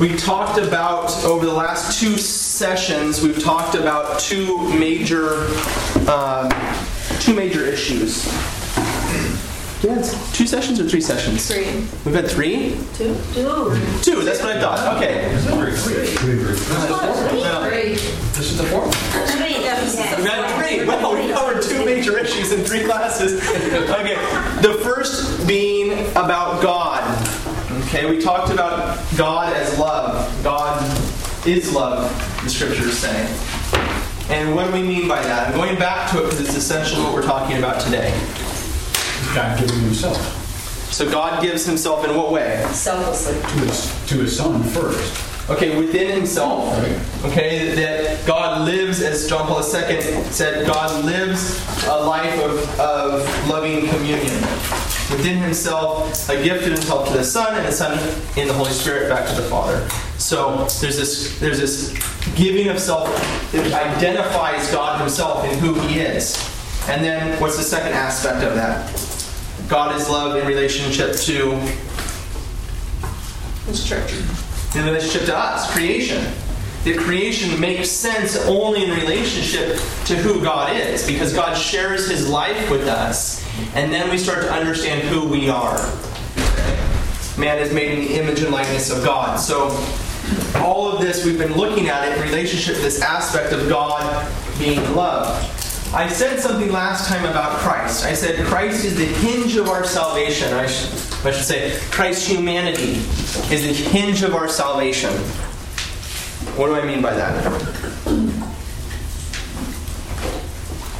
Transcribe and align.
We 0.00 0.16
talked 0.16 0.58
about, 0.58 1.12
over 1.24 1.44
the 1.44 1.52
last 1.52 2.00
two 2.00 2.16
sessions, 2.16 3.20
we've 3.20 3.38
talked 3.38 3.74
about 3.74 4.18
two 4.18 4.56
major, 4.78 5.46
um, 6.08 6.50
two 7.20 7.34
major 7.34 7.66
issues. 7.66 8.26
Yeah, 9.84 9.98
it's 9.98 10.32
two 10.32 10.46
sessions 10.46 10.80
or 10.80 10.88
three 10.88 11.02
sessions? 11.02 11.46
Three. 11.46 11.66
We've 12.06 12.14
had 12.14 12.30
three? 12.30 12.78
Two? 12.94 13.14
Two. 13.34 13.78
Two, 14.00 14.22
that's 14.22 14.40
what 14.42 14.56
I 14.56 14.60
thought. 14.60 14.96
Okay. 14.96 15.36
Three. 15.40 15.72
Three. 15.72 16.06
Three. 16.16 16.36
This 18.32 18.52
is 18.52 18.56
the 18.56 18.64
fourth? 18.64 18.94
Three, 19.32 19.58
We've 19.58 19.66
had 19.66 20.66
three. 20.66 20.86
Wow, 20.86 21.12
we 21.14 21.30
covered 21.30 21.62
two 21.62 21.84
major 21.84 22.18
issues 22.18 22.52
in 22.52 22.64
three 22.64 22.84
classes. 22.84 23.42
Okay, 23.50 24.14
the 24.62 24.80
first 24.82 25.46
being 25.46 26.08
about 26.12 26.62
God. 26.62 26.89
Okay, 27.92 28.08
we 28.08 28.20
talked 28.20 28.52
about 28.52 29.04
God 29.16 29.52
as 29.52 29.76
love. 29.76 30.44
God 30.44 30.80
is 31.44 31.72
love, 31.74 32.08
the 32.44 32.48
scriptures 32.48 32.96
say. 32.96 33.26
And 34.28 34.54
what 34.54 34.68
do 34.68 34.72
we 34.74 34.84
mean 34.84 35.08
by 35.08 35.20
that? 35.20 35.48
I'm 35.48 35.54
going 35.54 35.76
back 35.76 36.08
to 36.12 36.18
it 36.20 36.22
because 36.22 36.38
it's 36.38 36.56
essential 36.56 36.98
to 36.98 37.02
what 37.02 37.14
we're 37.14 37.24
talking 37.24 37.58
about 37.58 37.80
today. 37.80 38.10
God 39.34 39.58
giving 39.58 39.80
himself 39.80 40.16
So 40.92 41.10
God 41.10 41.42
gives 41.42 41.66
himself 41.66 42.04
in 42.04 42.16
what 42.16 42.30
way? 42.30 42.64
Selflessly. 42.70 43.40
to 43.40 43.66
his, 43.66 44.08
to 44.08 44.14
his 44.18 44.36
son 44.36 44.62
first. 44.62 45.50
Okay, 45.50 45.76
within 45.76 46.12
himself. 46.12 46.72
Okay, 47.24 47.74
that 47.74 48.24
God 48.24 48.66
lives, 48.66 49.02
as 49.02 49.28
John 49.28 49.48
Paul 49.48 49.64
II 49.64 50.00
said, 50.30 50.64
God 50.64 51.04
lives 51.04 51.60
a 51.88 52.04
life 52.04 52.40
of, 52.44 52.78
of 52.78 53.48
loving 53.48 53.88
communion. 53.88 54.44
Within 55.10 55.38
himself, 55.38 56.28
a 56.28 56.42
gift 56.42 56.66
of 56.66 56.72
himself 56.72 57.08
to 57.08 57.14
the 57.14 57.24
Son, 57.24 57.56
and 57.56 57.66
the 57.66 57.72
Son 57.72 57.98
in 58.36 58.46
the 58.46 58.54
Holy 58.54 58.70
Spirit 58.70 59.08
back 59.08 59.28
to 59.28 59.34
the 59.34 59.48
Father. 59.48 59.88
So 60.18 60.66
there's 60.80 60.96
this 60.96 61.38
there's 61.40 61.58
this 61.58 61.92
giving 62.36 62.68
of 62.68 62.78
self 62.78 63.08
that 63.52 63.72
identifies 63.72 64.70
God 64.70 65.00
himself 65.00 65.44
in 65.44 65.58
who 65.58 65.74
he 65.80 65.98
is. 66.00 66.38
And 66.88 67.04
then 67.04 67.40
what's 67.40 67.56
the 67.56 67.62
second 67.62 67.92
aspect 67.92 68.44
of 68.44 68.54
that? 68.54 68.88
God 69.68 69.94
is 69.94 70.08
love 70.08 70.36
in 70.36 70.46
relationship 70.46 71.14
to 71.16 71.52
His 73.66 73.84
church. 73.88 74.12
in 74.74 74.84
relationship 74.84 75.26
to 75.26 75.36
us, 75.36 75.72
creation. 75.72 76.24
That 76.84 76.96
creation 76.98 77.60
makes 77.60 77.90
sense 77.90 78.36
only 78.46 78.84
in 78.84 78.90
relationship 78.90 79.76
to 80.06 80.16
who 80.16 80.42
God 80.42 80.74
is, 80.74 81.06
because 81.06 81.34
God 81.34 81.54
shares 81.54 82.08
his 82.10 82.28
life 82.28 82.70
with 82.70 82.88
us, 82.88 83.39
and 83.74 83.92
then 83.92 84.10
we 84.10 84.18
start 84.18 84.42
to 84.42 84.52
understand 84.52 85.02
who 85.02 85.28
we 85.28 85.48
are. 85.48 85.78
Man 87.38 87.58
is 87.58 87.72
made 87.72 87.98
in 87.98 88.04
the 88.04 88.14
image 88.14 88.42
and 88.42 88.52
likeness 88.52 88.90
of 88.90 89.04
God. 89.04 89.36
So, 89.36 89.68
all 90.56 90.92
of 90.92 91.00
this, 91.00 91.24
we've 91.24 91.38
been 91.38 91.54
looking 91.54 91.88
at 91.88 92.06
it 92.06 92.16
in 92.16 92.22
relationship 92.22 92.76
to 92.76 92.82
this 92.82 93.00
aspect 93.00 93.52
of 93.52 93.68
God 93.68 94.30
being 94.58 94.80
love. 94.94 95.58
I 95.92 96.06
said 96.08 96.38
something 96.38 96.70
last 96.70 97.08
time 97.08 97.24
about 97.24 97.58
Christ. 97.58 98.04
I 98.04 98.14
said 98.14 98.46
Christ 98.46 98.84
is 98.84 98.96
the 98.96 99.06
hinge 99.06 99.56
of 99.56 99.68
our 99.68 99.84
salvation. 99.84 100.52
I 100.52 100.66
should, 100.66 100.88
I 101.26 101.32
should 101.32 101.44
say 101.44 101.80
Christ's 101.90 102.28
humanity 102.28 103.00
is 103.52 103.62
the 103.62 103.72
hinge 103.90 104.22
of 104.22 104.34
our 104.34 104.48
salvation. 104.48 105.12
What 106.56 106.66
do 106.68 106.74
I 106.74 106.84
mean 106.84 107.02
by 107.02 107.14
that? 107.14 108.46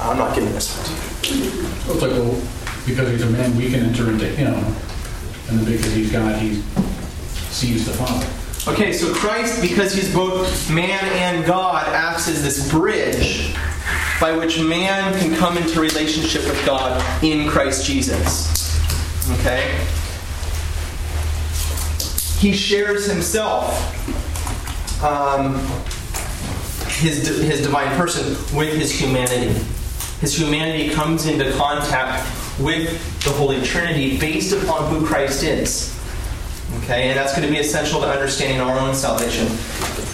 I'm 0.03 0.17
not 0.17 0.34
giving 0.34 0.53
this 0.53 0.77
one 0.77 1.23
to 1.23 1.39
you. 1.39 1.62
Well, 1.87 1.93
It's 1.95 2.03
like, 2.03 2.12
well, 2.12 2.43
because 2.87 3.11
he's 3.11 3.23
a 3.23 3.31
man, 3.31 3.56
we 3.56 3.70
can 3.70 3.81
enter 3.81 4.11
into 4.11 4.27
him, 4.27 4.55
and 4.55 5.61
then 5.61 5.65
because 5.65 5.93
he's 5.93 6.11
God, 6.11 6.41
he 6.41 6.62
sees 7.51 7.87
the 7.87 7.93
Father. 7.93 8.27
Okay, 8.73 8.93
so 8.93 9.12
Christ, 9.15 9.62
because 9.62 9.93
he's 9.93 10.12
both 10.15 10.71
man 10.71 11.03
and 11.17 11.47
God, 11.47 11.87
acts 11.89 12.28
as 12.28 12.43
this 12.43 12.71
bridge 12.71 13.55
by 14.21 14.37
which 14.37 14.61
man 14.61 15.19
can 15.19 15.34
come 15.37 15.56
into 15.56 15.81
relationship 15.81 16.43
with 16.44 16.65
God 16.66 17.03
in 17.22 17.49
Christ 17.49 17.87
Jesus. 17.87 18.78
Okay? 19.41 19.83
He 22.39 22.53
shares 22.53 23.10
himself, 23.10 23.72
um, 25.03 25.55
his, 26.99 27.27
his 27.27 27.62
divine 27.62 27.97
person, 27.97 28.25
with 28.56 28.75
his 28.75 28.93
humanity. 28.93 29.59
His 30.20 30.38
humanity 30.38 30.91
comes 30.91 31.26
into 31.26 31.50
contact 31.53 32.28
with 32.60 33.25
the 33.25 33.31
Holy 33.31 33.62
Trinity 33.62 34.19
based 34.19 34.53
upon 34.53 34.91
who 34.91 35.06
Christ 35.06 35.42
is. 35.42 35.98
Okay, 36.82 37.08
and 37.08 37.19
that's 37.19 37.34
going 37.34 37.47
to 37.48 37.53
be 37.53 37.58
essential 37.58 38.00
to 38.03 38.06
understanding 38.06 38.60
our 38.60 38.78
own 38.78 38.94
salvation. 38.94 39.48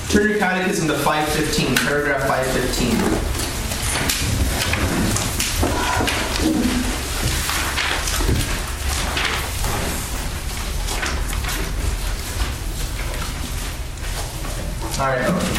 Turn 0.08 0.30
your 0.30 0.38
catechism 0.38 0.86
to 0.88 0.94
515, 0.94 1.76
paragraph 1.76 2.28
515. 2.28 3.36
All 14.98 15.06
right. 15.08 15.55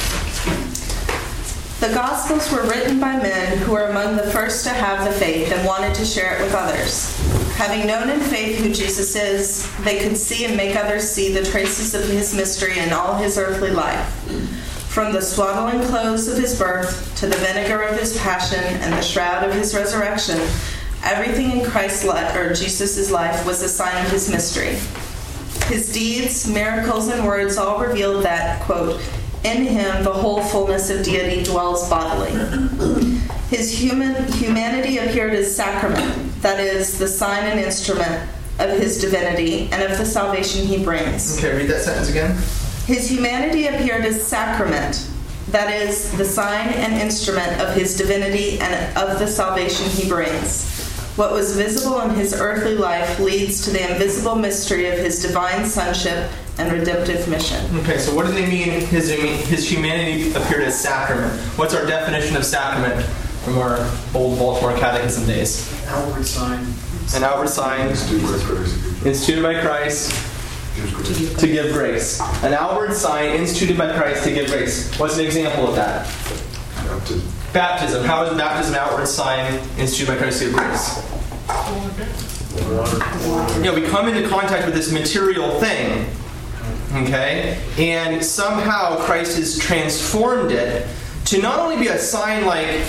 The 1.87 1.93
Gospels 1.93 2.51
were 2.51 2.67
written 2.67 2.99
by 2.99 3.15
men 3.15 3.59
who 3.59 3.71
were 3.71 3.85
among 3.85 4.17
the 4.17 4.29
first 4.31 4.65
to 4.65 4.71
have 4.71 5.05
the 5.05 5.17
faith 5.17 5.53
and 5.53 5.65
wanted 5.65 5.95
to 5.95 6.03
share 6.03 6.35
it 6.35 6.41
with 6.41 6.53
others. 6.53 7.17
Having 7.55 7.87
known 7.87 8.09
in 8.09 8.19
faith 8.19 8.59
who 8.59 8.73
Jesus 8.73 9.15
is, 9.15 9.73
they 9.85 9.97
could 9.97 10.17
see 10.17 10.43
and 10.43 10.57
make 10.57 10.75
others 10.75 11.09
see 11.09 11.31
the 11.31 11.45
traces 11.45 11.95
of 11.95 12.03
his 12.09 12.35
mystery 12.35 12.77
in 12.77 12.91
all 12.91 13.15
his 13.15 13.37
earthly 13.37 13.71
life. 13.71 14.05
From 14.89 15.13
the 15.13 15.21
swaddling 15.21 15.81
clothes 15.87 16.27
of 16.27 16.37
his 16.37 16.59
birth 16.59 17.15
to 17.19 17.27
the 17.27 17.37
vinegar 17.37 17.81
of 17.83 17.97
his 17.97 18.17
passion 18.17 18.59
and 18.59 18.91
the 18.91 19.01
shroud 19.01 19.47
of 19.47 19.55
his 19.55 19.73
resurrection, 19.73 20.39
everything 21.03 21.51
in 21.51 21.65
Christ's 21.65 22.03
life 22.03 22.35
or 22.35 22.53
Jesus' 22.53 23.09
life 23.09 23.45
was 23.45 23.61
a 23.61 23.69
sign 23.69 24.05
of 24.05 24.11
his 24.11 24.29
mystery. 24.29 24.75
His 25.73 25.89
deeds, 25.93 26.49
miracles, 26.49 27.07
and 27.07 27.25
words 27.25 27.57
all 27.57 27.79
revealed 27.79 28.25
that, 28.25 28.61
quote, 28.63 29.01
in 29.47 29.65
him 29.65 30.03
the 30.03 30.13
whole 30.13 30.41
fullness 30.41 30.89
of 30.89 31.03
deity 31.03 31.43
dwells 31.43 31.89
bodily. 31.89 32.31
His 33.49 33.71
human 33.71 34.29
humanity 34.33 34.97
appeared 34.97 35.33
as 35.33 35.55
sacrament, 35.55 36.41
that 36.41 36.59
is, 36.59 36.99
the 36.99 37.07
sign 37.07 37.45
and 37.45 37.59
instrument 37.59 38.29
of 38.59 38.77
his 38.77 38.99
divinity 38.99 39.69
and 39.71 39.81
of 39.83 39.97
the 39.97 40.05
salvation 40.05 40.65
he 40.65 40.83
brings. 40.83 41.37
Okay, 41.37 41.55
read 41.55 41.69
that 41.69 41.81
sentence 41.81 42.09
again. 42.09 42.35
His 42.85 43.09
humanity 43.09 43.67
appeared 43.67 44.05
as 44.05 44.25
sacrament, 44.25 45.09
that 45.49 45.73
is, 45.73 46.11
the 46.17 46.25
sign 46.25 46.67
and 46.69 46.93
instrument 46.93 47.61
of 47.61 47.73
his 47.73 47.95
divinity 47.95 48.59
and 48.59 48.97
of 48.97 49.19
the 49.19 49.27
salvation 49.27 49.87
he 49.89 50.09
brings. 50.09 50.73
What 51.15 51.31
was 51.31 51.55
visible 51.55 52.01
in 52.01 52.11
his 52.11 52.33
earthly 52.33 52.75
life 52.75 53.19
leads 53.19 53.63
to 53.65 53.71
the 53.71 53.91
invisible 53.91 54.35
mystery 54.35 54.87
of 54.87 54.99
his 54.99 55.21
divine 55.21 55.65
sonship 55.65 56.29
and 56.59 56.71
redemptive 56.71 57.27
mission. 57.27 57.63
Okay, 57.77 57.97
so 57.97 58.15
what 58.15 58.25
do 58.25 58.31
they 58.31 58.47
mean 58.47 58.69
his, 58.69 59.09
his 59.09 59.69
humanity 59.69 60.31
appeared 60.33 60.63
as 60.63 60.79
sacrament? 60.79 61.33
What's 61.57 61.73
our 61.73 61.85
definition 61.85 62.35
of 62.35 62.45
sacrament 62.45 63.05
from 63.43 63.57
our 63.59 63.77
old 64.15 64.39
Baltimore 64.39 64.75
Catechism 64.77 65.25
days? 65.25 65.71
outward 65.87 66.25
sign. 66.25 66.65
An 67.15 67.23
outward 67.23 67.49
sign 67.49 67.89
instituted 67.89 69.43
by 69.43 69.61
Christ 69.61 70.11
to 71.39 71.47
give 71.47 71.73
grace. 71.73 72.19
An 72.43 72.53
outward 72.53 72.93
sign 72.93 73.29
instituted 73.35 73.77
by 73.77 73.93
Christ 73.97 74.23
to 74.25 74.33
give 74.33 74.47
grace. 74.47 74.97
What's 74.99 75.17
an 75.17 75.25
example 75.25 75.67
of 75.67 75.75
that? 75.75 76.05
Baptism. 77.53 78.03
How 78.03 78.23
is 78.25 78.37
baptism 78.37 78.75
an 78.75 78.79
outward 78.79 79.07
sign 79.07 79.53
instituted 79.77 80.11
by 80.11 80.17
Christ 80.17 80.39
to 80.39 80.45
give 80.45 80.55
grace? 80.55 81.03
Yeah, 83.63 83.73
we 83.73 83.83
come 83.83 84.09
into 84.09 84.27
contact 84.27 84.65
with 84.65 84.75
this 84.75 84.91
material 84.91 85.59
thing, 85.59 86.09
okay, 87.03 87.61
and 87.77 88.23
somehow 88.23 88.97
Christ 88.97 89.37
has 89.37 89.57
transformed 89.57 90.51
it 90.51 90.87
to 91.25 91.41
not 91.41 91.59
only 91.59 91.77
be 91.77 91.87
a 91.87 91.97
sign 91.97 92.45
like 92.45 92.85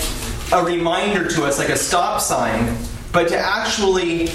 a 0.51 0.63
reminder 0.63 1.27
to 1.27 1.45
us, 1.45 1.59
like 1.59 1.69
a 1.69 1.77
stop 1.77 2.21
sign, 2.21 2.77
but 3.11 3.27
to 3.29 3.37
actually 3.37 4.29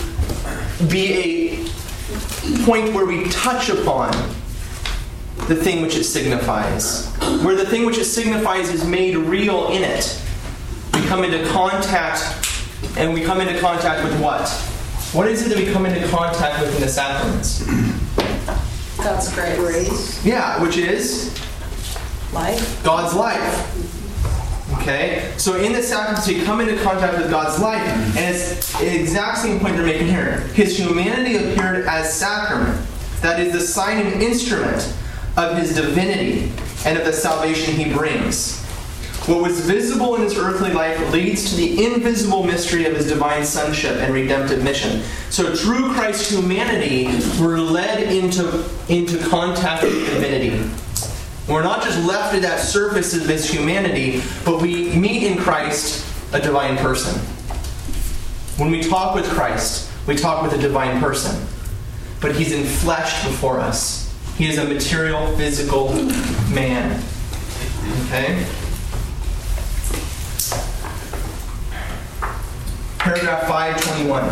be 0.88 1.12
a 1.14 2.64
point 2.64 2.92
where 2.92 3.06
we 3.06 3.28
touch 3.30 3.68
upon 3.68 4.12
the 5.48 5.54
thing 5.54 5.82
which 5.82 5.96
it 5.96 6.04
signifies. 6.04 7.12
Where 7.42 7.54
the 7.54 7.66
thing 7.66 7.84
which 7.86 7.98
it 7.98 8.04
signifies 8.04 8.70
is 8.70 8.84
made 8.86 9.16
real 9.16 9.68
in 9.68 9.82
it. 9.82 10.20
We 10.92 11.02
come 11.06 11.24
into 11.24 11.46
contact, 11.50 12.48
and 12.96 13.12
we 13.12 13.22
come 13.22 13.40
into 13.40 13.58
contact 13.60 14.04
with 14.04 14.20
what? 14.20 14.48
What 15.12 15.28
is 15.28 15.46
it 15.46 15.48
that 15.50 15.58
we 15.58 15.72
come 15.72 15.86
into 15.86 16.06
contact 16.08 16.60
with 16.60 16.74
in 16.74 16.80
the 16.80 16.88
sacraments? 16.88 17.64
God's 19.04 19.34
grace. 19.34 19.58
Grace, 19.58 20.24
Yeah, 20.24 20.62
which 20.62 20.78
is 20.78 21.30
life, 22.32 22.82
God's 22.82 23.14
life. 23.14 24.80
Okay? 24.80 25.30
So 25.36 25.56
in 25.56 25.74
the 25.74 25.82
sacraments, 25.82 26.26
we 26.26 26.42
come 26.42 26.60
into 26.62 26.82
contact 26.82 27.18
with 27.18 27.30
God's 27.30 27.60
life, 27.60 27.82
and 28.16 28.34
it's 28.34 28.72
the 28.78 28.98
exact 28.98 29.38
same 29.38 29.60
point 29.60 29.76
they're 29.76 29.84
making 29.84 30.08
here. 30.08 30.40
His 30.54 30.78
humanity 30.78 31.36
appeared 31.36 31.86
as 31.86 32.14
sacrament. 32.14 32.80
That 33.20 33.40
is 33.40 33.52
the 33.52 33.60
sign 33.60 34.06
and 34.06 34.22
instrument 34.22 34.94
of 35.36 35.58
his 35.58 35.74
divinity 35.74 36.50
and 36.86 36.98
of 36.98 37.04
the 37.04 37.12
salvation 37.12 37.74
he 37.74 37.92
brings. 37.92 38.63
What 39.26 39.40
was 39.40 39.60
visible 39.60 40.16
in 40.16 40.22
his 40.22 40.36
earthly 40.36 40.70
life 40.70 41.10
leads 41.10 41.48
to 41.48 41.56
the 41.56 41.86
invisible 41.86 42.44
mystery 42.44 42.84
of 42.84 42.94
his 42.94 43.08
divine 43.08 43.42
sonship 43.46 43.96
and 43.96 44.12
redemptive 44.12 44.62
mission. 44.62 45.02
So, 45.30 45.54
through 45.54 45.94
Christ's 45.94 46.30
humanity, 46.30 47.06
we're 47.40 47.58
led 47.58 48.02
into, 48.02 48.68
into 48.90 49.16
contact 49.30 49.82
with 49.82 49.94
divinity. 50.10 50.70
We're 51.48 51.62
not 51.62 51.82
just 51.82 52.06
left 52.06 52.34
at 52.34 52.42
that 52.42 52.60
surface 52.60 53.16
of 53.16 53.26
his 53.26 53.50
humanity, 53.50 54.22
but 54.44 54.60
we 54.60 54.94
meet 54.94 55.22
in 55.22 55.38
Christ 55.38 56.06
a 56.34 56.40
divine 56.40 56.76
person. 56.76 57.18
When 58.58 58.70
we 58.70 58.82
talk 58.82 59.14
with 59.14 59.24
Christ, 59.30 59.90
we 60.06 60.16
talk 60.16 60.42
with 60.42 60.52
a 60.52 60.58
divine 60.58 61.00
person. 61.00 61.46
But 62.20 62.36
he's 62.36 62.52
enfleshed 62.52 63.24
before 63.24 63.58
us. 63.58 64.14
He 64.36 64.48
is 64.50 64.58
a 64.58 64.66
material, 64.66 65.34
physical 65.38 65.94
man. 66.52 67.02
Okay? 68.06 68.46
Paragraph 73.04 73.46
521. 73.48 74.22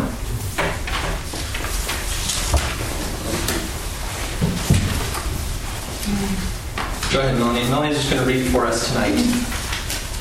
Go 7.13 7.19
ahead, 7.19 7.37
Melanie. 7.37 7.69
Melanie's 7.69 7.97
just 7.97 8.09
going 8.09 8.23
to 8.23 8.27
read 8.27 8.51
for 8.51 8.65
us 8.65 8.87
tonight. 8.87 9.13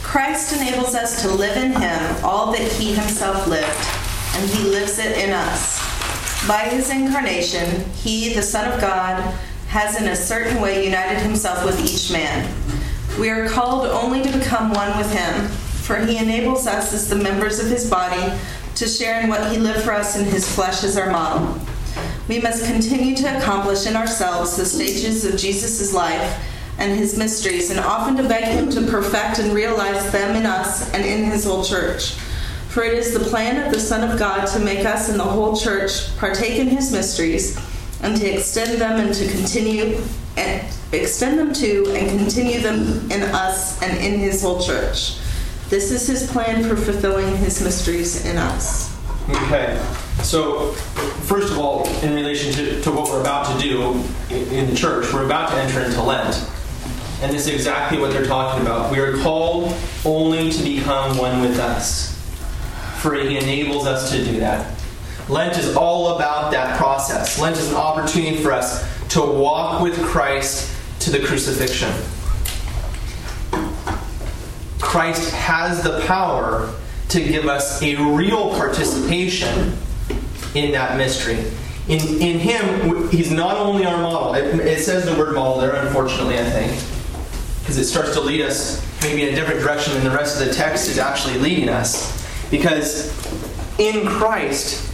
Christ 0.02 0.54
enables 0.54 0.94
us 0.94 1.22
to 1.22 1.30
live 1.30 1.56
in 1.56 1.72
him 1.72 2.22
all 2.22 2.52
that 2.52 2.70
he 2.72 2.92
himself 2.92 3.46
lived, 3.46 3.64
and 4.36 4.50
he 4.50 4.68
lives 4.68 4.98
it 4.98 5.16
in 5.16 5.30
us. 5.32 5.78
By 6.46 6.64
his 6.64 6.90
incarnation, 6.90 7.90
he, 7.94 8.34
the 8.34 8.42
Son 8.42 8.70
of 8.70 8.78
God, 8.82 9.18
has 9.68 9.98
in 9.98 10.08
a 10.08 10.14
certain 10.14 10.60
way 10.60 10.84
united 10.84 11.20
himself 11.20 11.64
with 11.64 11.82
each 11.82 12.12
man. 12.12 12.54
We 13.18 13.30
are 13.30 13.48
called 13.48 13.86
only 13.86 14.20
to 14.22 14.38
become 14.38 14.74
one 14.74 14.98
with 14.98 15.10
him, 15.10 15.50
for 15.82 15.96
he 15.96 16.16
enables 16.16 16.66
us 16.66 16.92
as 16.92 17.08
the 17.08 17.16
members 17.16 17.58
of 17.58 17.66
his 17.66 17.88
body 17.90 18.32
to 18.76 18.86
share 18.86 19.20
in 19.20 19.28
what 19.28 19.50
he 19.50 19.58
lived 19.58 19.80
for 19.80 19.92
us 19.92 20.16
in 20.16 20.24
his 20.24 20.52
flesh 20.52 20.82
as 20.84 20.96
our 20.96 21.10
model. 21.10 21.60
We 22.28 22.40
must 22.40 22.64
continue 22.64 23.16
to 23.16 23.38
accomplish 23.38 23.86
in 23.86 23.96
ourselves 23.96 24.56
the 24.56 24.64
stages 24.64 25.24
of 25.24 25.36
Jesus' 25.38 25.92
life 25.92 26.48
and 26.78 26.98
his 26.98 27.18
mysteries, 27.18 27.70
and 27.70 27.78
often 27.78 28.16
to 28.16 28.26
beg 28.28 28.44
him 28.44 28.70
to 28.70 28.80
perfect 28.90 29.38
and 29.38 29.52
realize 29.52 30.10
them 30.10 30.34
in 30.36 30.46
us 30.46 30.92
and 30.94 31.04
in 31.04 31.24
his 31.24 31.44
whole 31.44 31.62
church. 31.62 32.12
For 32.68 32.82
it 32.82 32.94
is 32.94 33.12
the 33.12 33.20
plan 33.20 33.66
of 33.66 33.72
the 33.72 33.78
Son 33.78 34.08
of 34.08 34.18
God 34.18 34.46
to 34.46 34.58
make 34.58 34.86
us 34.86 35.10
and 35.10 35.20
the 35.20 35.24
whole 35.24 35.54
church 35.54 36.16
partake 36.16 36.58
in 36.58 36.68
his 36.68 36.90
mysteries, 36.90 37.58
and 38.00 38.16
to 38.16 38.26
extend 38.26 38.80
them 38.80 38.98
and 38.98 39.14
to 39.14 39.28
continue 39.28 40.00
and 40.36 40.64
extend 40.92 41.38
them 41.38 41.52
to 41.52 41.94
and 41.94 42.18
continue 42.18 42.60
them 42.60 43.10
in 43.10 43.22
us 43.22 43.80
and 43.82 43.98
in 43.98 44.18
his 44.18 44.40
whole 44.42 44.60
church. 44.60 45.18
This 45.72 45.90
is 45.90 46.06
his 46.06 46.30
plan 46.30 46.62
for 46.64 46.76
fulfilling 46.76 47.34
his 47.38 47.62
mysteries 47.62 48.26
in 48.26 48.36
us. 48.36 48.94
Okay. 49.30 49.82
So, 50.22 50.72
first 51.22 51.50
of 51.50 51.58
all, 51.58 51.88
in 52.02 52.14
relation 52.14 52.52
to, 52.52 52.82
to 52.82 52.92
what 52.92 53.08
we're 53.08 53.22
about 53.22 53.46
to 53.56 53.58
do 53.58 53.92
in 54.28 54.68
the 54.68 54.76
church, 54.76 55.10
we're 55.14 55.24
about 55.24 55.48
to 55.48 55.56
enter 55.56 55.80
into 55.80 56.02
Lent. 56.02 56.46
And 57.22 57.32
this 57.32 57.46
is 57.46 57.54
exactly 57.54 57.98
what 57.98 58.12
they're 58.12 58.26
talking 58.26 58.60
about. 58.60 58.92
We 58.92 58.98
are 58.98 59.16
called 59.22 59.74
only 60.04 60.50
to 60.50 60.62
become 60.62 61.16
one 61.16 61.40
with 61.40 61.58
us, 61.58 62.20
for 63.00 63.14
He 63.14 63.38
enables 63.38 63.86
us 63.86 64.10
to 64.10 64.22
do 64.22 64.40
that. 64.40 64.78
Lent 65.30 65.56
is 65.56 65.74
all 65.74 66.16
about 66.16 66.52
that 66.52 66.76
process. 66.76 67.38
Lent 67.38 67.56
is 67.56 67.70
an 67.70 67.76
opportunity 67.76 68.36
for 68.42 68.52
us 68.52 68.86
to 69.14 69.22
walk 69.22 69.80
with 69.80 69.98
Christ 70.02 70.70
to 71.00 71.10
the 71.10 71.20
crucifixion. 71.20 71.94
Christ 74.92 75.32
has 75.32 75.82
the 75.82 76.00
power 76.00 76.70
to 77.08 77.24
give 77.24 77.46
us 77.46 77.82
a 77.82 77.96
real 77.96 78.50
participation 78.50 79.74
in 80.54 80.72
that 80.72 80.98
mystery. 80.98 81.50
In, 81.88 82.20
in 82.20 82.38
Him, 82.38 83.08
He's 83.08 83.30
not 83.30 83.56
only 83.56 83.86
our 83.86 83.96
model. 84.02 84.34
It, 84.34 84.60
it 84.60 84.80
says 84.80 85.06
the 85.06 85.16
word 85.16 85.34
model 85.34 85.62
there, 85.62 85.74
unfortunately, 85.76 86.38
I 86.38 86.44
think, 86.44 86.72
because 87.60 87.78
it 87.78 87.86
starts 87.86 88.12
to 88.12 88.20
lead 88.20 88.42
us 88.42 88.86
maybe 89.02 89.22
in 89.22 89.32
a 89.32 89.34
different 89.34 89.60
direction 89.60 89.94
than 89.94 90.04
the 90.04 90.10
rest 90.10 90.38
of 90.38 90.46
the 90.46 90.52
text 90.52 90.90
is 90.90 90.98
actually 90.98 91.38
leading 91.38 91.70
us. 91.70 92.50
Because 92.50 93.08
in 93.78 94.06
Christ, 94.06 94.92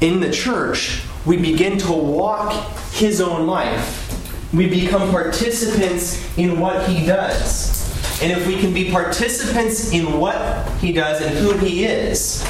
in 0.00 0.20
the 0.20 0.30
church, 0.30 1.02
we 1.26 1.36
begin 1.36 1.78
to 1.78 1.92
walk 1.92 2.52
His 2.92 3.20
own 3.20 3.48
life. 3.48 4.54
We 4.54 4.68
become 4.68 5.10
participants 5.10 6.38
in 6.38 6.60
what 6.60 6.88
He 6.88 7.04
does. 7.04 7.79
And 8.22 8.30
if 8.30 8.46
we 8.46 8.58
can 8.58 8.74
be 8.74 8.90
participants 8.90 9.92
in 9.92 10.18
what 10.18 10.68
He 10.78 10.92
does 10.92 11.22
and 11.22 11.36
who 11.38 11.56
He 11.56 11.84
is, 11.84 12.46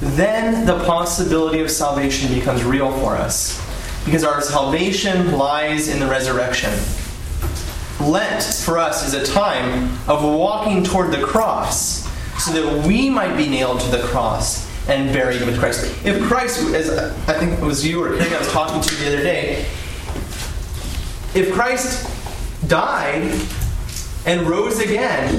then 0.00 0.66
the 0.66 0.82
possibility 0.84 1.60
of 1.60 1.70
salvation 1.70 2.32
becomes 2.34 2.64
real 2.64 2.90
for 2.98 3.14
us. 3.14 3.60
Because 4.04 4.24
our 4.24 4.40
salvation 4.40 5.32
lies 5.32 5.88
in 5.88 6.00
the 6.00 6.06
resurrection. 6.06 6.72
Lent 8.00 8.42
for 8.42 8.78
us 8.78 9.06
is 9.06 9.14
a 9.14 9.24
time 9.32 9.84
of 10.08 10.24
walking 10.24 10.82
toward 10.82 11.12
the 11.12 11.22
cross 11.22 12.02
so 12.42 12.52
that 12.52 12.86
we 12.86 13.08
might 13.08 13.36
be 13.36 13.48
nailed 13.48 13.80
to 13.80 13.90
the 13.90 14.02
cross 14.04 14.68
and 14.88 15.12
buried 15.12 15.42
with 15.42 15.58
Christ. 15.58 15.84
If 16.04 16.20
Christ, 16.22 16.58
as 16.74 16.90
I 17.28 17.38
think 17.38 17.52
it 17.52 17.64
was 17.64 17.86
you 17.86 18.02
or 18.02 18.16
Carrie 18.16 18.34
I 18.34 18.38
was 18.38 18.50
talking 18.50 18.80
to 18.80 18.94
the 18.96 19.06
other 19.06 19.22
day, 19.22 19.66
if 21.34 21.52
Christ 21.52 22.08
died 22.68 23.30
and 24.26 24.42
rose 24.42 24.78
again, 24.78 25.32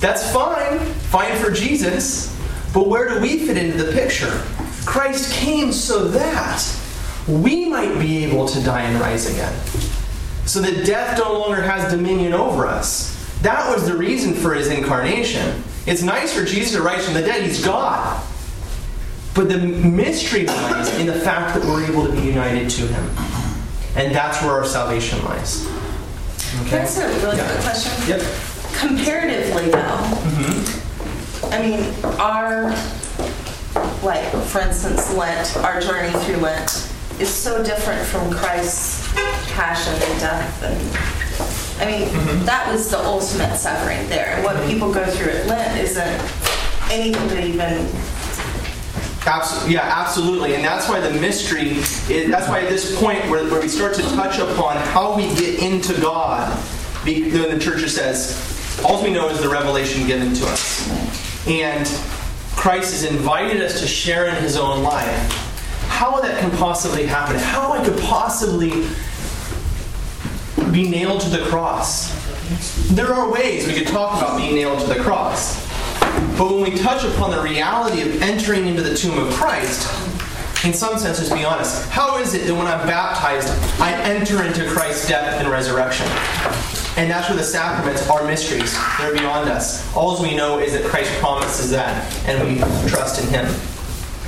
that's 0.00 0.30
fine, 0.32 0.78
fine 0.78 1.36
for 1.38 1.50
Jesus. 1.50 2.34
But 2.72 2.88
where 2.88 3.08
do 3.08 3.20
we 3.20 3.46
fit 3.46 3.56
into 3.56 3.82
the 3.82 3.92
picture? 3.92 4.42
Christ 4.84 5.32
came 5.32 5.72
so 5.72 6.08
that 6.08 6.62
we 7.28 7.68
might 7.68 7.98
be 7.98 8.24
able 8.24 8.46
to 8.48 8.62
die 8.62 8.82
and 8.82 9.00
rise 9.00 9.30
again. 9.30 9.54
So 10.46 10.60
that 10.60 10.84
death 10.84 11.18
no 11.18 11.32
longer 11.38 11.62
has 11.62 11.90
dominion 11.90 12.34
over 12.34 12.66
us. 12.66 13.14
That 13.40 13.70
was 13.74 13.86
the 13.86 13.96
reason 13.96 14.34
for 14.34 14.52
his 14.54 14.68
incarnation. 14.68 15.62
It's 15.86 16.02
nice 16.02 16.34
for 16.34 16.44
Jesus 16.44 16.72
to 16.72 16.82
rise 16.82 17.04
from 17.04 17.14
the 17.14 17.22
dead, 17.22 17.42
he's 17.42 17.64
God. 17.64 18.22
But 19.34 19.48
the 19.48 19.58
mystery 19.58 20.46
lies 20.46 20.94
in 20.98 21.06
the 21.06 21.14
fact 21.20 21.54
that 21.54 21.64
we're 21.64 21.84
able 21.90 22.06
to 22.06 22.12
be 22.12 22.22
united 22.22 22.70
to 22.70 22.86
him. 22.86 23.04
And 23.96 24.14
that's 24.14 24.42
where 24.42 24.52
our 24.52 24.66
salvation 24.66 25.22
lies. 25.24 25.66
Okay? 26.62 26.70
That's 26.78 26.96
a 26.98 27.06
really 27.22 27.36
Yeah. 27.36 27.48
good 27.52 27.62
question. 27.62 27.92
Yep. 28.08 28.22
Comparatively, 28.78 29.70
though, 29.70 29.78
Mm-hmm. 30.24 31.52
I 31.52 31.58
mean, 31.62 31.94
our, 32.18 32.70
like, 34.02 34.24
for 34.46 34.60
instance, 34.60 35.12
Lent, 35.14 35.56
our 35.58 35.80
journey 35.80 36.10
through 36.24 36.38
Lent 36.38 36.90
is 37.20 37.28
so 37.32 37.62
different 37.62 38.04
from 38.06 38.32
Christ's 38.32 39.06
passion 39.52 39.92
and 39.94 40.20
death. 40.20 40.62
And 40.62 41.82
I 41.82 41.86
mean, 41.90 42.08
Mm-hmm. 42.08 42.44
that 42.46 42.70
was 42.72 42.90
the 42.90 42.98
ultimate 42.98 43.56
suffering 43.56 44.08
there. 44.08 44.42
What 44.42 44.56
people 44.68 44.92
go 44.92 45.04
through 45.06 45.32
at 45.32 45.46
Lent 45.46 45.78
isn't 45.78 46.20
anything 46.90 47.28
that 47.28 47.44
even. 47.44 47.86
Yeah, 49.66 49.80
absolutely, 49.82 50.54
and 50.54 50.62
that's 50.62 50.88
why 50.88 51.00
the 51.00 51.18
mystery. 51.18 51.78
Is, 51.78 52.28
that's 52.30 52.48
why 52.48 52.60
at 52.60 52.68
this 52.68 52.98
point 53.00 53.20
where, 53.30 53.48
where 53.48 53.60
we 53.60 53.68
start 53.68 53.94
to 53.94 54.02
touch 54.02 54.38
upon 54.38 54.76
how 54.76 55.16
we 55.16 55.28
get 55.34 55.62
into 55.62 55.98
God, 56.00 56.56
be, 57.04 57.30
the 57.30 57.58
church 57.58 57.88
says, 57.88 58.80
all 58.84 59.02
we 59.02 59.10
know 59.10 59.28
is 59.28 59.40
the 59.40 59.48
revelation 59.48 60.06
given 60.06 60.34
to 60.34 60.46
us, 60.46 61.46
and 61.48 61.86
Christ 62.54 62.92
has 62.92 63.04
invited 63.04 63.62
us 63.62 63.80
to 63.80 63.86
share 63.86 64.26
in 64.26 64.34
His 64.36 64.56
own 64.56 64.82
life. 64.82 65.32
How 65.88 66.20
that 66.20 66.40
can 66.40 66.50
possibly 66.58 67.06
happen? 67.06 67.36
How 67.36 67.72
I 67.72 67.84
could 67.84 67.98
possibly 68.00 68.86
be 70.70 70.88
nailed 70.88 71.20
to 71.22 71.30
the 71.30 71.44
cross? 71.46 72.12
There 72.90 73.12
are 73.12 73.30
ways 73.30 73.66
we 73.66 73.74
could 73.74 73.86
talk 73.86 74.18
about 74.18 74.36
being 74.36 74.54
nailed 74.54 74.80
to 74.80 74.86
the 74.86 75.00
cross. 75.00 75.63
But 76.36 76.52
when 76.52 76.62
we 76.62 76.78
touch 76.78 77.04
upon 77.04 77.30
the 77.30 77.40
reality 77.40 78.02
of 78.02 78.20
entering 78.22 78.66
into 78.66 78.82
the 78.82 78.96
tomb 78.96 79.18
of 79.18 79.32
Christ, 79.34 79.88
in 80.64 80.72
some 80.72 80.98
sense, 80.98 81.28
be 81.30 81.44
honest, 81.44 81.88
how 81.90 82.18
is 82.18 82.34
it 82.34 82.46
that 82.46 82.54
when 82.54 82.66
I'm 82.66 82.86
baptized, 82.86 83.48
I 83.80 83.92
enter 84.02 84.42
into 84.42 84.66
Christ's 84.68 85.08
death 85.08 85.40
and 85.40 85.48
resurrection? 85.48 86.06
And 86.96 87.10
that's 87.10 87.28
where 87.28 87.36
the 87.36 87.44
sacraments 87.44 88.08
are 88.08 88.24
mysteries. 88.26 88.76
They're 88.98 89.12
beyond 89.12 89.50
us. 89.50 89.94
All 89.94 90.20
we 90.22 90.34
know 90.34 90.58
is 90.58 90.72
that 90.72 90.84
Christ 90.84 91.12
promises 91.20 91.70
that, 91.70 92.12
and 92.26 92.48
we 92.48 92.58
trust 92.88 93.22
in 93.22 93.28
Him. 93.28 93.46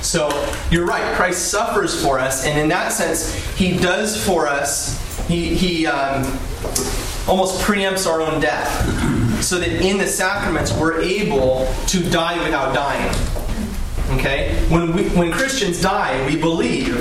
So 0.01 0.29
you're 0.69 0.85
right. 0.85 1.15
Christ 1.15 1.49
suffers 1.49 2.01
for 2.03 2.19
us, 2.19 2.45
and 2.45 2.59
in 2.59 2.67
that 2.69 2.91
sense, 2.91 3.33
He 3.55 3.77
does 3.77 4.23
for 4.23 4.47
us. 4.47 5.03
He, 5.27 5.55
he 5.55 5.87
um, 5.87 6.23
almost 7.27 7.61
preempts 7.61 8.05
our 8.05 8.21
own 8.21 8.39
death, 8.39 8.85
so 9.41 9.59
that 9.59 9.69
in 9.69 9.97
the 9.97 10.07
sacraments 10.07 10.73
we're 10.73 11.01
able 11.01 11.71
to 11.87 12.09
die 12.09 12.41
without 12.43 12.73
dying. 12.73 13.13
Okay? 14.19 14.55
When 14.69 14.93
we, 14.93 15.09
when 15.09 15.31
Christians 15.31 15.81
die, 15.81 16.25
we 16.25 16.35
believe 16.35 16.95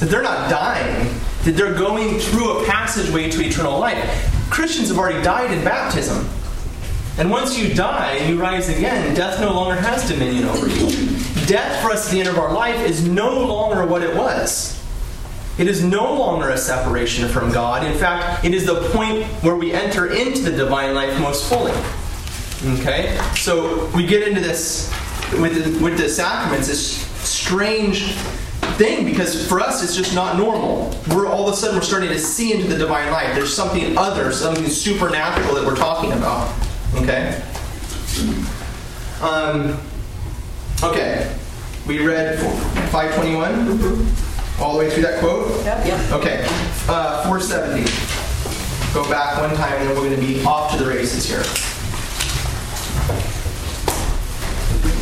that 0.00 0.06
they're 0.06 0.22
not 0.22 0.50
dying; 0.50 1.12
that 1.44 1.52
they're 1.52 1.74
going 1.74 2.18
through 2.18 2.58
a 2.58 2.66
passageway 2.66 3.30
to 3.30 3.40
eternal 3.42 3.78
life. 3.78 4.30
Christians 4.50 4.88
have 4.88 4.98
already 4.98 5.22
died 5.22 5.52
in 5.52 5.64
baptism. 5.64 6.28
And 7.18 7.30
once 7.30 7.58
you 7.58 7.74
die 7.74 8.12
and 8.12 8.32
you 8.32 8.40
rise 8.40 8.68
again, 8.68 9.12
death 9.14 9.40
no 9.40 9.52
longer 9.52 9.74
has 9.74 10.08
dominion 10.08 10.44
over 10.44 10.68
you. 10.68 10.88
Death 11.46 11.82
for 11.82 11.90
us 11.90 12.06
at 12.06 12.12
the 12.12 12.20
end 12.20 12.28
of 12.28 12.38
our 12.38 12.52
life 12.52 12.78
is 12.80 13.08
no 13.08 13.44
longer 13.44 13.84
what 13.84 14.02
it 14.02 14.16
was. 14.16 14.77
It 15.58 15.66
is 15.66 15.82
no 15.82 16.14
longer 16.14 16.50
a 16.50 16.56
separation 16.56 17.28
from 17.28 17.50
God. 17.50 17.84
In 17.84 17.98
fact, 17.98 18.44
it 18.44 18.54
is 18.54 18.64
the 18.64 18.88
point 18.90 19.24
where 19.42 19.56
we 19.56 19.72
enter 19.72 20.12
into 20.12 20.40
the 20.40 20.52
divine 20.52 20.94
life 20.94 21.20
most 21.20 21.48
fully. 21.48 21.72
Okay? 22.78 23.18
So 23.34 23.86
we 23.88 24.06
get 24.06 24.26
into 24.26 24.40
this 24.40 24.88
with 25.40 25.64
the, 25.64 25.82
with 25.84 25.98
the 25.98 26.08
sacraments, 26.08 26.68
this 26.68 26.98
strange 27.28 28.12
thing 28.76 29.04
because 29.04 29.48
for 29.48 29.58
us 29.58 29.82
it's 29.82 29.96
just 29.96 30.14
not 30.14 30.36
normal. 30.36 30.96
We're 31.08 31.26
all 31.26 31.48
of 31.48 31.54
a 31.54 31.56
sudden 31.56 31.76
we're 31.76 31.82
starting 31.82 32.10
to 32.10 32.18
see 32.20 32.52
into 32.52 32.68
the 32.68 32.78
divine 32.78 33.10
life. 33.10 33.34
There's 33.34 33.52
something 33.52 33.98
other, 33.98 34.30
something 34.30 34.66
supernatural 34.66 35.56
that 35.56 35.66
we're 35.66 35.76
talking 35.76 36.12
about. 36.12 36.54
Okay? 36.94 37.42
Um, 39.20 39.80
okay. 40.84 41.36
We 41.88 42.06
read 42.06 42.38
521 42.92 44.27
all 44.60 44.72
the 44.72 44.78
way 44.78 44.90
through 44.90 45.02
that 45.04 45.20
quote? 45.20 45.64
Yep. 45.64 46.12
Okay. 46.12 46.44
Uh, 46.88 47.22
470. 47.24 47.84
Go 48.94 49.08
back 49.10 49.38
one 49.40 49.54
time 49.56 49.72
and 49.80 49.88
then 49.88 49.96
we're 49.96 50.08
going 50.08 50.20
to 50.20 50.26
be 50.26 50.42
off 50.44 50.72
to 50.72 50.82
the 50.82 50.88
races 50.88 51.24
here. 51.28 51.42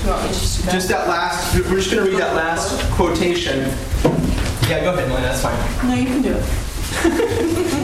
You 0.04 0.10
want 0.12 0.22
me 0.22 0.28
to 0.28 0.34
just 0.34 0.64
go? 0.64 0.72
Just 0.72 0.88
that 0.88 1.08
last, 1.08 1.54
we're 1.54 1.76
just 1.76 1.90
going 1.90 2.04
to 2.04 2.10
read 2.10 2.20
that 2.20 2.34
last 2.36 2.80
quotation. 2.92 3.60
Yeah, 4.68 4.80
go 4.82 4.92
ahead, 4.92 5.08
Melanie, 5.08 5.22
that's 5.22 5.42
fine. 5.42 5.88
No, 5.88 5.94
you 5.94 6.06
can 6.06 6.22
do 6.22 6.32
it. 6.34 6.65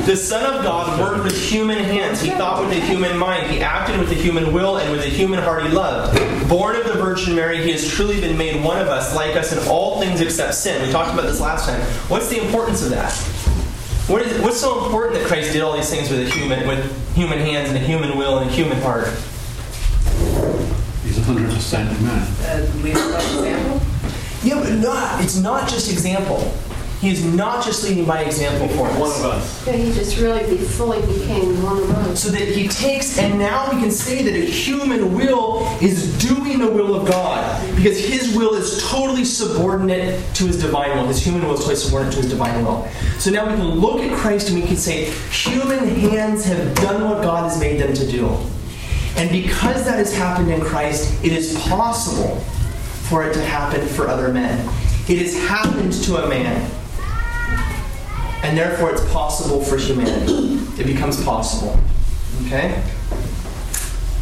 The 0.07 0.17
Son 0.17 0.53
of 0.53 0.65
God 0.65 0.99
worked 0.99 1.23
with 1.23 1.41
human 1.41 1.79
hands. 1.79 2.21
He 2.21 2.31
thought 2.31 2.61
with 2.61 2.77
a 2.77 2.81
human 2.81 3.17
mind. 3.17 3.51
He 3.53 3.61
acted 3.61 4.01
with 4.01 4.11
a 4.11 4.17
human 4.17 4.53
will 4.53 4.79
and 4.79 4.91
with 4.91 5.03
a 5.03 5.09
human 5.09 5.41
heart 5.41 5.63
he 5.63 5.69
loved. 5.69 6.19
Born 6.49 6.75
of 6.75 6.85
the 6.85 6.95
Virgin 6.95 7.37
Mary, 7.37 7.63
he 7.63 7.71
has 7.71 7.89
truly 7.89 8.21
been 8.21 8.37
made 8.37 8.65
one 8.65 8.81
of 8.81 8.89
us, 8.89 9.15
like 9.15 9.37
us 9.37 9.53
in 9.53 9.61
all 9.69 10.01
things 10.01 10.21
except 10.21 10.55
sin. 10.55 10.85
We 10.85 10.91
talked 10.91 11.13
about 11.13 11.23
this 11.23 11.41
last 11.41 11.69
time. 11.69 11.81
What's 12.09 12.29
the 12.29 12.45
importance 12.45 12.83
of 12.83 12.91
that? 12.91 13.13
What 14.09 14.23
is, 14.23 14.43
what's 14.43 14.61
so 14.61 14.85
important 14.85 15.21
that 15.21 15.29
Christ 15.29 15.53
did 15.53 15.63
all 15.63 15.77
these 15.77 15.89
things 15.89 16.11
with 16.11 16.27
a 16.27 16.31
human, 16.31 16.67
with 16.67 17.15
human 17.15 17.39
hands 17.39 17.69
and 17.69 17.79
a 17.79 17.81
human 17.81 18.19
will 18.19 18.39
and 18.39 18.51
a 18.51 18.53
human 18.53 18.81
heart? 18.83 19.07
He's 21.05 21.17
100% 21.17 22.03
man. 22.03 22.27
Uh, 22.43 22.69
lead 22.83 22.95
by 22.95 23.23
example? 23.23 23.81
Yeah, 24.43 24.61
but 24.61 24.73
not. 24.81 25.23
It's 25.23 25.39
not 25.39 25.69
just 25.69 25.93
example. 25.93 26.53
He 27.03 27.11
is 27.11 27.25
not 27.25 27.65
just 27.65 27.83
leading 27.83 28.05
by 28.05 28.23
example 28.23 28.69
for 28.77 28.87
us. 28.87 28.97
One 28.97 29.11
of 29.11 29.25
us. 29.25 29.67
Yeah, 29.67 29.73
he 29.73 29.93
just 29.93 30.21
really 30.21 30.49
be, 30.49 30.57
fully 30.63 31.01
became 31.01 31.61
one 31.61 31.79
of 31.79 31.91
us. 31.91 32.23
So 32.23 32.31
that 32.31 32.47
he 32.47 32.69
takes, 32.69 33.19
and 33.19 33.41
now 33.41 33.69
we 33.73 33.81
can 33.81 33.91
say 33.91 34.23
that 34.23 34.33
a 34.33 34.45
human 34.45 35.13
will 35.13 35.67
is 35.83 36.17
doing 36.25 36.61
the 36.61 36.71
will 36.71 36.95
of 36.95 37.09
God 37.09 37.61
because 37.75 37.99
his 37.99 38.37
will 38.37 38.55
is 38.55 38.81
totally 38.89 39.25
subordinate 39.25 40.23
to 40.37 40.45
his 40.45 40.63
divine 40.63 40.97
will. 40.97 41.09
His 41.09 41.21
human 41.21 41.43
will 41.45 41.55
is 41.55 41.59
totally 41.59 41.75
subordinate 41.75 42.15
to 42.15 42.21
his 42.21 42.31
divine 42.31 42.65
will. 42.65 42.89
So 43.19 43.33
now 43.33 43.51
we 43.51 43.57
can 43.57 43.65
look 43.65 44.01
at 44.01 44.17
Christ 44.17 44.51
and 44.51 44.61
we 44.61 44.65
can 44.65 44.77
say, 44.77 45.11
human 45.33 45.81
hands 45.89 46.45
have 46.45 46.73
done 46.77 47.11
what 47.11 47.21
God 47.25 47.51
has 47.51 47.59
made 47.59 47.81
them 47.81 47.95
to 47.95 48.07
do. 48.09 48.29
And 49.17 49.29
because 49.29 49.85
that 49.87 49.99
has 49.99 50.15
happened 50.17 50.53
in 50.53 50.61
Christ, 50.61 51.13
it 51.25 51.33
is 51.33 51.59
possible 51.63 52.37
for 53.09 53.29
it 53.29 53.35
to 53.35 53.43
happen 53.43 53.85
for 53.89 54.07
other 54.07 54.33
men. 54.33 54.61
It 55.09 55.19
has 55.19 55.35
happened 55.49 55.95
to 56.05 56.25
a 56.25 56.29
man. 56.29 56.71
And 58.43 58.57
therefore, 58.59 58.91
it's 58.93 59.05
possible 59.13 59.63
for 59.63 59.77
humanity. 59.77 60.59
It 60.81 60.87
becomes 60.87 61.23
possible. 61.25 61.79
Okay? 62.47 62.83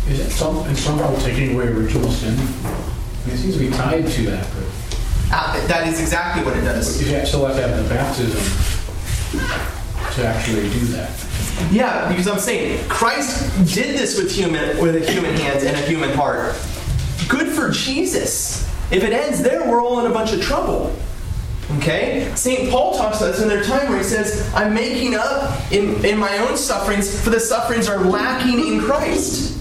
Is 0.09 0.21
it 0.21 0.31
some, 0.31 0.59
and 0.67 0.77
somehow 0.77 1.15
taking 1.21 1.55
away 1.55 1.67
original 1.69 2.11
sin? 2.11 2.35
I 2.35 3.27
mean, 3.27 3.35
it 3.35 3.39
seems 3.39 3.55
to 3.55 3.61
be 3.61 3.71
tied 3.71 4.07
to 4.09 4.23
that, 4.31 4.47
but 4.55 4.65
Uh, 5.33 5.67
that 5.69 5.87
is 5.87 6.00
exactly 6.00 6.43
what 6.43 6.57
it 6.57 6.62
does. 6.62 7.00
you 7.00 7.15
have- 7.15 7.27
still 7.29 7.47
have 7.47 7.55
to 7.57 7.62
have 7.62 7.77
the 7.77 7.95
baptism 7.95 8.41
to 10.17 10.27
actually 10.27 10.69
do 10.71 10.87
that. 10.87 11.11
Yeah, 11.71 12.09
because 12.09 12.27
I'm 12.27 12.41
saying 12.41 12.81
Christ 12.89 13.45
did 13.73 13.97
this 13.97 14.17
with 14.19 14.33
human 14.33 14.77
with 14.79 14.97
a 14.97 15.12
human 15.12 15.37
hands 15.37 15.62
and 15.62 15.77
a 15.77 15.81
human 15.83 16.12
heart. 16.15 16.55
Good 17.29 17.49
for 17.49 17.71
Jesus. 17.71 18.65
If 18.91 19.05
it 19.05 19.12
ends 19.12 19.41
there, 19.43 19.62
we're 19.65 19.81
all 19.81 20.00
in 20.05 20.11
a 20.11 20.15
bunch 20.15 20.33
of 20.33 20.43
trouble. 20.43 20.93
Okay? 21.79 22.31
St. 22.35 22.71
Paul 22.71 22.97
talks 22.97 23.19
about 23.19 23.33
this 23.33 23.43
in 23.43 23.49
their 23.49 23.62
time 23.62 23.89
where 23.89 23.99
he 23.99 24.05
says, 24.05 24.53
I'm 24.55 24.75
making 24.75 25.15
up 25.15 25.73
in, 25.73 26.05
in 26.05 26.19
my 26.19 26.39
own 26.39 26.57
sufferings, 26.57 27.23
for 27.23 27.31
the 27.31 27.41
sufferings 27.41 27.89
are 27.89 27.99
lacking 27.99 28.59
in 28.59 28.81
Christ. 28.81 29.59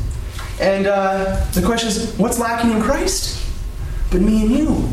And 0.60 0.88
uh, 0.88 1.46
the 1.54 1.62
question 1.62 1.90
is, 1.90 2.18
what's 2.18 2.40
lacking 2.40 2.72
in 2.72 2.82
Christ? 2.82 3.46
But 4.12 4.22
me 4.22 4.42
and 4.42 4.52
you. 4.52 4.90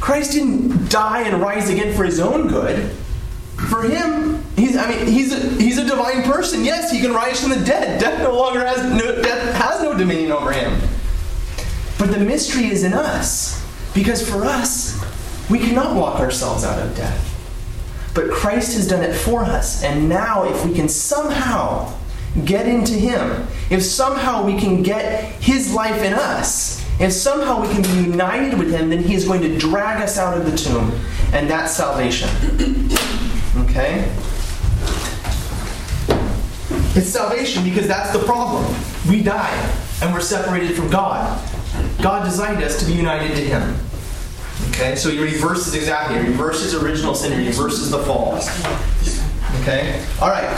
Christ 0.00 0.32
didn't 0.32 0.90
die 0.90 1.22
and 1.22 1.40
rise 1.40 1.70
again 1.70 1.94
for 1.94 2.04
his 2.04 2.18
own 2.18 2.48
good. 2.48 2.90
For 3.68 3.82
him, 3.82 4.42
he's 4.56 4.76
I 4.76 4.88
mean, 4.88 5.06
he's 5.06 5.32
a, 5.32 5.38
he's 5.62 5.78
a 5.78 5.84
divine 5.84 6.24
person. 6.24 6.64
Yes, 6.64 6.90
he 6.90 7.00
can 7.00 7.12
rise 7.12 7.40
from 7.40 7.50
the 7.50 7.64
dead. 7.64 8.00
Death 8.00 8.20
no 8.20 8.36
longer 8.36 8.64
has 8.66 8.82
no 8.82 9.22
death 9.22 9.54
has 9.54 9.80
no 9.80 9.96
dominion 9.96 10.32
over 10.32 10.50
him. 10.50 10.76
But 11.98 12.10
the 12.10 12.18
mystery 12.18 12.66
is 12.66 12.82
in 12.82 12.92
us. 12.92 13.62
Because 13.94 14.28
for 14.28 14.44
us, 14.44 15.00
we 15.50 15.58
cannot 15.58 15.96
walk 15.96 16.20
ourselves 16.20 16.64
out 16.64 16.78
of 16.84 16.96
death. 16.96 17.28
But 18.14 18.30
Christ 18.30 18.74
has 18.74 18.86
done 18.86 19.02
it 19.02 19.14
for 19.14 19.42
us. 19.42 19.82
And 19.82 20.08
now, 20.08 20.44
if 20.44 20.64
we 20.66 20.74
can 20.74 20.88
somehow 20.88 21.92
get 22.44 22.66
into 22.66 22.92
Him, 22.92 23.46
if 23.70 23.82
somehow 23.82 24.44
we 24.44 24.58
can 24.58 24.82
get 24.82 25.24
His 25.40 25.72
life 25.72 26.02
in 26.02 26.12
us, 26.12 26.82
if 27.00 27.12
somehow 27.12 27.60
we 27.60 27.68
can 27.68 27.82
be 27.82 28.10
united 28.10 28.58
with 28.58 28.70
Him, 28.70 28.90
then 28.90 29.02
He 29.02 29.14
is 29.14 29.24
going 29.24 29.40
to 29.42 29.58
drag 29.58 30.02
us 30.02 30.18
out 30.18 30.36
of 30.36 30.50
the 30.50 30.56
tomb. 30.56 30.92
And 31.32 31.48
that's 31.48 31.72
salvation. 31.72 32.28
Okay? 33.54 34.10
It's 36.94 37.08
salvation 37.08 37.64
because 37.64 37.86
that's 37.86 38.12
the 38.12 38.18
problem. 38.20 38.74
We 39.08 39.22
die 39.22 39.50
and 40.02 40.12
we're 40.12 40.20
separated 40.20 40.74
from 40.74 40.90
God. 40.90 41.38
God 42.02 42.24
designed 42.24 42.62
us 42.62 42.80
to 42.80 42.86
be 42.86 42.92
united 42.92 43.34
to 43.34 43.42
Him. 43.42 43.76
Okay, 44.68 44.96
so 44.96 45.10
he 45.10 45.18
reverses 45.18 45.74
exactly. 45.74 46.18
He 46.22 46.28
reverses 46.28 46.74
original 46.74 47.14
sin. 47.14 47.38
He 47.38 47.46
reverses 47.48 47.90
the 47.90 47.98
fall. 47.98 48.38
Okay, 49.62 50.04
all 50.20 50.28
right. 50.28 50.48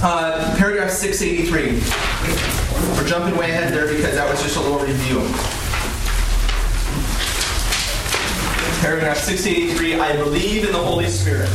Uh, 0.00 0.54
paragraph 0.56 0.90
683. 0.90 1.80
We're 2.96 3.06
jumping 3.08 3.36
way 3.36 3.50
ahead 3.50 3.72
there 3.72 3.86
because 3.88 4.14
that 4.14 4.30
was 4.30 4.42
just 4.42 4.56
a 4.56 4.60
little 4.60 4.78
review. 4.78 5.18
Paragraph 8.80 9.18
683. 9.18 10.00
I 10.00 10.16
believe 10.16 10.64
in 10.64 10.72
the 10.72 10.78
Holy 10.78 11.08
Spirit. 11.08 11.48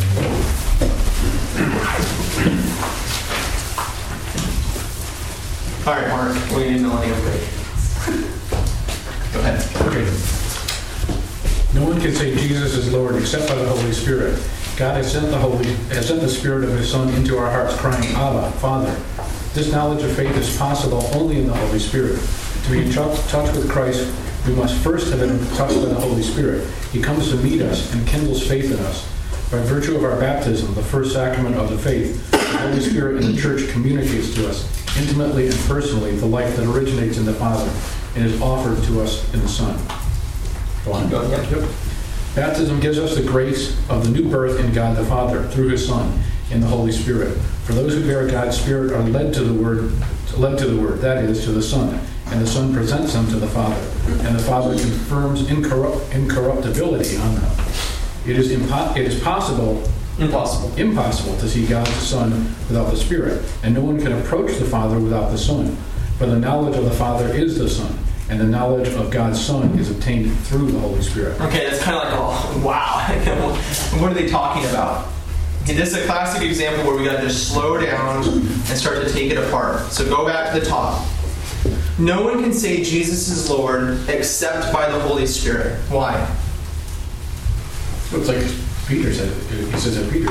All 5.86 5.94
right, 5.94 6.08
Mark. 6.10 6.36
We 6.52 6.70
need 6.70 6.82
Millennium 6.82 7.20
break. 7.22 7.42
Go 9.34 9.40
ahead. 9.40 10.43
No 11.74 11.86
one 11.86 12.00
can 12.00 12.14
say 12.14 12.36
Jesus 12.36 12.76
is 12.76 12.94
Lord 12.94 13.16
except 13.16 13.50
by 13.50 13.56
the 13.56 13.68
Holy 13.68 13.92
Spirit. 13.94 14.40
God 14.78 14.96
has 14.96 15.12
sent 15.12 15.32
the 15.32 15.40
Holy, 15.40 15.66
has 15.90 16.08
sent 16.08 16.22
the 16.22 16.30
Spirit 16.30 16.64
of 16.64 16.78
His 16.78 16.92
Son 16.92 17.12
into 17.16 17.36
our 17.36 17.50
hearts, 17.50 17.76
crying, 17.76 18.14
Abba, 18.14 18.52
Father. 18.60 18.96
This 19.56 19.72
knowledge 19.72 20.04
of 20.04 20.16
faith 20.16 20.36
is 20.38 20.56
possible 20.56 21.04
only 21.16 21.40
in 21.40 21.48
the 21.48 21.54
Holy 21.56 21.80
Spirit. 21.80 22.20
To 22.66 22.72
be 22.72 22.84
in 22.84 22.92
touch, 22.92 23.20
touch 23.28 23.56
with 23.56 23.72
Christ, 23.72 24.14
we 24.46 24.54
must 24.54 24.76
first 24.84 25.10
have 25.10 25.20
been 25.20 25.40
touched 25.56 25.76
by 25.76 25.90
the 25.90 25.96
Holy 25.96 26.22
Spirit. 26.22 26.68
He 26.92 27.02
comes 27.02 27.30
to 27.30 27.38
meet 27.38 27.62
us 27.64 27.92
and 27.92 28.08
kindles 28.08 28.48
faith 28.48 28.72
in 28.72 28.80
us. 28.86 29.10
By 29.50 29.58
virtue 29.64 29.96
of 29.96 30.04
our 30.04 30.20
baptism, 30.20 30.76
the 30.76 30.84
first 30.84 31.14
sacrament 31.14 31.56
of 31.56 31.72
the 31.72 31.78
faith, 31.80 32.30
the 32.30 32.38
Holy 32.38 32.82
Spirit 32.82 33.24
in 33.24 33.34
the 33.34 33.42
Church 33.42 33.68
communicates 33.70 34.36
to 34.36 34.48
us 34.48 34.70
intimately 34.96 35.48
and 35.48 35.56
personally 35.62 36.16
the 36.18 36.26
life 36.28 36.56
that 36.56 36.68
originates 36.68 37.18
in 37.18 37.26
the 37.26 37.34
Father 37.34 37.72
and 38.16 38.26
is 38.26 38.40
offered 38.42 38.84
to 38.84 39.02
us 39.02 39.34
in 39.34 39.40
the 39.40 39.50
Son. 39.50 40.03
Go 40.86 40.94
on. 40.94 41.10
Go, 41.10 41.22
yeah. 41.30 41.42
Yep. 41.50 41.70
Baptism 42.36 42.80
gives 42.80 42.98
us 42.98 43.16
the 43.16 43.24
grace 43.24 43.78
of 43.90 44.04
the 44.04 44.10
new 44.10 44.30
birth 44.30 44.60
in 44.60 44.74
God 44.74 44.98
the 44.98 45.06
Father 45.06 45.44
through 45.50 45.70
His 45.70 45.88
Son 45.88 46.20
in 46.52 46.62
the 46.62 46.68
Holy 46.68 46.92
Spirit. 46.92 47.38
For 47.66 47.74
those 47.74 47.94
who 47.94 48.06
bear 48.06 48.28
God's 48.28 48.60
Spirit 48.60 48.92
are 48.92 49.04
led 49.04 49.34
to 49.36 49.44
the 49.44 49.54
Word, 49.54 49.92
led 50.36 50.58
to 50.60 50.68
the 50.68 50.82
Word, 50.82 51.00
that 51.02 51.24
is, 51.24 51.44
to 51.46 51.52
the 51.52 51.62
Son, 51.62 52.00
and 52.28 52.42
the 52.42 52.48
Son 52.48 52.74
presents 52.74 53.14
them 53.14 53.28
to 53.28 53.36
the 53.36 53.48
Father, 53.48 53.80
and 54.28 54.36
the 54.36 54.44
Father 54.44 54.72
confirms 54.78 55.50
incorrupt, 55.50 56.12
incorruptibility 56.14 57.18
on 57.18 57.36
them. 57.36 57.52
It 58.26 58.38
is 58.38 58.52
impo- 58.52 58.98
it 58.98 59.06
is 59.06 59.22
possible 59.22 59.84
Impossible. 60.20 60.76
impossible 60.78 61.38
to 61.38 61.48
see 61.48 61.66
God 61.68 61.86
the 61.86 61.92
Son 61.92 62.32
without 62.68 62.90
the 62.92 62.98
Spirit, 62.98 63.44
and 63.64 63.74
no 63.76 63.82
one 63.82 64.00
can 64.02 64.12
approach 64.14 64.58
the 64.58 64.66
Father 64.66 65.00
without 65.00 65.30
the 65.32 65.38
Son. 65.38 65.76
For 66.18 66.26
the 66.26 66.40
knowledge 66.40 66.76
of 66.78 66.86
the 66.86 66.92
Father 66.92 67.34
is 67.34 67.58
the 67.58 67.70
Son, 67.70 67.92
and 68.30 68.40
the 68.40 68.46
knowledge 68.46 68.88
of 68.90 69.12
God's 69.12 69.44
Son 69.44 69.78
is 69.78 69.92
obtained 69.92 70.36
through 70.42 70.72
the 70.72 70.80
Holy 70.80 71.02
Spirit. 71.02 71.40
Okay, 71.42 71.70
that's 71.70 71.82
kind 71.84 71.98
of 71.98 72.04
like, 72.04 72.14
oh, 72.16 72.62
wow. 72.66 73.06
what 74.02 74.12
are 74.12 74.14
they 74.14 74.28
talking 74.30 74.66
about? 74.70 75.08
This 75.66 75.94
is 75.94 76.04
a 76.04 76.06
classic 76.06 76.42
example 76.44 76.86
where 76.86 76.98
we 76.98 77.06
got 77.06 77.22
to 77.22 77.28
just 77.28 77.52
slow 77.54 77.80
down 77.80 78.24
and 78.28 78.68
start 78.78 79.06
to 79.06 79.12
take 79.12 79.32
it 79.32 79.38
apart. 79.38 79.80
So 79.92 80.06
go 80.06 80.26
back 80.26 80.54
to 80.54 80.60
the 80.60 80.66
top. 80.66 81.06
No 81.98 82.24
one 82.24 82.42
can 82.42 82.54
say 82.54 82.84
Jesus 82.84 83.30
is 83.30 83.50
Lord 83.50 83.98
except 84.10 84.74
by 84.74 84.92
the 84.92 85.00
Holy 85.00 85.26
Spirit. 85.26 85.80
Why? 85.90 86.16
It's 88.12 88.28
like 88.28 88.88
Peter 88.88 89.14
said, 89.14 89.32
he 89.52 89.78
says 89.80 89.96
that 89.98 90.12
Peter, 90.12 90.30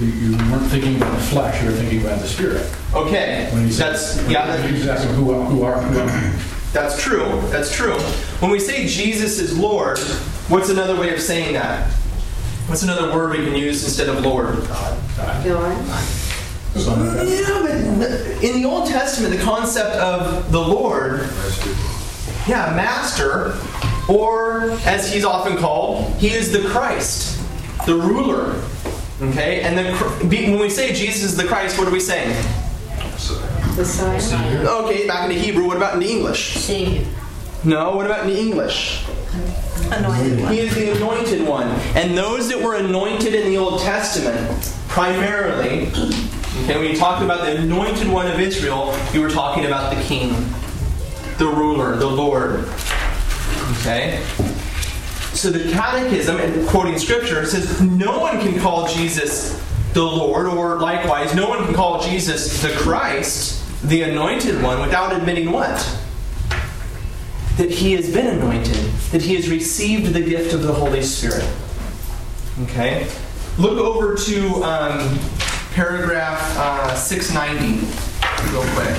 you, 0.00 0.06
you 0.30 0.36
weren't 0.50 0.70
thinking 0.70 0.96
about 0.96 1.12
the 1.16 1.24
flesh, 1.24 1.62
you 1.62 1.70
were 1.70 1.76
thinking 1.76 2.00
about 2.00 2.20
the 2.20 2.28
spirit. 2.28 2.70
Okay, 2.94 3.48
When 3.52 3.64
he 3.66 3.72
said, 3.72 3.92
that's 3.92 4.16
when 4.18 4.30
yeah, 4.30 4.46
that- 4.46 4.68
he 4.68 4.72
was 4.76 4.86
asking 4.86 5.14
who 5.14 5.32
are, 5.32 5.44
who 5.46 5.62
are, 5.64 5.80
who 5.80 5.98
am 6.00 6.38
that's 6.74 7.00
true. 7.00 7.40
That's 7.50 7.74
true. 7.74 7.96
When 8.40 8.50
we 8.50 8.58
say 8.58 8.86
Jesus 8.86 9.38
is 9.38 9.56
Lord, 9.56 9.98
what's 10.48 10.68
another 10.68 10.98
way 10.98 11.14
of 11.14 11.20
saying 11.20 11.54
that? 11.54 11.88
What's 12.66 12.82
another 12.82 13.14
word 13.14 13.38
we 13.38 13.44
can 13.44 13.54
use 13.54 13.84
instead 13.84 14.08
of 14.08 14.24
Lord? 14.24 14.56
God, 14.66 14.98
God. 15.16 15.46
Son 16.74 17.06
of 17.06 17.14
God. 17.14 17.28
Yeah, 17.28 17.62
but 17.62 18.42
in 18.42 18.60
the 18.60 18.64
Old 18.68 18.88
Testament, 18.88 19.36
the 19.36 19.42
concept 19.42 19.94
of 19.96 20.50
the 20.50 20.60
Lord, 20.60 21.28
yeah, 22.48 22.72
master, 22.74 23.56
or 24.08 24.72
as 24.84 25.12
he's 25.12 25.24
often 25.24 25.56
called, 25.56 26.12
he 26.16 26.30
is 26.30 26.50
the 26.50 26.68
Christ, 26.68 27.40
the 27.86 27.94
ruler. 27.94 28.60
Okay, 29.22 29.60
and 29.60 29.78
the, 29.78 29.94
when 30.50 30.58
we 30.58 30.68
say 30.68 30.92
Jesus 30.92 31.22
is 31.22 31.36
the 31.36 31.44
Christ, 31.44 31.78
what 31.78 31.86
are 31.86 31.92
we 31.92 32.00
saying? 32.00 32.34
Messiah. 33.76 34.66
Okay, 34.66 35.06
back 35.06 35.28
into 35.28 35.40
Hebrew. 35.40 35.66
What 35.66 35.76
about 35.76 35.94
in 35.94 36.00
the 36.00 36.10
English? 36.10 36.54
Savior. 36.54 37.06
No. 37.64 37.96
What 37.96 38.06
about 38.06 38.26
in 38.26 38.34
the 38.34 38.38
English? 38.38 39.04
Anointed 39.90 40.40
one. 40.40 40.52
He 40.52 40.60
is 40.60 40.74
the 40.74 40.96
anointed 40.96 41.46
one. 41.46 41.68
And 41.96 42.16
those 42.16 42.48
that 42.48 42.60
were 42.60 42.76
anointed 42.76 43.34
in 43.34 43.48
the 43.48 43.58
Old 43.58 43.80
Testament, 43.80 44.72
primarily, 44.88 45.88
okay, 45.88 46.78
when 46.78 46.88
you 46.88 46.96
talked 46.96 47.22
about 47.22 47.44
the 47.44 47.56
anointed 47.56 48.08
one 48.08 48.26
of 48.26 48.38
Israel, 48.38 48.96
you 49.12 49.20
were 49.20 49.30
talking 49.30 49.66
about 49.66 49.94
the 49.94 50.02
king, 50.04 50.30
the 51.38 51.46
ruler, 51.46 51.96
the 51.96 52.06
Lord. 52.06 52.68
Okay? 53.80 54.24
So 55.32 55.50
the 55.50 55.72
catechism, 55.72 56.38
and 56.38 56.66
quoting 56.68 56.96
scripture, 56.96 57.44
says 57.44 57.80
no 57.82 58.20
one 58.20 58.40
can 58.40 58.60
call 58.60 58.86
Jesus 58.86 59.60
the 59.92 60.02
Lord, 60.02 60.46
or 60.46 60.78
likewise, 60.78 61.34
no 61.34 61.48
one 61.48 61.64
can 61.64 61.74
call 61.74 62.00
Jesus 62.00 62.62
the 62.62 62.70
Christ, 62.70 63.63
the 63.84 64.02
anointed 64.02 64.62
one, 64.62 64.80
without 64.80 65.14
admitting 65.14 65.50
what? 65.50 66.00
that 67.56 67.70
he 67.70 67.92
has 67.92 68.12
been 68.12 68.26
anointed, 68.26 68.74
that 69.12 69.22
he 69.22 69.36
has 69.36 69.48
received 69.48 70.12
the 70.12 70.20
gift 70.20 70.52
of 70.52 70.62
the 70.62 70.72
Holy 70.72 71.02
Spirit. 71.02 71.48
Okay? 72.62 73.08
Look 73.58 73.78
over 73.78 74.16
to 74.16 74.64
um, 74.64 75.18
paragraph 75.72 76.40
uh, 76.58 76.94
690 76.96 77.86
real 78.50 78.64
quick. 78.74 78.96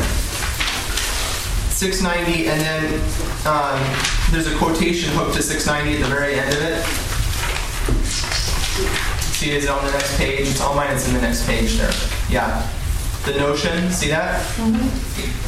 690, 1.69 2.47
and 2.47 2.61
then 2.61 2.93
um, 3.45 3.77
there's 4.31 4.47
a 4.47 4.57
quotation 4.57 5.13
hooked 5.13 5.35
to 5.35 5.43
690 5.43 6.01
at 6.01 6.07
the 6.07 6.15
very 6.15 6.39
end 6.39 6.53
of 6.53 6.61
it. 6.61 6.81
See, 9.35 9.51
is 9.51 9.65
it 9.65 9.69
on 9.69 9.83
the 9.85 9.91
next 9.91 10.17
page? 10.17 10.47
It's 10.47 10.61
all 10.61 10.75
mine, 10.75 10.95
it's 10.95 11.07
in 11.09 11.13
the 11.13 11.21
next 11.21 11.45
page 11.45 11.75
there. 11.75 11.91
Yeah. 12.29 12.65
The 13.25 13.33
notion, 13.39 13.91
see 13.91 14.09
that? 14.09 14.41
Mm-hmm. 14.57 15.45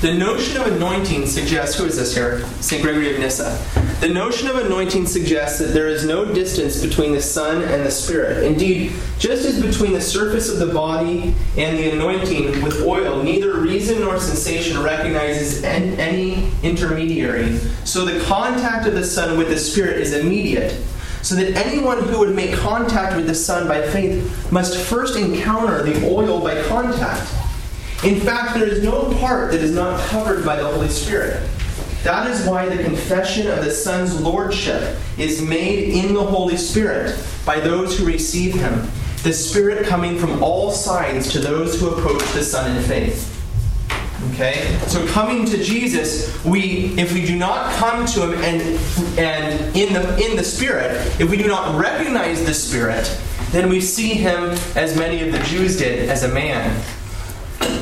The 0.00 0.14
notion 0.14 0.60
of 0.60 0.66
anointing 0.68 1.26
suggests, 1.26 1.76
who 1.76 1.86
is 1.86 1.96
this 1.96 2.14
here? 2.14 2.46
St. 2.60 2.82
Gregory 2.82 3.12
of 3.14 3.20
Nyssa. 3.20 3.58
The 4.00 4.10
notion 4.10 4.48
of 4.48 4.56
anointing 4.56 5.06
suggests 5.06 5.58
that 5.58 5.72
there 5.72 5.88
is 5.88 6.04
no 6.04 6.24
distance 6.24 6.80
between 6.84 7.12
the 7.12 7.22
Son 7.22 7.62
and 7.62 7.84
the 7.84 7.90
Spirit. 7.90 8.44
Indeed, 8.44 8.92
just 9.18 9.44
as 9.44 9.60
between 9.60 9.92
the 9.92 10.00
surface 10.00 10.48
of 10.48 10.58
the 10.58 10.72
body 10.72 11.34
and 11.56 11.78
the 11.78 11.90
anointing 11.90 12.62
with 12.62 12.82
oil, 12.82 13.22
neither 13.22 13.58
reason 13.58 14.00
nor 14.02 14.20
sensation 14.20 14.80
recognizes 14.82 15.64
any 15.64 16.50
intermediary, 16.62 17.56
so 17.84 18.04
the 18.04 18.22
contact 18.26 18.86
of 18.86 18.94
the 18.94 19.04
Son 19.04 19.36
with 19.38 19.48
the 19.48 19.58
Spirit 19.58 19.98
is 19.98 20.12
immediate. 20.12 20.80
So 21.24 21.36
that 21.36 21.56
anyone 21.56 22.02
who 22.02 22.18
would 22.18 22.36
make 22.36 22.54
contact 22.54 23.16
with 23.16 23.26
the 23.26 23.34
Son 23.34 23.66
by 23.66 23.80
faith 23.80 24.52
must 24.52 24.78
first 24.78 25.16
encounter 25.16 25.82
the 25.82 26.06
oil 26.06 26.42
by 26.42 26.62
contact. 26.64 27.32
In 28.04 28.20
fact, 28.20 28.58
there 28.58 28.68
is 28.68 28.84
no 28.84 29.10
part 29.18 29.50
that 29.52 29.62
is 29.62 29.74
not 29.74 29.98
covered 30.08 30.44
by 30.44 30.56
the 30.56 30.66
Holy 30.66 30.90
Spirit. 30.90 31.42
That 32.02 32.30
is 32.30 32.46
why 32.46 32.68
the 32.68 32.84
confession 32.84 33.46
of 33.46 33.64
the 33.64 33.70
Son's 33.70 34.20
Lordship 34.20 34.98
is 35.16 35.40
made 35.40 35.94
in 35.94 36.12
the 36.12 36.22
Holy 36.22 36.58
Spirit 36.58 37.18
by 37.46 37.58
those 37.58 37.98
who 37.98 38.04
receive 38.04 38.52
Him, 38.52 38.86
the 39.22 39.32
Spirit 39.32 39.86
coming 39.86 40.18
from 40.18 40.42
all 40.42 40.70
sides 40.70 41.32
to 41.32 41.38
those 41.38 41.80
who 41.80 41.88
approach 41.88 42.22
the 42.34 42.44
Son 42.44 42.76
in 42.76 42.82
faith. 42.82 43.33
Okay? 44.30 44.78
So 44.86 45.06
coming 45.08 45.44
to 45.46 45.62
Jesus, 45.62 46.44
we 46.44 46.94
if 46.98 47.12
we 47.12 47.24
do 47.24 47.36
not 47.36 47.72
come 47.74 48.06
to 48.06 48.22
him 48.22 48.34
and 48.44 49.18
and 49.18 49.76
in 49.76 49.92
the 49.92 50.24
in 50.24 50.36
the 50.36 50.44
spirit, 50.44 50.92
if 51.20 51.30
we 51.30 51.36
do 51.36 51.46
not 51.46 51.78
recognize 51.78 52.44
the 52.44 52.54
spirit, 52.54 53.04
then 53.50 53.68
we 53.68 53.80
see 53.80 54.14
him 54.14 54.50
as 54.74 54.96
many 54.96 55.26
of 55.26 55.32
the 55.32 55.38
Jews 55.44 55.76
did 55.76 56.08
as 56.08 56.24
a 56.24 56.28
man. 56.28 56.82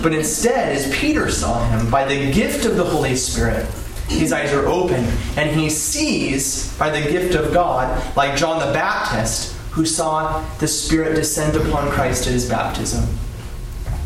But 0.02 0.12
instead, 0.14 0.76
as 0.76 0.92
Peter 0.94 1.31
saw 1.31 1.68
him, 1.70 1.90
by 1.90 2.05
the 2.05 2.33
gift 2.33 2.64
of 2.64 2.76
the 2.76 2.85
Holy 2.85 3.16
Spirit, 3.16 3.66
his 4.09 4.33
eyes 4.33 4.52
are 4.52 4.66
open, 4.66 5.05
and 5.37 5.59
he 5.59 5.70
sees 5.70 6.76
by 6.76 6.90
the 6.90 7.11
gift 7.11 7.35
of 7.35 7.52
God, 7.52 8.16
like 8.16 8.37
John 8.37 8.59
the 8.59 8.72
Baptist, 8.72 9.55
who 9.70 9.87
saw 9.87 10.44
the 10.59 10.68
Spirit 10.68 11.14
descend 11.14 11.57
upon 11.57 11.90
Christ 11.90 12.26
at 12.26 12.33
his 12.33 12.48
baptism, 12.48 13.07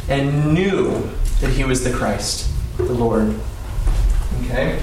and 0.09 0.55
knew 0.55 1.11
that 1.41 1.51
he 1.51 1.65
was 1.65 1.85
the 1.85 1.93
Christ, 1.93 2.51
the 2.77 2.85
Lord. 2.85 3.39
Okay? 4.45 4.81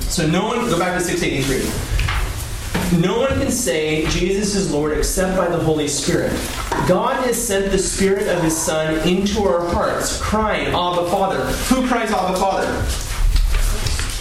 So 0.00 0.26
no 0.26 0.46
one, 0.46 0.58
go 0.68 0.78
back 0.78 0.96
to 0.98 1.04
683. 1.04 3.00
No 3.00 3.20
one 3.20 3.30
can 3.40 3.50
say 3.50 4.06
Jesus 4.08 4.54
is 4.54 4.72
Lord 4.72 4.96
except 4.96 5.36
by 5.36 5.48
the 5.48 5.58
Holy 5.58 5.88
Spirit. 5.88 6.32
God 6.86 7.24
has 7.24 7.42
sent 7.42 7.72
the 7.72 7.78
Spirit 7.78 8.28
of 8.28 8.42
His 8.42 8.56
Son 8.56 8.96
into 9.08 9.42
our 9.42 9.66
hearts, 9.68 10.20
crying, 10.20 10.68
Abba, 10.68 11.08
Father. 11.10 11.44
Who 11.74 11.86
cries, 11.88 12.10
Abba, 12.10 12.36
Father? 12.36 12.68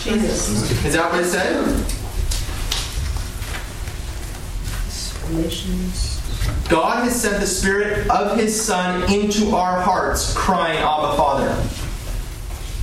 Jesus. 0.04 0.86
Is 0.86 0.94
that 0.94 1.12
what 1.12 1.22
it 1.22 1.26
said? 1.26 1.56
Relations. 5.30 6.13
God 6.70 7.04
has 7.04 7.22
sent 7.22 7.40
the 7.40 7.48
Spirit 7.48 8.10
of 8.10 8.38
His 8.38 8.60
Son 8.60 9.12
into 9.12 9.56
our 9.56 9.82
hearts, 9.82 10.34
crying, 10.34 10.78
Abba, 10.80 11.16
Father. 11.18 11.54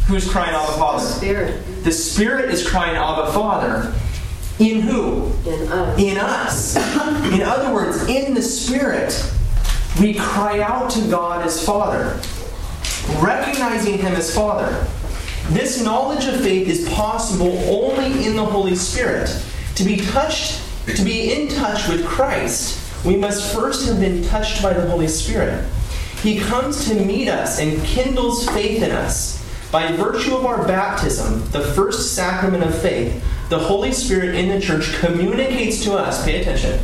Who's 0.06 0.30
crying, 0.30 0.54
Abba, 0.54 0.72
Father? 0.72 1.04
The 1.04 1.10
Spirit 1.10 1.84
The 1.84 1.92
Spirit 1.92 2.50
is 2.50 2.68
crying, 2.68 2.96
Abba, 2.96 3.32
Father. 3.32 3.94
In 4.58 4.82
who? 4.82 5.32
in 5.46 5.68
us. 5.72 5.98
in 5.98 6.18
us. 6.18 6.76
In 7.32 7.42
other 7.42 7.72
words, 7.72 8.06
in 8.08 8.34
the 8.34 8.42
Spirit, 8.42 9.14
we 9.98 10.14
cry 10.14 10.60
out 10.60 10.90
to 10.90 11.00
God 11.10 11.46
as 11.46 11.64
Father, 11.64 12.20
recognizing 13.20 13.98
Him 13.98 14.14
as 14.14 14.34
Father. 14.34 14.86
This 15.48 15.82
knowledge 15.82 16.26
of 16.26 16.40
faith 16.42 16.68
is 16.68 16.88
possible 16.90 17.58
only 17.68 18.26
in 18.26 18.36
the 18.36 18.44
Holy 18.44 18.76
Spirit. 18.76 19.28
To 19.76 19.84
be 19.84 19.96
touched, 19.96 20.60
to 20.94 21.02
be 21.02 21.32
in 21.32 21.48
touch 21.48 21.88
with 21.88 22.06
Christ, 22.06 22.78
we 23.04 23.16
must 23.16 23.54
first 23.54 23.88
have 23.88 24.00
been 24.00 24.22
touched 24.24 24.62
by 24.62 24.72
the 24.72 24.88
Holy 24.88 25.08
Spirit. 25.08 25.66
He 26.22 26.38
comes 26.38 26.86
to 26.88 26.94
meet 26.94 27.28
us 27.28 27.58
and 27.58 27.82
kindles 27.84 28.46
faith 28.50 28.82
in 28.82 28.90
us. 28.90 29.38
By 29.72 29.92
virtue 29.92 30.36
of 30.36 30.44
our 30.44 30.66
baptism, 30.66 31.40
the 31.50 31.60
first 31.60 32.14
sacrament 32.14 32.64
of 32.64 32.76
faith, 32.76 33.24
the 33.48 33.58
Holy 33.58 33.92
Spirit 33.92 34.34
in 34.34 34.48
the 34.48 34.60
church 34.60 34.92
communicates 34.98 35.82
to 35.84 35.94
us, 35.94 36.24
pay 36.24 36.40
attention, 36.40 36.80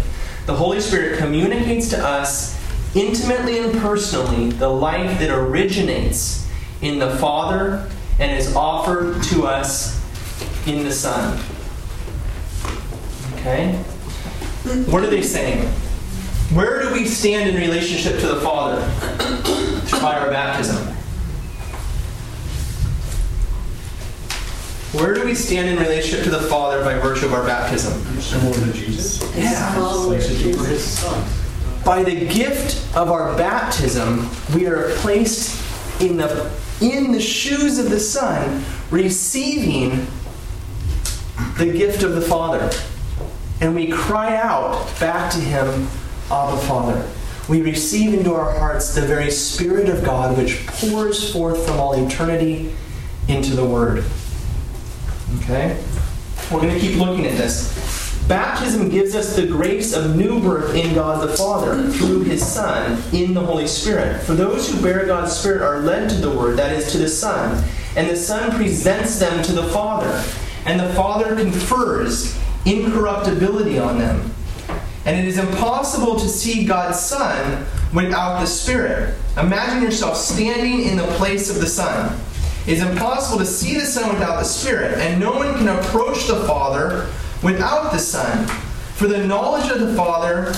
the 0.46 0.54
Holy 0.54 0.80
Spirit 0.80 1.18
communicates 1.18 1.90
to 1.90 1.98
us 1.98 2.56
intimately 2.94 3.58
and 3.58 3.72
personally 3.80 4.50
the 4.50 4.68
life 4.68 5.18
that 5.18 5.36
originates 5.36 6.48
in 6.80 6.98
the 6.98 7.10
Father 7.16 7.88
and 8.18 8.36
is 8.36 8.54
offered 8.54 9.22
to 9.24 9.46
us 9.46 10.00
in 10.66 10.84
the 10.84 10.92
Son. 10.92 11.38
Okay? 13.34 13.74
What 14.86 15.02
are 15.04 15.10
they 15.10 15.22
saying? 15.22 15.68
Where 16.54 16.82
do 16.82 16.92
we 16.92 17.06
stand 17.06 17.50
in 17.50 17.56
relationship 17.56 18.20
to 18.20 18.28
the 18.28 18.40
Father? 18.40 18.80
By 20.00 20.18
our 20.18 20.30
baptism. 20.30 20.96
Where 24.92 25.12
do 25.12 25.24
we 25.24 25.34
stand 25.34 25.68
in 25.68 25.78
relationship 25.78 26.24
to 26.24 26.30
the 26.30 26.40
Father 26.40 26.82
by 26.82 26.94
virtue 26.94 27.26
of 27.26 27.34
our 27.34 27.44
baptism? 27.44 28.00
Similar 28.18 28.54
to 28.54 28.72
Jesus. 28.72 29.20
Yeah. 29.36 29.74
Follower 29.74 30.16
of 30.16 30.22
Jesus. 30.22 31.04
By 31.84 32.02
the 32.02 32.26
gift 32.26 32.96
of 32.96 33.10
our 33.10 33.36
baptism, 33.36 34.30
we 34.54 34.66
are 34.66 34.90
placed 34.96 35.62
in 36.00 36.16
the 36.16 36.50
in 36.80 37.12
the 37.12 37.20
shoes 37.20 37.78
of 37.78 37.90
the 37.90 38.00
Son, 38.00 38.64
receiving 38.90 40.06
the 41.58 41.66
gift 41.66 42.02
of 42.02 42.14
the 42.14 42.22
Father. 42.22 42.70
And 43.60 43.74
we 43.74 43.90
cry 43.90 44.36
out 44.36 44.88
back 44.98 45.30
to 45.32 45.38
him, 45.38 45.88
Abba 46.30 46.56
Father. 46.62 47.08
we 47.48 47.62
receive 47.62 48.12
into 48.12 48.34
our 48.34 48.58
hearts 48.58 48.94
the 48.94 49.02
very 49.02 49.30
Spirit 49.30 49.88
of 49.88 50.04
God 50.04 50.36
which 50.36 50.66
pours 50.66 51.32
forth 51.32 51.64
from 51.66 51.78
all 51.78 51.94
eternity 52.06 52.74
into 53.28 53.54
the 53.54 53.64
Word. 53.64 54.04
Okay? 55.42 55.82
We're 56.50 56.60
going 56.60 56.74
to 56.74 56.80
keep 56.80 56.98
looking 56.98 57.26
at 57.26 57.36
this. 57.36 58.16
Baptism 58.26 58.88
gives 58.88 59.14
us 59.14 59.36
the 59.36 59.46
grace 59.46 59.92
of 59.92 60.16
new 60.16 60.40
birth 60.40 60.74
in 60.74 60.94
God 60.94 61.28
the 61.28 61.36
Father 61.36 61.88
through 61.90 62.24
His 62.24 62.44
Son 62.44 63.00
in 63.12 63.34
the 63.34 63.40
Holy 63.40 63.68
Spirit. 63.68 64.20
For 64.22 64.34
those 64.34 64.68
who 64.68 64.82
bear 64.82 65.06
God's 65.06 65.36
Spirit 65.36 65.62
are 65.62 65.78
led 65.78 66.10
to 66.10 66.16
the 66.16 66.36
Word, 66.36 66.56
that 66.58 66.72
is, 66.72 66.90
to 66.90 66.98
the 66.98 67.08
Son, 67.08 67.64
and 67.96 68.10
the 68.10 68.16
Son 68.16 68.50
presents 68.56 69.20
them 69.20 69.44
to 69.44 69.52
the 69.52 69.68
Father, 69.68 70.24
and 70.64 70.80
the 70.80 70.92
Father 70.94 71.36
confers 71.36 72.36
incorruptibility 72.64 73.78
on 73.78 73.98
them. 73.98 74.34
And 75.06 75.16
it 75.16 75.26
is 75.26 75.38
impossible 75.38 76.18
to 76.18 76.28
see 76.28 76.64
God's 76.64 76.98
Son 76.98 77.64
without 77.94 78.40
the 78.40 78.46
Spirit. 78.46 79.14
Imagine 79.40 79.82
yourself 79.82 80.16
standing 80.16 80.82
in 80.82 80.96
the 80.96 81.06
place 81.12 81.48
of 81.48 81.60
the 81.60 81.66
Son. 81.66 82.18
It 82.66 82.72
is 82.72 82.82
impossible 82.82 83.38
to 83.38 83.46
see 83.46 83.78
the 83.78 83.86
Son 83.86 84.12
without 84.12 84.40
the 84.40 84.44
Spirit, 84.44 84.98
and 84.98 85.20
no 85.20 85.30
one 85.30 85.54
can 85.54 85.68
approach 85.68 86.26
the 86.26 86.44
Father 86.44 87.08
without 87.40 87.92
the 87.92 87.98
Son. 87.98 88.48
For 88.96 89.06
the 89.06 89.24
knowledge 89.24 89.70
of 89.70 89.78
the 89.78 89.94
Father 89.94 90.52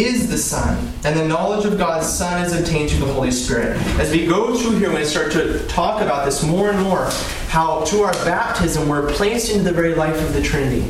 is 0.00 0.28
the 0.28 0.38
Son, 0.38 0.92
and 1.04 1.18
the 1.18 1.28
knowledge 1.28 1.66
of 1.66 1.76
God's 1.76 2.08
Son 2.08 2.42
is 2.42 2.58
obtained 2.58 2.90
through 2.90 3.06
the 3.06 3.12
Holy 3.12 3.30
Spirit. 3.30 3.76
As 3.98 4.10
we 4.10 4.26
go 4.26 4.56
through 4.56 4.78
here, 4.78 4.90
to 4.90 5.04
start 5.04 5.30
to 5.32 5.66
talk 5.66 6.00
about 6.00 6.24
this 6.24 6.42
more 6.42 6.70
and 6.70 6.82
more 6.82 7.10
how 7.48 7.84
through 7.84 8.02
our 8.02 8.12
baptism 8.24 8.88
we're 8.88 9.12
placed 9.12 9.50
into 9.50 9.64
the 9.64 9.72
very 9.72 9.94
life 9.94 10.20
of 10.22 10.32
the 10.32 10.42
Trinity. 10.42 10.86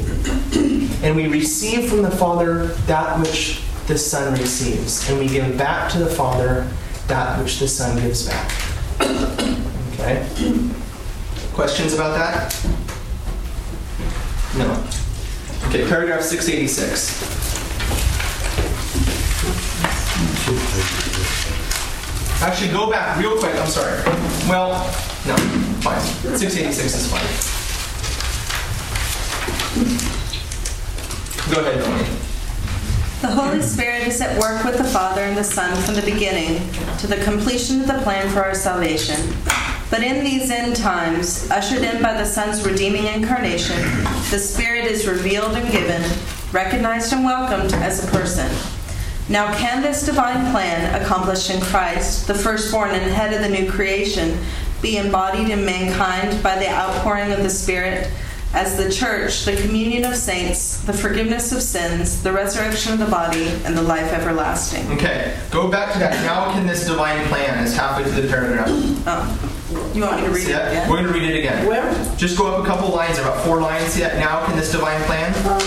And 1.03 1.16
we 1.16 1.29
receive 1.29 1.88
from 1.88 2.03
the 2.03 2.11
Father 2.11 2.66
that 2.85 3.18
which 3.18 3.62
the 3.87 3.96
Son 3.96 4.38
receives, 4.38 5.09
and 5.09 5.18
we 5.18 5.29
give 5.29 5.57
back 5.57 5.90
to 5.92 5.99
the 5.99 6.11
Father 6.11 6.70
that 7.07 7.42
which 7.42 7.59
the 7.59 7.66
Son 7.66 7.99
gives 8.01 8.29
back. 8.29 8.53
Okay? 9.94 10.27
Questions 11.53 11.92
about 11.92 12.16
that? 12.16 12.55
No. 14.57 14.73
Okay, 15.68 15.87
paragraph 15.87 16.23
686. 16.23 17.39
Actually, 22.42 22.72
go 22.72 22.90
back 22.90 23.18
real 23.18 23.38
quick. 23.38 23.55
I'm 23.55 23.68
sorry. 23.68 24.03
Well, 24.48 24.72
no, 25.26 25.37
fine. 25.83 26.00
686 26.00 26.94
is 26.94 27.07
fine. 27.07 27.20
Go 31.55 31.61
ahead, 31.61 31.79
Melanie. 31.81 32.09
The 33.20 33.29
Holy 33.29 33.61
Spirit 33.61 34.09
is 34.09 34.22
at 34.22 34.40
work 34.40 34.64
with 34.64 34.79
the 34.79 34.85
Father 34.85 35.20
and 35.20 35.37
the 35.37 35.44
Son 35.44 35.76
from 35.83 35.94
the 35.96 36.03
beginning 36.03 36.66
to 37.00 37.07
the 37.07 37.18
completion 37.24 37.83
of 37.83 37.87
the 37.87 38.00
plan 38.03 38.31
for 38.31 38.42
our 38.42 38.55
salvation. 38.55 39.37
But 39.90 40.03
in 40.03 40.24
these 40.24 40.50
end 40.50 40.76
times, 40.76 41.50
ushered 41.50 41.83
in 41.83 42.00
by 42.00 42.14
the 42.14 42.24
Son's 42.24 42.64
redeeming 42.66 43.07
incarnation, 43.07 43.76
the 44.31 44.38
Spirit 44.38 44.87
is 44.87 45.07
revealed 45.07 45.57
and 45.57 45.70
given, 45.70 46.03
recognized 46.53 47.12
and 47.12 47.22
welcomed 47.22 47.74
as 47.74 48.03
a 48.03 48.11
person. 48.11 48.50
Now, 49.31 49.57
can 49.57 49.81
this 49.81 50.05
divine 50.05 50.51
plan, 50.51 51.01
accomplished 51.01 51.51
in 51.51 51.61
Christ, 51.61 52.27
the 52.27 52.35
firstborn 52.35 52.90
and 52.90 53.12
head 53.12 53.33
of 53.33 53.43
the 53.43 53.49
new 53.49 53.71
creation, 53.71 54.37
be 54.83 54.97
embodied 54.97 55.51
in 55.51 55.64
mankind 55.64 56.43
by 56.43 56.59
the 56.59 56.69
outpouring 56.69 57.31
of 57.31 57.45
the 57.45 57.49
Spirit? 57.51 58.11
As 58.53 58.77
the 58.77 58.90
church, 58.90 59.45
the 59.45 59.55
communion 59.55 60.05
of 60.05 60.16
saints, 60.16 60.81
the 60.81 60.93
forgiveness 60.93 61.53
of 61.53 61.62
sins, 61.62 62.21
the 62.25 62.33
resurrection 62.33 62.93
of 62.93 62.99
the 62.99 63.07
body, 63.07 63.47
and 63.64 63.79
the 63.79 63.83
life 63.83 64.12
everlasting. 64.12 64.90
Okay, 64.90 65.38
go 65.53 65.71
back 65.71 65.93
to 65.93 66.01
that. 66.01 66.25
Now 66.25 66.51
can 66.51 66.66
this 66.66 66.85
divine 66.85 67.25
plan 67.29 67.62
is 67.62 67.77
halfway 67.77 68.11
through 68.11 68.23
the 68.23 68.29
paragraph. 68.29 68.66
Oh, 69.07 69.93
you 69.95 70.03
want 70.03 70.16
me 70.16 70.27
to 70.27 70.33
read 70.33 70.43
See 70.43 70.51
it 70.51 70.55
that? 70.55 70.73
again? 70.73 70.90
We're 70.90 70.97
going 70.97 71.07
to 71.07 71.12
read 71.12 71.31
it 71.31 71.38
again. 71.38 71.64
Where? 71.69 71.95
Just 72.16 72.37
go 72.37 72.53
up 72.53 72.64
a 72.64 72.66
couple 72.66 72.88
lines, 72.88 73.21
about 73.21 73.45
four 73.45 73.61
lines. 73.61 73.93
See 73.93 74.01
that? 74.01 74.19
Now 74.19 74.45
can 74.45 74.57
this 74.57 74.73
divine 74.73 75.01
plan? 75.05 75.33
Um, 75.47 75.61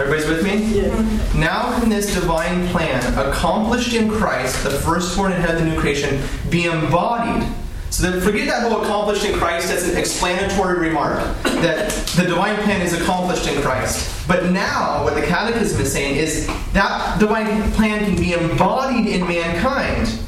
Everybody's 0.00 0.28
with 0.28 0.42
me? 0.42 0.80
Yeah. 0.80 1.38
Now 1.38 1.78
can 1.78 1.90
this 1.90 2.14
divine 2.14 2.66
plan, 2.68 3.02
accomplished 3.18 3.92
in 3.92 4.10
Christ, 4.10 4.64
the 4.64 4.70
firstborn 4.70 5.32
and 5.32 5.42
head 5.42 5.56
of 5.56 5.60
the 5.60 5.68
new 5.68 5.78
creation, 5.78 6.22
be 6.48 6.64
embodied? 6.64 7.46
So 7.90 8.18
forget 8.20 8.46
that 8.46 8.62
whole 8.62 8.82
accomplished 8.82 9.26
in 9.26 9.38
Christ 9.38 9.70
as 9.70 9.86
an 9.86 9.98
explanatory 9.98 10.78
remark, 10.78 11.18
that 11.42 11.90
the 12.16 12.22
divine 12.22 12.56
plan 12.62 12.80
is 12.80 12.98
accomplished 12.98 13.46
in 13.46 13.60
Christ. 13.60 14.26
But 14.26 14.52
now, 14.52 15.04
what 15.04 15.16
the 15.16 15.22
Catechism 15.22 15.80
is 15.82 15.92
saying 15.92 16.16
is 16.16 16.46
that 16.72 17.18
divine 17.18 17.70
plan 17.72 18.04
can 18.06 18.16
be 18.16 18.32
embodied 18.32 19.06
in 19.06 19.26
mankind 19.26 20.18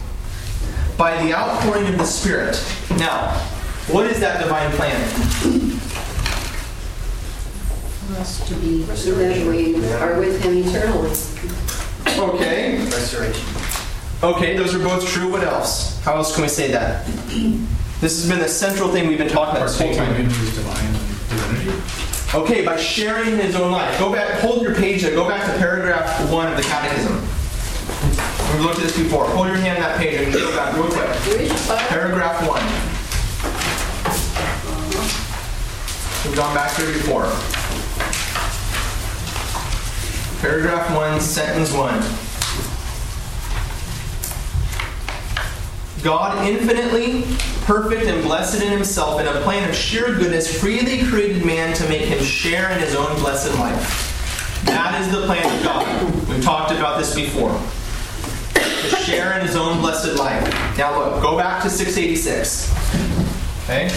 by 0.99 1.23
the 1.25 1.33
outpouring 1.33 1.87
of 1.87 1.97
the 1.97 2.05
Spirit. 2.05 2.63
Now, 2.99 3.31
what 3.89 4.07
is 4.07 4.21
that 4.21 4.43
divine 4.43 4.71
plan? 4.73 5.81
For 8.13 8.21
us 8.21 8.47
to 8.49 8.55
be, 8.57 8.85
so 8.95 9.15
that 9.15 9.47
we 9.47 9.75
are 9.95 10.19
with 10.19 10.43
him 10.43 10.59
eternally. 10.59 11.11
Okay. 12.35 12.77
Restoration. 12.85 13.47
Okay, 14.23 14.55
those 14.55 14.75
are 14.75 14.81
both 14.81 15.09
true. 15.09 15.31
What 15.31 15.43
else? 15.45 15.99
How 16.03 16.17
else 16.17 16.35
can 16.35 16.43
we 16.43 16.49
say 16.49 16.71
that? 16.73 17.07
This 17.07 18.21
has 18.21 18.29
been 18.29 18.41
the 18.41 18.49
central 18.49 18.91
thing 18.91 19.09
we've 19.09 19.17
been 19.17 19.31
talking 19.31 19.57
about 19.57 19.69
this 19.69 19.81
whole 19.81 19.95
Partaking 19.95 20.27
in 20.27 20.31
time. 20.31 20.45
divine 20.45 20.93
divinity. 21.31 21.83
Okay, 22.35 22.67
by 22.67 22.77
sharing 22.77 23.39
his 23.39 23.57
own 23.57 23.73
life. 23.73 23.99
Go 23.99 24.13
back, 24.13 24.41
hold 24.41 24.61
your 24.61 24.75
page 24.75 25.03
there. 25.03 25.15
Go 25.15 25.27
back 25.27 25.51
to 25.51 25.59
paragraph 25.59 26.31
one 26.31 26.51
of 26.51 26.57
the 26.59 26.65
Catechism. 26.65 27.15
We've 28.53 28.61
looked 28.61 28.79
at 28.79 28.83
this 28.83 28.99
before. 28.99 29.27
Hold 29.29 29.47
your 29.47 29.57
hand 29.57 29.83
on 29.83 29.89
that 29.89 29.99
page 29.99 30.21
and 30.21 30.35
go 30.35 30.55
back 30.55 30.75
real 30.75 30.85
quick. 30.85 31.49
Paragraph 31.89 32.47
one. 32.47 32.63
We've 36.27 36.37
gone 36.37 36.55
back 36.55 36.77
there 36.77 36.93
before. 36.93 37.62
Paragraph 40.43 40.93
one, 40.97 41.21
sentence 41.21 41.73
one. 41.73 42.01
God, 46.03 46.49
infinitely 46.49 47.23
perfect 47.61 48.07
and 48.07 48.25
blessed 48.25 48.61
in 48.61 48.73
himself, 48.73 49.21
in 49.21 49.29
a 49.29 49.41
plan 49.43 49.71
of 49.71 49.77
sheer 49.77 50.07
goodness, 50.17 50.61
freely 50.61 51.07
created 51.07 51.47
man 51.47 51.73
to 51.77 51.89
make 51.89 52.03
him 52.03 52.21
share 52.25 52.73
in 52.73 52.81
his 52.81 52.97
own 52.97 53.15
blessed 53.21 53.57
life. 53.61 54.65
That 54.65 55.01
is 55.01 55.13
the 55.13 55.25
plan 55.27 55.47
of 55.47 55.63
God. 55.63 56.29
We've 56.29 56.43
talked 56.43 56.73
about 56.73 56.99
this 56.99 57.15
before. 57.15 57.53
To 58.55 58.97
share 59.05 59.39
in 59.39 59.47
his 59.47 59.55
own 59.55 59.79
blessed 59.81 60.19
life. 60.19 60.43
Now 60.77 60.99
look, 60.99 61.23
go 61.23 61.37
back 61.39 61.63
to 61.63 61.71
686. 61.71 62.69
Okay? 63.63 63.89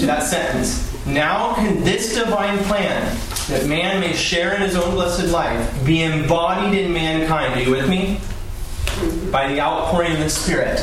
To 0.00 0.06
that 0.06 0.22
sentence. 0.22 0.90
Now 1.04 1.54
can 1.56 1.84
this 1.84 2.14
divine 2.14 2.56
plan, 2.60 3.14
that 3.52 3.66
man 3.66 4.00
may 4.00 4.12
share 4.12 4.54
in 4.54 4.62
his 4.62 4.76
own 4.76 4.94
blessed 4.94 5.28
life, 5.28 5.86
be 5.86 6.02
embodied 6.02 6.78
in 6.78 6.92
mankind? 6.92 7.54
Are 7.54 7.62
you 7.62 7.70
with 7.70 7.88
me? 7.88 8.18
by 9.30 9.48
the 9.48 9.60
outpouring 9.60 10.12
of 10.12 10.18
the 10.18 10.30
Spirit. 10.30 10.80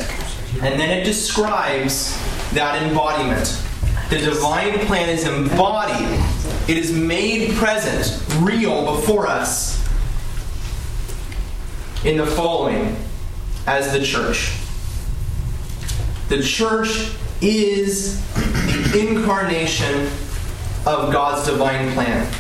And 0.61 0.79
then 0.79 0.89
it 0.89 1.03
describes 1.03 2.17
that 2.53 2.81
embodiment. 2.81 3.63
The 4.09 4.17
divine 4.17 4.79
plan 4.87 5.09
is 5.09 5.27
embodied, 5.27 6.19
it 6.67 6.77
is 6.77 6.91
made 6.91 7.55
present, 7.55 8.23
real 8.39 8.95
before 8.95 9.27
us 9.27 9.77
in 12.03 12.17
the 12.17 12.25
following 12.25 12.95
as 13.67 13.93
the 13.93 14.03
church. 14.03 14.55
The 16.29 16.41
church 16.41 17.11
is 17.41 18.19
the 18.33 19.07
incarnation 19.07 20.09
of 20.87 21.11
God's 21.11 21.47
divine 21.47 21.91
plan. 21.93 22.31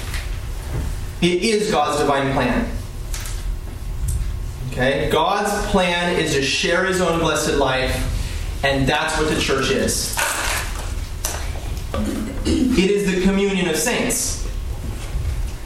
It 1.21 1.43
is 1.43 1.69
God's 1.69 1.99
divine 1.99 2.31
plan. 2.33 2.69
Okay? 4.71 5.09
God's 5.11 5.51
plan 5.67 6.15
is 6.15 6.33
to 6.33 6.41
share 6.41 6.85
his 6.85 7.01
own 7.01 7.19
blessed 7.19 7.55
life, 7.55 8.63
and 8.63 8.87
that's 8.87 9.17
what 9.17 9.29
the 9.29 9.39
church 9.39 9.69
is. 9.69 10.17
It 12.45 12.91
is 12.91 13.13
the 13.13 13.21
communion 13.23 13.67
of 13.69 13.75
saints. 13.75 14.49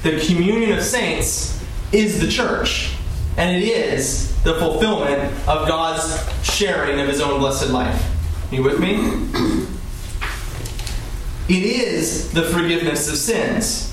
The 0.01 0.19
communion 0.25 0.71
of 0.77 0.83
saints 0.83 1.63
is 1.91 2.19
the 2.19 2.27
church, 2.27 2.95
and 3.37 3.55
it 3.55 3.63
is 3.63 4.41
the 4.43 4.55
fulfillment 4.55 5.21
of 5.47 5.67
God's 5.67 6.27
sharing 6.43 6.99
of 6.99 7.07
his 7.07 7.21
own 7.21 7.39
blessed 7.39 7.69
life. 7.69 8.03
You 8.51 8.63
with 8.63 8.79
me? 8.79 8.95
It 11.47 11.63
is 11.63 12.31
the 12.31 12.43
forgiveness 12.43 13.07
of 13.09 13.17
sins. 13.17 13.92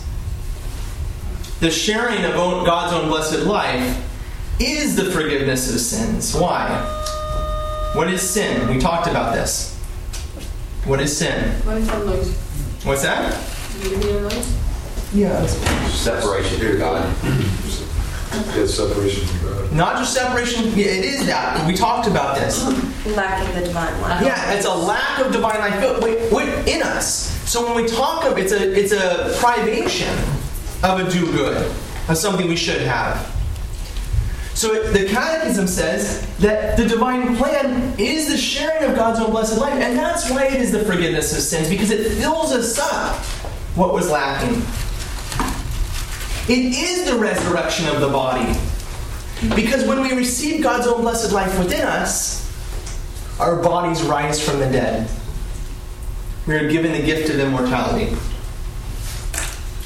The 1.60 1.70
sharing 1.70 2.24
of 2.24 2.32
God's 2.64 2.94
own 2.94 3.08
blessed 3.08 3.40
life 3.40 4.06
is 4.58 4.96
the 4.96 5.10
forgiveness 5.10 5.70
of 5.70 5.78
sins. 5.78 6.34
Why? 6.34 6.66
What 7.94 8.08
is 8.10 8.22
sin? 8.22 8.66
We 8.74 8.80
talked 8.80 9.06
about 9.06 9.34
this. 9.34 9.76
What 10.86 11.02
is 11.02 11.14
sin? 11.14 11.52
What 11.66 11.76
is 11.76 11.86
that? 11.88 12.86
What's 12.86 13.02
that? 13.02 13.46
Do 13.82 13.90
you 13.90 13.96
hear 13.98 14.18
a 14.20 14.22
noise? 14.22 14.56
Yeah. 15.12 15.46
Separation 15.88 16.60
from 16.60 16.78
God. 16.78 17.14
Yeah, 18.56 18.64
separation 18.64 19.26
from 19.26 19.48
God. 19.50 19.72
Not 19.74 19.98
just 19.98 20.14
separation, 20.14 20.64
yeah, 20.68 20.86
it 20.86 21.04
is 21.04 21.26
that. 21.26 21.66
We 21.66 21.74
talked 21.74 22.08
about 22.08 22.36
this. 22.36 22.64
Lacking 23.04 23.54
the 23.54 23.66
divine 23.66 24.00
life. 24.00 24.24
Yeah, 24.24 24.54
it's 24.54 24.64
a 24.64 24.74
lack 24.74 25.18
of 25.18 25.30
divine 25.30 25.58
life 25.58 26.02
wait, 26.02 26.32
wait, 26.32 26.68
in 26.68 26.82
us. 26.82 27.38
So 27.46 27.66
when 27.66 27.82
we 27.82 27.86
talk 27.86 28.24
of 28.24 28.38
it's 28.38 28.52
a 28.52 28.72
it's 28.72 28.92
a 28.92 29.36
privation 29.40 30.08
of 30.82 31.00
a 31.00 31.10
do 31.10 31.30
good, 31.32 31.70
of 32.08 32.16
something 32.16 32.48
we 32.48 32.56
should 32.56 32.80
have. 32.82 33.36
So 34.54 34.82
the 34.92 35.06
Catechism 35.06 35.66
says 35.68 36.26
that 36.38 36.76
the 36.76 36.86
divine 36.86 37.36
plan 37.36 37.94
is 37.98 38.28
the 38.28 38.36
sharing 38.36 38.90
of 38.90 38.96
God's 38.96 39.20
own 39.20 39.30
blessed 39.30 39.58
life, 39.58 39.72
and 39.72 39.96
that's 39.96 40.28
why 40.30 40.46
it 40.46 40.60
is 40.60 40.72
the 40.72 40.84
forgiveness 40.84 41.34
of 41.34 41.42
sins 41.42 41.70
because 41.70 41.90
it 41.90 42.12
fills 42.12 42.52
us 42.52 42.78
up 42.78 43.16
what 43.74 43.94
was 43.94 44.10
lacking. 44.10 44.62
It 46.48 46.74
is 46.74 47.10
the 47.10 47.16
resurrection 47.16 47.86
of 47.88 48.00
the 48.00 48.08
body. 48.08 48.58
Because 49.54 49.86
when 49.86 50.02
we 50.02 50.12
receive 50.12 50.62
God's 50.62 50.86
own 50.86 51.02
blessed 51.02 51.32
life 51.32 51.58
within 51.58 51.86
us, 51.86 52.46
our 53.38 53.62
bodies 53.62 54.02
rise 54.02 54.44
from 54.44 54.58
the 54.58 54.70
dead. 54.70 55.08
We 56.46 56.56
are 56.56 56.68
given 56.68 56.92
the 56.92 57.00
gift 57.00 57.30
of 57.30 57.38
immortality. 57.38 58.14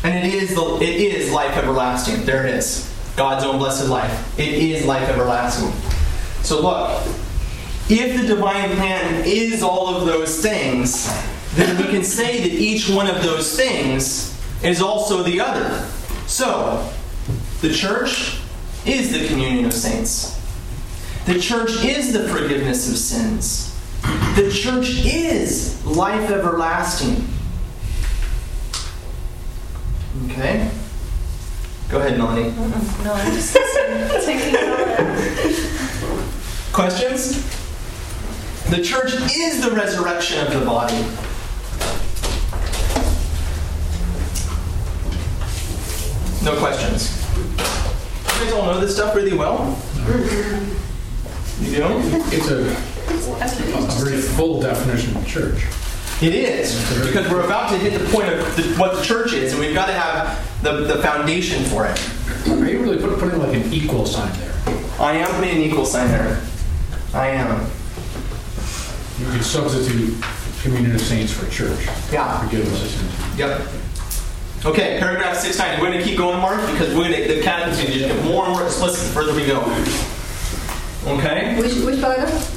And 0.05 0.27
it 0.27 0.35
is 0.35 0.55
the 0.55 0.79
it 0.81 1.01
is 1.01 1.33
life 1.33 1.57
everlasting. 1.57 2.25
There 2.25 2.47
it 2.47 2.55
is. 2.55 2.91
God's 3.17 3.45
own 3.45 3.59
blessed 3.59 3.89
life. 3.89 4.39
It 4.39 4.53
is 4.53 4.85
life 4.85 5.09
everlasting. 5.09 5.73
So 6.43 6.61
look, 6.61 7.03
if 7.89 8.21
the 8.21 8.27
divine 8.27 8.71
plan 8.77 9.25
is 9.27 9.63
all 9.63 9.95
of 9.97 10.07
those 10.07 10.41
things, 10.41 11.07
then 11.55 11.77
we 11.77 11.91
can 11.91 12.05
say 12.05 12.41
that 12.41 12.53
each 12.53 12.89
one 12.89 13.09
of 13.09 13.23
those 13.23 13.57
things 13.57 14.39
is 14.63 14.81
also 14.81 15.23
the 15.23 15.41
other. 15.41 15.87
So, 16.27 16.91
the 17.61 17.73
church 17.73 18.39
is 18.87 19.13
the 19.13 19.27
communion 19.27 19.67
of 19.67 19.73
saints. 19.73 20.41
The 21.27 21.39
church 21.39 21.85
is 21.85 22.13
the 22.13 22.29
forgiveness 22.29 22.91
of 22.91 22.97
sins. 22.97 23.75
The 24.37 24.51
church 24.51 25.05
is 25.05 25.85
life 25.85 26.31
everlasting. 26.31 27.27
Okay? 30.23 30.71
Go 31.89 31.99
ahead, 31.99 32.17
Melanie. 32.19 32.51
No, 33.03 33.13
I'm 33.13 33.33
just 33.33 33.53
taking 33.55 34.55
it 34.55 34.69
all 34.69 34.79
in. 34.89 36.73
Questions? 36.73 37.43
The 38.71 38.83
church 38.83 39.13
is 39.37 39.61
the 39.63 39.71
resurrection 39.73 40.47
of 40.47 40.53
the 40.53 40.65
body. 40.65 40.97
No 46.45 46.59
questions. 46.59 47.21
You 48.39 48.45
guys 48.45 48.53
all 48.53 48.67
know 48.67 48.81
this 48.81 48.95
stuff 48.95 49.15
really 49.15 49.37
well? 49.37 49.79
You 51.61 51.77
do? 51.77 51.87
It's 52.33 52.51
a, 52.51 52.61
a 53.43 54.05
very 54.05 54.21
full 54.21 54.61
definition 54.61 55.17
of 55.17 55.27
church. 55.27 55.67
It 56.23 56.35
is, 56.35 56.79
because 57.05 57.31
we're 57.31 57.45
about 57.45 57.71
to 57.71 57.77
hit 57.77 57.99
the 58.01 58.09
point 58.11 58.29
of 58.29 58.39
the, 58.57 58.63
what 58.79 58.95
the 58.97 59.03
church 59.03 59.33
is, 59.33 59.53
and 59.53 59.61
we've 59.61 59.75
got 59.75 59.87
to 59.87 59.93
have 59.93 60.63
the, 60.63 60.85
the 60.85 61.03
foundation 61.03 61.65
for 61.65 61.87
it. 61.87 61.99
Are 62.49 62.71
you 62.71 62.81
really 62.81 62.99
put- 62.99 63.19
putting 63.19 63.39
like 63.41 63.55
an 63.55 63.73
equal 63.73 64.07
sign 64.07 64.33
there? 64.39 64.55
I 64.99 65.15
am 65.17 65.29
putting 65.35 65.57
an 65.57 65.63
equal 65.63 65.85
sign 65.85 66.09
there. 66.09 66.41
I 67.13 67.29
am. 67.29 67.61
You 69.19 69.27
could 69.33 69.45
substitute 69.45 70.15
communion 70.63 70.95
of 70.95 71.01
saints 71.01 71.33
for 71.33 71.51
church. 71.51 71.87
Yeah. 72.11 72.41
Forgiveness 72.43 72.83
of 72.83 72.89
sins. 72.91 73.39
Yep. 73.39 73.61
Okay, 74.65 74.99
paragraph 74.99 75.37
690. 75.37 75.83
We're 75.83 75.89
going 75.91 75.99
to 76.03 76.09
keep 76.09 76.17
going, 76.17 76.39
Mark, 76.41 76.61
because 76.73 76.95
we're 76.95 77.11
going 77.11 77.29
to, 77.29 77.35
the 77.35 77.43
catechism 77.43 77.87
is 77.87 78.01
going 78.01 78.09
to 78.09 78.15
get 78.15 78.25
more 78.25 78.45
and 78.47 78.55
more 78.55 78.65
explicit 78.65 79.07
the 79.09 79.13
further 79.13 79.35
we 79.35 79.45
go. 79.47 79.61
Okay? 81.19 81.61
Which, 81.61 81.75
which 81.85 82.01
paragraph? 82.01 82.54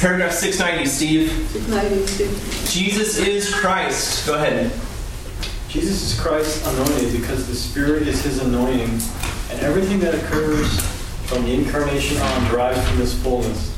Paragraph 0.00 0.32
690, 0.32 0.88
Steve. 0.88 1.30
Six 1.50 1.68
ninety-two. 1.68 2.70
Jesus 2.70 3.18
is 3.18 3.52
Christ. 3.52 4.24
Go 4.26 4.34
ahead. 4.34 4.70
Jesus 5.68 6.12
is 6.12 6.20
Christ 6.20 6.64
anointed 6.66 7.20
because 7.20 7.48
the 7.48 7.54
Spirit 7.54 8.06
is 8.06 8.22
his 8.22 8.38
anointing, 8.38 9.00
and 9.50 9.60
everything 9.60 9.98
that 10.00 10.14
occurs 10.14 10.80
from 11.26 11.44
the 11.44 11.52
incarnation 11.52 12.16
on 12.16 12.50
derives 12.50 12.88
from 12.88 12.98
this 12.98 13.20
fullness. 13.22 13.72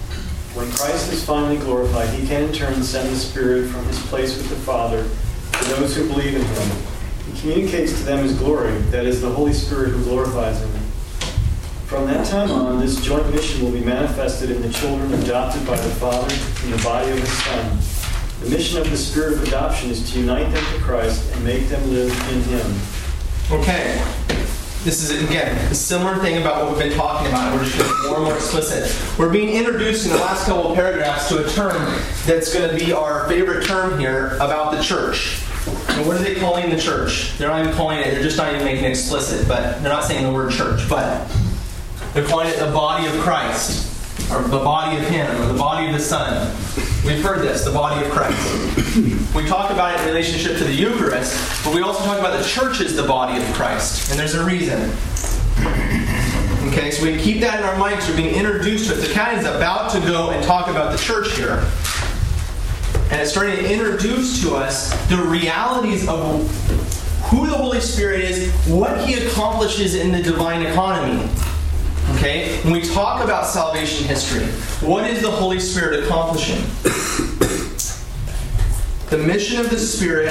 When 0.55 0.71
Christ 0.73 1.11
is 1.11 1.25
finally 1.25 1.57
glorified, 1.57 2.11
he 2.11 2.27
can 2.27 2.45
in 2.45 2.53
turn 2.53 2.83
send 2.83 3.09
the 3.09 3.17
Spirit 3.17 3.71
from 3.71 3.85
his 3.87 3.99
place 4.07 4.37
with 4.37 4.51
the 4.51 4.57
Father 4.57 5.03
to 5.03 5.65
those 5.71 5.97
who 5.97 6.07
believe 6.07 6.35
in 6.35 6.43
him. 6.43 6.79
He 7.33 7.41
communicates 7.41 7.99
to 7.99 8.05
them 8.05 8.25
his 8.25 8.37
glory, 8.39 8.73
that 8.91 9.07
is, 9.07 9.23
the 9.23 9.31
Holy 9.31 9.55
Spirit 9.55 9.93
who 9.93 10.05
glorifies 10.05 10.61
him. 10.61 10.71
From 11.91 12.07
that 12.07 12.25
time 12.25 12.53
on, 12.53 12.79
this 12.79 13.05
joint 13.05 13.29
mission 13.35 13.65
will 13.65 13.73
be 13.73 13.81
manifested 13.81 14.53
in 14.53 14.63
the 14.63 14.73
children 14.73 15.13
adopted 15.13 15.67
by 15.67 15.77
the 15.77 15.91
Father 15.97 16.33
in 16.65 16.71
the 16.71 16.81
body 16.85 17.11
of 17.11 17.19
his 17.19 17.33
Son. 17.43 17.79
The 18.45 18.51
mission 18.51 18.81
of 18.81 18.89
the 18.89 18.97
Spirit 18.97 19.33
of 19.33 19.43
adoption 19.43 19.91
is 19.91 20.09
to 20.13 20.21
unite 20.21 20.53
them 20.53 20.65
to 20.73 20.81
Christ 20.83 21.35
and 21.35 21.45
make 21.45 21.69
them 21.69 21.83
live 21.91 22.13
in 22.33 22.43
him. 22.43 22.75
Okay. 23.51 24.01
This 24.85 25.03
is, 25.03 25.21
again, 25.29 25.57
a 25.69 25.75
similar 25.75 26.15
thing 26.19 26.41
about 26.41 26.63
what 26.63 26.79
we've 26.79 26.91
been 26.91 26.97
talking 26.97 27.27
about. 27.27 27.59
We're 27.59 27.65
just 27.65 27.77
going 27.77 27.91
to 27.91 27.97
get 27.97 28.07
more 28.07 28.17
and 28.19 28.25
more 28.27 28.37
explicit. 28.37 29.19
We're 29.19 29.33
being 29.33 29.57
introduced 29.57 30.07
in 30.07 30.13
the 30.13 30.19
last 30.19 30.47
couple 30.47 30.71
of 30.71 30.77
paragraphs 30.77 31.29
to 31.31 31.45
a 31.45 31.51
term 31.51 31.75
that's 32.25 32.55
going 32.55 32.71
to 32.71 32.85
be 32.85 32.93
our 32.93 33.27
favorite 33.29 33.67
term 33.67 33.99
here 33.99 34.37
about 34.37 34.77
the 34.77 34.81
church. 34.81 35.43
And 35.89 36.07
what 36.07 36.17
are 36.19 36.23
they 36.23 36.37
calling 36.37 36.71
the 36.71 36.79
church? 36.79 37.37
They're 37.37 37.49
not 37.49 37.63
even 37.63 37.75
calling 37.75 37.99
it, 37.99 38.13
they're 38.13 38.23
just 38.23 38.37
not 38.37 38.55
even 38.55 38.65
making 38.65 38.85
it 38.85 38.91
explicit, 38.91 39.49
but 39.49 39.83
they're 39.83 39.93
not 39.93 40.05
saying 40.05 40.25
the 40.25 40.33
word 40.33 40.53
church, 40.53 40.89
but 40.89 41.29
they're 42.15 42.27
calling 42.27 42.49
it 42.49 42.59
the 42.59 42.73
body 42.73 43.07
of 43.07 43.13
Christ, 43.21 43.87
or 44.33 44.43
the 44.43 44.59
body 44.59 44.97
of 44.97 45.05
Him, 45.05 45.41
or 45.41 45.47
the 45.47 45.59
body 45.59 45.87
of 45.87 45.93
the 45.93 46.01
Son. 46.01 46.49
We've 47.05 47.23
heard 47.23 47.41
this, 47.41 47.65
the 47.65 47.73
body 47.73 48.05
of 48.05 48.13
Christ. 48.13 48.37
We 49.35 49.47
talk 49.47 49.71
about 49.71 49.95
it 49.95 50.01
in 50.01 50.07
relationship 50.07 50.59
to 50.59 50.65
the 50.65 50.73
Eucharist, 50.73 51.65
but 51.65 51.75
we 51.75 51.83
also 51.83 52.05
talk 52.05 52.19
about 52.19 52.39
the 52.39 52.47
church 52.47 52.81
as 52.81 52.97
the 52.97 53.05
body 53.05 53.41
of 53.41 53.47
Christ, 53.55 54.11
and 54.11 54.19
there's 54.19 54.35
a 54.35 54.45
reason. 54.45 54.91
Okay, 56.69 56.91
so 56.91 57.05
we 57.05 57.17
keep 57.19 57.41
that 57.41 57.61
in 57.61 57.65
our 57.65 57.77
minds. 57.79 58.09
We're 58.09 58.17
being 58.17 58.35
introduced 58.35 58.91
to 58.91 58.95
it. 58.95 59.07
The 59.07 59.13
cat 59.13 59.39
is 59.39 59.45
about 59.45 59.91
to 59.93 60.01
go 60.01 60.31
and 60.31 60.45
talk 60.45 60.69
about 60.69 60.93
the 60.93 60.99
church 60.99 61.35
here. 61.37 61.65
And 63.11 63.21
it's 63.21 63.33
starting 63.33 63.57
to 63.57 63.73
introduce 63.73 64.41
to 64.43 64.55
us 64.55 64.91
the 65.09 65.17
realities 65.17 66.07
of 66.07 66.49
who 67.25 67.47
the 67.47 67.55
Holy 67.55 67.81
Spirit 67.81 68.21
is, 68.21 68.53
what 68.67 69.05
He 69.05 69.15
accomplishes 69.27 69.95
in 69.95 70.13
the 70.13 70.23
divine 70.23 70.63
economy. 70.63 71.29
Okay? 72.17 72.61
When 72.63 72.73
we 72.73 72.83
talk 72.83 73.23
about 73.23 73.47
salvation 73.47 74.07
history, 74.07 74.47
what 74.87 75.09
is 75.09 75.23
the 75.23 75.31
Holy 75.31 75.61
Spirit 75.61 76.05
accomplishing? 76.05 76.63
The 79.11 79.19
mission 79.19 79.59
of 79.59 79.71
the 79.71 79.79
Spirit 79.79 80.29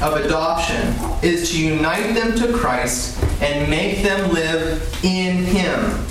of 0.00 0.24
adoption 0.24 0.94
is 1.22 1.50
to 1.52 1.62
unite 1.62 2.14
them 2.14 2.34
to 2.36 2.50
Christ 2.56 3.22
and 3.42 3.68
make 3.68 4.02
them 4.02 4.32
live 4.32 4.82
in 5.04 5.44
Him. 5.44 6.06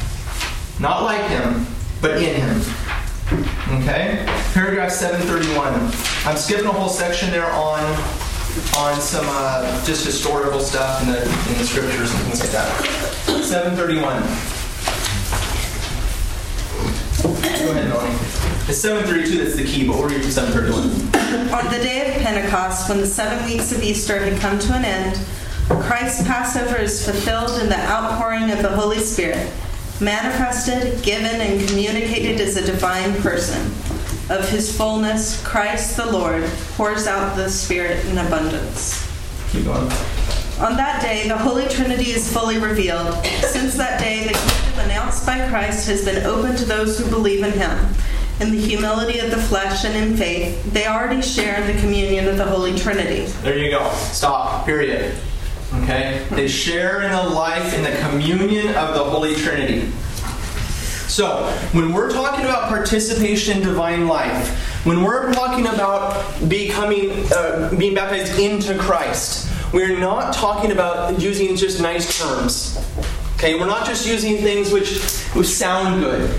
Not 0.79 1.01
like 1.01 1.25
Him, 1.27 1.65
but 2.01 2.21
in 2.21 2.35
Him. 2.35 2.61
Okay? 3.81 4.23
Paragraph 4.53 4.91
731. 4.91 5.73
I'm 6.27 6.37
skipping 6.37 6.67
a 6.67 6.71
whole 6.71 6.89
section 6.89 7.31
there 7.31 7.51
on 7.51 7.81
on 8.77 9.01
some 9.01 9.25
uh, 9.27 9.83
just 9.85 10.05
historical 10.05 10.59
stuff 10.59 11.01
in 11.01 11.09
the, 11.09 11.21
in 11.23 11.57
the 11.57 11.65
scriptures 11.65 12.13
and 12.13 12.21
things 12.23 12.39
like 12.39 12.51
that. 12.51 12.69
731. 13.43 14.54
Go 17.25 17.31
ahead, 17.31 17.87
Melanie. 17.89 18.13
It's 18.67 18.77
732 18.77 19.43
that's 19.43 19.55
the 19.55 19.65
key, 19.65 19.87
but 19.87 19.97
we're 19.97 20.09
reading 20.09 20.29
731. 20.29 21.51
On 21.51 21.71
the 21.71 21.79
day 21.79 22.13
of 22.13 22.21
Pentecost, 22.21 22.87
when 22.87 22.99
the 22.99 23.07
seven 23.07 23.43
weeks 23.45 23.71
of 23.71 23.81
Easter 23.81 24.19
had 24.19 24.39
come 24.39 24.59
to 24.59 24.73
an 24.73 24.85
end, 24.85 25.19
Christ's 25.67 26.27
Passover 26.27 26.77
is 26.77 27.03
fulfilled 27.03 27.59
in 27.61 27.69
the 27.69 27.79
outpouring 27.79 28.51
of 28.51 28.61
the 28.61 28.69
Holy 28.69 28.99
Spirit, 28.99 29.51
manifested, 29.99 31.01
given, 31.03 31.41
and 31.41 31.67
communicated 31.67 32.39
as 32.39 32.57
a 32.57 32.65
divine 32.65 33.15
person. 33.23 33.59
Of 34.29 34.47
his 34.49 34.75
fullness, 34.75 35.43
Christ 35.43 35.97
the 35.97 36.05
Lord 36.05 36.43
pours 36.75 37.07
out 37.07 37.35
the 37.35 37.49
Spirit 37.49 38.05
in 38.05 38.19
abundance. 38.19 39.07
Keep 39.51 39.65
going. 39.65 39.89
On 40.59 40.77
that 40.77 41.01
day, 41.01 41.27
the 41.27 41.37
Holy 41.37 41.67
Trinity 41.67 42.11
is 42.11 42.31
fully 42.31 42.57
revealed. 42.57 43.13
Since 43.41 43.75
that 43.75 43.99
day, 43.99 44.23
the 44.23 44.33
kingdom 44.33 44.85
announced 44.85 45.25
by 45.25 45.45
Christ 45.49 45.85
has 45.89 46.05
been 46.05 46.25
open 46.25 46.55
to 46.55 46.63
those 46.63 46.97
who 46.97 47.09
believe 47.09 47.43
in 47.43 47.51
him. 47.51 47.93
In 48.39 48.51
the 48.51 48.57
humility 48.57 49.19
of 49.19 49.31
the 49.31 49.37
flesh 49.37 49.83
and 49.83 49.93
in 49.97 50.15
faith, 50.15 50.63
they 50.71 50.87
already 50.87 51.21
share 51.21 51.61
the 51.67 51.77
communion 51.81 52.29
of 52.29 52.37
the 52.37 52.45
Holy 52.45 52.73
Trinity. 52.73 53.25
There 53.41 53.57
you 53.57 53.69
go. 53.69 53.91
Stop. 53.95 54.65
Period. 54.65 55.13
Okay? 55.83 56.25
They 56.31 56.47
share 56.47 57.01
in 57.01 57.11
the 57.11 57.23
life 57.23 57.73
in 57.73 57.83
the 57.83 57.97
communion 58.07 58.69
of 58.75 58.95
the 58.95 59.03
Holy 59.03 59.35
Trinity. 59.35 59.91
So, 61.09 61.51
when 61.73 61.91
we're 61.91 62.11
talking 62.11 62.45
about 62.45 62.69
participation 62.69 63.57
in 63.57 63.63
divine 63.63 64.07
life, 64.07 64.57
when 64.85 65.03
we're 65.03 65.33
talking 65.33 65.67
about 65.67 66.47
becoming, 66.47 67.11
uh, 67.33 67.73
being 67.77 67.93
baptized 67.93 68.39
into 68.39 68.77
Christ, 68.77 69.49
we're 69.75 69.99
not 69.99 70.33
talking 70.33 70.71
about 70.71 71.19
using 71.19 71.53
just 71.57 71.81
nice 71.81 72.17
terms. 72.17 72.81
Okay, 73.35 73.59
we're 73.59 73.65
not 73.65 73.85
just 73.85 74.07
using 74.07 74.37
things 74.37 74.71
which, 74.71 75.01
which 75.33 75.47
sound 75.47 76.01
good. 76.01 76.33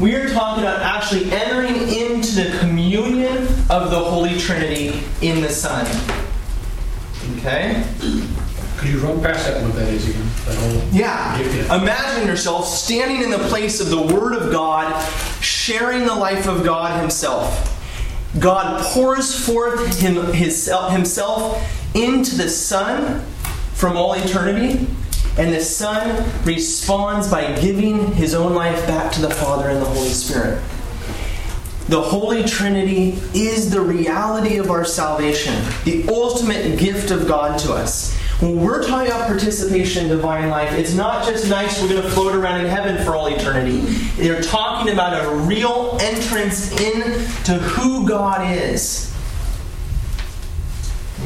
We 0.00 0.14
are 0.14 0.26
talking 0.30 0.64
about 0.64 0.80
actually 0.80 1.30
entering 1.30 1.76
into 1.76 2.32
the 2.36 2.58
communion 2.58 3.36
of 3.68 3.90
the 3.90 3.98
Holy 3.98 4.38
Trinity 4.38 5.02
in 5.20 5.42
the 5.42 5.50
Son. 5.50 5.84
Okay? 7.36 7.84
Could 8.78 8.88
you 8.88 9.00
run 9.00 9.20
past 9.20 9.46
that 9.46 9.62
what 9.62 9.74
that 9.74 9.88
is 9.88 10.08
again? 10.08 10.26
That 10.46 10.56
whole 10.56 10.98
Yeah. 10.98 11.38
Yeah. 11.38 11.82
Imagine 11.82 12.26
yourself 12.26 12.66
standing 12.66 13.22
in 13.22 13.30
the 13.30 13.48
place 13.50 13.82
of 13.82 13.90
the 13.90 14.00
Word 14.00 14.32
of 14.32 14.50
God, 14.50 14.98
sharing 15.42 16.06
the 16.06 16.14
life 16.14 16.48
of 16.48 16.64
God 16.64 17.02
Himself. 17.02 17.66
God 18.38 18.82
pours 18.84 19.44
forth 19.44 20.00
him, 20.00 20.32
his, 20.32 20.72
Himself 20.90 21.79
into 21.94 22.36
the 22.36 22.48
Son 22.48 23.24
from 23.74 23.96
all 23.96 24.14
eternity, 24.14 24.86
and 25.38 25.54
the 25.54 25.60
Son 25.60 26.28
responds 26.44 27.30
by 27.30 27.58
giving 27.60 28.12
His 28.12 28.34
own 28.34 28.54
life 28.54 28.86
back 28.86 29.12
to 29.12 29.20
the 29.20 29.30
Father 29.30 29.68
and 29.68 29.80
the 29.80 29.86
Holy 29.86 30.08
Spirit. 30.08 30.62
The 31.88 32.00
Holy 32.00 32.44
Trinity 32.44 33.18
is 33.34 33.70
the 33.70 33.80
reality 33.80 34.58
of 34.58 34.70
our 34.70 34.84
salvation, 34.84 35.54
the 35.84 36.06
ultimate 36.08 36.78
gift 36.78 37.10
of 37.10 37.26
God 37.26 37.58
to 37.60 37.72
us. 37.72 38.16
When 38.40 38.60
we're 38.60 38.86
talking 38.86 39.10
about 39.10 39.26
participation 39.26 40.04
in 40.04 40.08
divine 40.08 40.48
life, 40.48 40.72
it's 40.72 40.94
not 40.94 41.26
just 41.26 41.50
nice 41.50 41.82
we're 41.82 41.88
going 41.88 42.02
to 42.02 42.08
float 42.08 42.34
around 42.34 42.60
in 42.60 42.66
heaven 42.68 43.04
for 43.04 43.14
all 43.14 43.26
eternity. 43.26 43.80
They're 44.16 44.40
talking 44.40 44.92
about 44.92 45.24
a 45.24 45.30
real 45.30 45.98
entrance 46.00 46.70
into 46.80 47.58
who 47.58 48.08
God 48.08 48.56
is. 48.56 49.09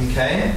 Okay? 0.02 0.54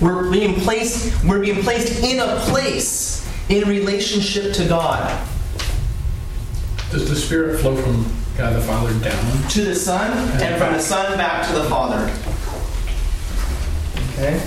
We're 0.00 0.30
being 0.30 0.54
placed 0.60 1.24
we're 1.24 1.40
being 1.40 1.62
placed 1.62 2.02
in 2.02 2.20
a 2.20 2.36
place 2.40 3.26
in 3.48 3.68
relationship 3.68 4.52
to 4.54 4.68
God. 4.68 5.26
Does 6.90 7.08
the 7.08 7.16
Spirit 7.16 7.60
flow 7.60 7.76
from 7.76 8.04
God 8.36 8.54
the 8.54 8.60
Father 8.60 8.92
down? 9.00 9.48
to 9.50 9.62
the 9.62 9.74
Son, 9.74 10.10
and 10.42 10.56
from 10.58 10.74
the 10.74 10.80
Son 10.80 11.16
back 11.16 11.46
to 11.48 11.54
the 11.54 11.64
Father. 11.64 12.12
Okay? 14.12 14.38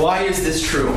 Why 0.00 0.22
is 0.22 0.42
this 0.42 0.62
true? 0.66 0.94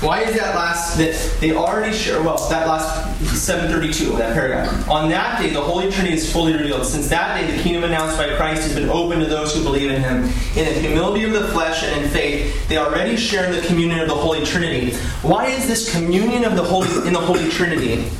Why 0.00 0.20
is 0.24 0.36
that 0.36 0.54
last 0.54 0.98
that 0.98 1.40
they 1.40 1.52
already 1.52 1.96
share 1.96 2.22
well 2.22 2.36
that 2.50 2.68
last 2.68 3.18
732 3.34 4.16
that 4.18 4.34
paragraph. 4.34 4.88
On 4.90 5.08
that 5.08 5.40
day 5.40 5.50
the 5.50 5.60
Holy 5.60 5.90
Trinity 5.90 6.16
is 6.16 6.30
fully 6.30 6.52
revealed. 6.52 6.84
Since 6.84 7.08
that 7.08 7.40
day 7.40 7.56
the 7.56 7.62
kingdom 7.62 7.84
announced 7.84 8.18
by 8.18 8.36
Christ 8.36 8.62
has 8.62 8.74
been 8.74 8.90
open 8.90 9.20
to 9.20 9.26
those 9.26 9.54
who 9.54 9.62
believe 9.62 9.90
in 9.90 10.02
Him. 10.02 10.24
In 10.54 10.66
the 10.66 10.80
humility 10.80 11.24
of 11.24 11.32
the 11.32 11.48
flesh 11.48 11.82
and 11.82 12.04
in 12.04 12.10
faith 12.10 12.68
they 12.68 12.76
already 12.76 13.16
share 13.16 13.46
in 13.46 13.52
the 13.52 13.66
communion 13.66 14.00
of 14.00 14.08
the 14.08 14.14
Holy 14.14 14.44
Trinity. 14.44 14.94
Why 15.22 15.46
is 15.46 15.66
this 15.66 15.90
communion 15.90 16.44
of 16.44 16.56
the 16.56 16.64
Holy 16.64 16.88
in 17.06 17.14
the 17.14 17.20
Holy 17.20 17.48
Trinity 17.48 18.10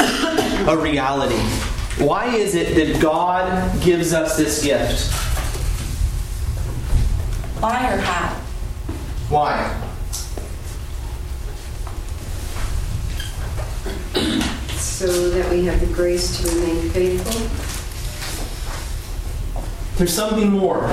a 0.00 0.76
reality? 0.76 1.38
Why 2.02 2.34
is 2.34 2.54
it 2.54 2.74
that 2.76 3.02
God 3.02 3.82
gives 3.82 4.14
us 4.14 4.38
this 4.38 4.62
gift? 4.64 5.12
Why 7.60 7.92
or 7.92 7.98
how? 7.98 8.40
why 9.28 9.87
So 14.98 15.30
that 15.30 15.48
we 15.52 15.64
have 15.66 15.78
the 15.78 15.86
grace 15.94 16.42
to 16.42 16.48
remain 16.56 16.90
faithful. 16.90 17.40
there's 19.96 20.12
something 20.12 20.50
more 20.50 20.92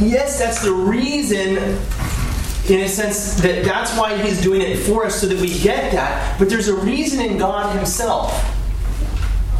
Yes, 0.00 0.40
that's 0.40 0.60
the 0.62 0.72
reason, 0.72 1.58
in 2.68 2.80
a 2.80 2.88
sense, 2.88 3.34
that 3.40 3.64
that's 3.64 3.96
why 3.96 4.16
he's 4.16 4.42
doing 4.42 4.62
it 4.62 4.78
for 4.78 5.06
us 5.06 5.20
so 5.20 5.28
that 5.28 5.40
we 5.40 5.56
get 5.60 5.92
that. 5.92 6.36
But 6.40 6.48
there's 6.48 6.66
a 6.66 6.74
reason 6.74 7.20
in 7.20 7.38
God 7.38 7.76
himself. 7.76 8.32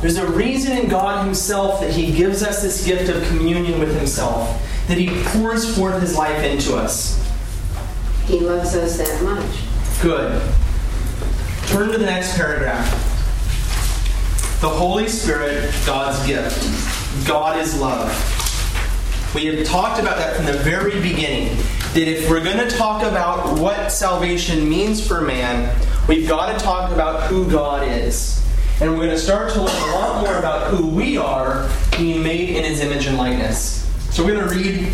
There's 0.00 0.16
a 0.16 0.26
reason 0.26 0.76
in 0.76 0.88
God 0.88 1.24
himself 1.24 1.80
that 1.80 1.92
he 1.92 2.10
gives 2.10 2.42
us 2.42 2.60
this 2.60 2.84
gift 2.84 3.08
of 3.08 3.24
communion 3.28 3.78
with 3.78 3.96
himself, 3.96 4.60
that 4.88 4.98
he 4.98 5.10
pours 5.26 5.76
forth 5.76 6.00
his 6.00 6.16
life 6.16 6.42
into 6.42 6.74
us. 6.74 7.24
He 8.24 8.40
loves 8.40 8.74
us 8.74 8.98
that 8.98 9.22
much. 9.22 10.02
Good. 10.02 10.42
Turn 11.66 11.90
to 11.90 11.98
the 11.98 12.06
next 12.06 12.36
paragraph. 12.36 12.90
The 14.60 14.68
Holy 14.68 15.08
Spirit, 15.08 15.74
God's 15.86 16.24
gift. 16.26 17.26
God 17.26 17.58
is 17.58 17.78
love. 17.80 18.08
We 19.34 19.46
have 19.46 19.66
talked 19.66 19.98
about 19.98 20.18
that 20.18 20.36
from 20.36 20.44
the 20.44 20.52
very 20.52 21.00
beginning. 21.00 21.56
That 21.94 22.08
if 22.08 22.28
we're 22.28 22.44
going 22.44 22.58
to 22.58 22.70
talk 22.70 23.02
about 23.02 23.58
what 23.58 23.90
salvation 23.90 24.68
means 24.68 25.06
for 25.06 25.20
man, 25.20 25.74
we've 26.08 26.28
got 26.28 26.56
to 26.56 26.64
talk 26.64 26.92
about 26.92 27.30
who 27.30 27.50
God 27.50 27.88
is. 27.88 28.44
And 28.80 28.90
we're 28.90 29.06
going 29.06 29.10
to 29.10 29.18
start 29.18 29.52
to 29.52 29.62
learn 29.62 29.88
a 29.88 29.92
lot 29.94 30.22
more 30.22 30.38
about 30.38 30.70
who 30.70 30.86
we 30.86 31.16
are 31.16 31.70
being 31.96 32.22
made 32.22 32.50
in 32.50 32.64
his 32.64 32.80
image 32.80 33.06
and 33.06 33.16
likeness. 33.16 33.88
So 34.10 34.24
we're 34.24 34.34
going 34.34 34.48
to 34.48 34.54
read 34.54 34.88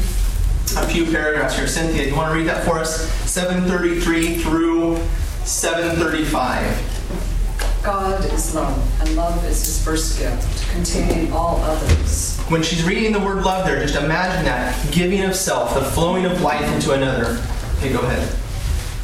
a 0.76 0.86
few 0.86 1.06
paragraphs 1.06 1.56
here. 1.56 1.66
Cynthia, 1.66 2.06
you 2.06 2.14
want 2.14 2.30
to 2.30 2.38
read 2.38 2.46
that 2.46 2.64
for 2.64 2.78
us? 2.78 3.10
733 3.30 4.38
through 4.38 5.00
735. 5.48 7.82
God 7.82 8.22
is 8.34 8.54
love, 8.54 9.00
and 9.00 9.16
love 9.16 9.42
is 9.46 9.64
his 9.64 9.82
first 9.82 10.18
gift, 10.18 10.70
containing 10.70 11.32
all 11.32 11.56
others. 11.62 12.38
When 12.50 12.62
she's 12.62 12.84
reading 12.84 13.12
the 13.12 13.18
word 13.18 13.42
love 13.42 13.66
there, 13.66 13.80
just 13.80 13.96
imagine 13.96 14.44
that 14.44 14.92
giving 14.92 15.22
of 15.22 15.34
self, 15.34 15.72
the 15.72 15.80
flowing 15.80 16.26
of 16.26 16.42
life 16.42 16.70
into 16.74 16.92
another. 16.92 17.42
Okay, 17.78 17.90
go 17.90 18.00
ahead. 18.00 18.28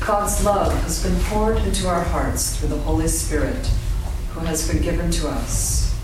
God's 0.04 0.44
love 0.44 0.70
has 0.82 1.02
been 1.02 1.18
poured 1.22 1.56
into 1.62 1.88
our 1.88 2.04
hearts 2.04 2.58
through 2.58 2.68
the 2.68 2.78
Holy 2.80 3.08
Spirit, 3.08 3.66
who 4.32 4.40
has 4.40 4.70
been 4.70 4.82
given 4.82 5.10
to 5.12 5.28
us. 5.28 5.98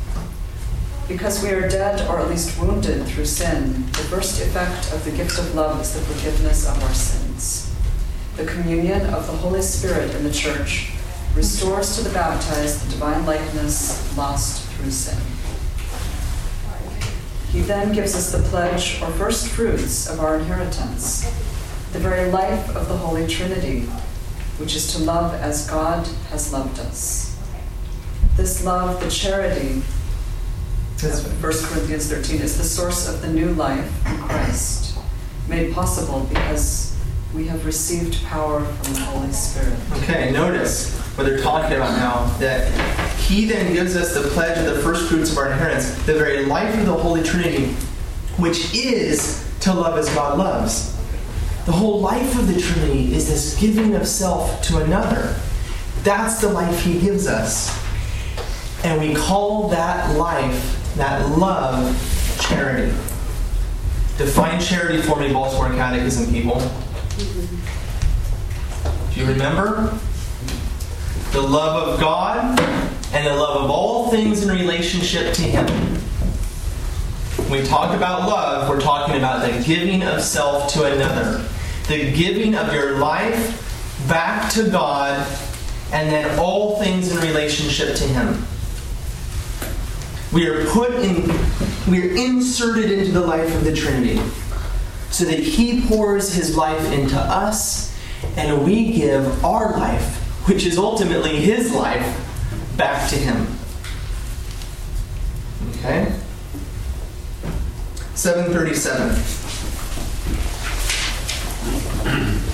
Because 1.07 1.43
we 1.43 1.51
are 1.51 1.69
dead 1.69 2.09
or 2.09 2.19
at 2.19 2.31
least 2.31 2.59
wounded 2.59 3.07
through 3.07 3.27
sin, 3.27 3.85
the 3.89 4.09
first 4.09 4.41
effect 4.41 4.91
of 4.95 5.05
the 5.05 5.11
gift 5.11 5.39
of 5.39 5.55
love 5.55 5.83
is 5.83 5.93
the 5.93 6.01
forgiveness 6.01 6.67
of 6.67 6.83
our 6.83 6.95
sins. 6.95 7.70
The 8.37 8.47
communion 8.47 9.03
of 9.13 9.27
the 9.27 9.33
Holy 9.33 9.63
Spirit 9.63 10.15
in 10.15 10.25
the 10.25 10.33
church 10.33 10.93
restores 11.35 11.97
to 11.97 12.03
the 12.03 12.11
baptized 12.11 12.87
the 12.87 12.91
divine 12.93 13.27
likeness 13.27 14.17
lost 14.17 14.67
through 14.73 14.91
sin. 14.91 15.19
He 17.53 17.61
then 17.61 17.93
gives 17.93 18.15
us 18.15 18.33
the 18.33 18.43
pledge 18.49 19.03
or 19.03 19.11
first 19.13 19.49
fruits 19.49 20.09
of 20.09 20.21
our 20.21 20.39
inheritance, 20.39 21.23
the 21.93 21.99
very 21.99 22.31
life 22.31 22.75
of 22.77 22.89
the 22.89 22.97
Holy 22.97 23.27
Trinity, 23.27 23.83
which 24.59 24.77
is 24.77 24.93
to 24.95 25.03
love 25.03 25.35
as 25.35 25.69
God 25.69 26.07
has 26.31 26.53
loved 26.53 26.79
us. 26.79 27.37
This 28.37 28.65
love, 28.65 29.01
the 29.01 29.11
charity, 29.11 29.83
of 31.03 31.43
1 31.43 31.53
Corinthians 31.65 32.09
13, 32.09 32.41
is 32.41 32.57
the 32.59 32.65
source 32.65 33.09
of 33.09 33.23
the 33.23 33.29
new 33.29 33.53
life 33.55 34.07
in 34.07 34.19
Christ, 34.19 34.97
made 35.49 35.73
possible 35.73 36.21
because 36.29 36.90
we 37.35 37.47
have 37.47 37.65
received 37.65 38.23
power 38.25 38.65
from 38.65 38.95
the 38.95 39.01
Holy 39.01 39.33
Spirit. 39.33 39.79
Okay, 39.93 40.33
notice 40.33 40.99
what 41.17 41.25
they're 41.25 41.41
talking 41.41 41.77
about 41.77 41.97
now 41.97 42.27
that 42.39 42.69
he 43.19 43.45
then 43.45 43.73
gives 43.73 43.95
us 43.95 44.15
the 44.15 44.29
pledge 44.31 44.59
of 44.59 44.75
the 44.75 44.83
first 44.83 45.09
fruits 45.09 45.31
of 45.31 45.39
our 45.39 45.53
inheritance, 45.53 45.95
the 46.07 46.15
very 46.15 46.47
life 46.47 46.77
of 46.77 46.87
the 46.87 46.95
Holy 46.95 47.23
Trinity, 47.23 47.67
which 48.37 48.75
is 48.75 49.49
to 49.61 49.73
love 49.73 49.97
as 49.97 50.13
God 50.15 50.39
loves. 50.39 50.97
The 51.67 51.73
whole 51.73 52.01
life 52.01 52.37
of 52.37 52.53
the 52.53 52.61
Trinity 52.61 53.15
is 53.15 53.29
this 53.29 53.57
giving 53.61 53.95
of 53.95 54.09
self 54.09 54.61
to 54.63 54.79
another. 54.79 55.37
That's 56.03 56.41
the 56.41 56.49
life 56.49 56.83
he 56.83 56.99
gives 56.99 57.29
us. 57.29 57.79
And 58.83 59.01
we 59.01 59.15
call 59.15 59.69
that 59.69 60.17
life, 60.17 60.95
that 60.97 61.39
love, 61.39 61.95
charity. 62.41 62.91
Define 64.17 64.61
charity 64.61 65.01
for 65.01 65.21
me, 65.21 65.33
Baltimore 65.33 65.69
Catechism 65.69 66.33
people. 66.33 66.61
You 69.21 69.27
remember? 69.27 69.99
The 71.33 71.43
love 71.43 71.89
of 71.89 72.01
God 72.01 72.59
and 73.13 73.27
the 73.27 73.35
love 73.35 73.65
of 73.65 73.71
all 73.71 74.11
things 74.11 74.43
in 74.43 74.49
relationship 74.49 75.35
to 75.35 75.43
Him. 75.43 75.67
When 77.37 77.61
we 77.61 77.69
talk 77.69 77.95
about 77.95 78.27
love, 78.27 78.67
we're 78.67 78.81
talking 78.81 79.17
about 79.17 79.47
the 79.47 79.63
giving 79.63 80.03
of 80.05 80.23
self 80.23 80.73
to 80.73 80.85
another, 80.85 81.47
the 81.89 82.11
giving 82.13 82.55
of 82.55 82.73
your 82.73 82.97
life 82.97 84.09
back 84.09 84.51
to 84.55 84.71
God, 84.71 85.29
and 85.93 86.11
then 86.11 86.39
all 86.39 86.79
things 86.79 87.15
in 87.15 87.19
relationship 87.19 87.97
to 87.97 88.05
Him. 88.05 88.43
We 90.33 90.47
are 90.47 90.65
put 90.71 90.93
in, 90.93 91.31
we 91.91 92.09
are 92.09 92.15
inserted 92.15 92.91
into 92.91 93.13
the 93.13 93.21
life 93.21 93.55
of 93.55 93.65
the 93.65 93.77
Trinity 93.77 94.19
so 95.11 95.27
that 95.27 95.41
He 95.41 95.87
pours 95.87 96.33
His 96.33 96.57
life 96.57 96.91
into 96.91 97.19
us 97.19 97.90
and 98.37 98.65
we 98.65 98.93
give 98.93 99.45
our 99.45 99.73
life, 99.73 100.17
which 100.49 100.67
is 100.67 100.79
ultimately 100.79 101.37
His 101.37 101.73
life, 101.75 102.07
back 102.77 103.09
to 103.11 103.17
Him. 103.17 103.47
Okay? 105.79 106.13
737. 108.15 109.09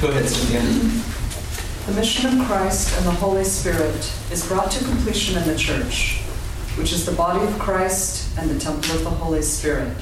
Go 0.01 0.09
ahead, 0.09 0.29
Cynthia. 0.29 0.61
The 1.87 1.93
mission 1.93 2.41
of 2.41 2.47
Christ 2.47 2.97
and 2.97 3.07
the 3.07 3.13
Holy 3.13 3.45
Spirit 3.45 4.13
is 4.31 4.47
brought 4.47 4.71
to 4.73 4.85
completion 4.85 5.41
in 5.41 5.49
the 5.49 5.57
church, 5.57 6.19
which 6.77 6.93
is 6.93 7.07
the 7.07 7.13
body 7.13 7.45
of 7.47 7.59
Christ 7.59 8.37
and 8.39 8.51
the 8.51 8.59
temple 8.59 8.93
of 8.97 9.05
the 9.05 9.11
Holy 9.11 9.43
Spirit. 9.43 9.97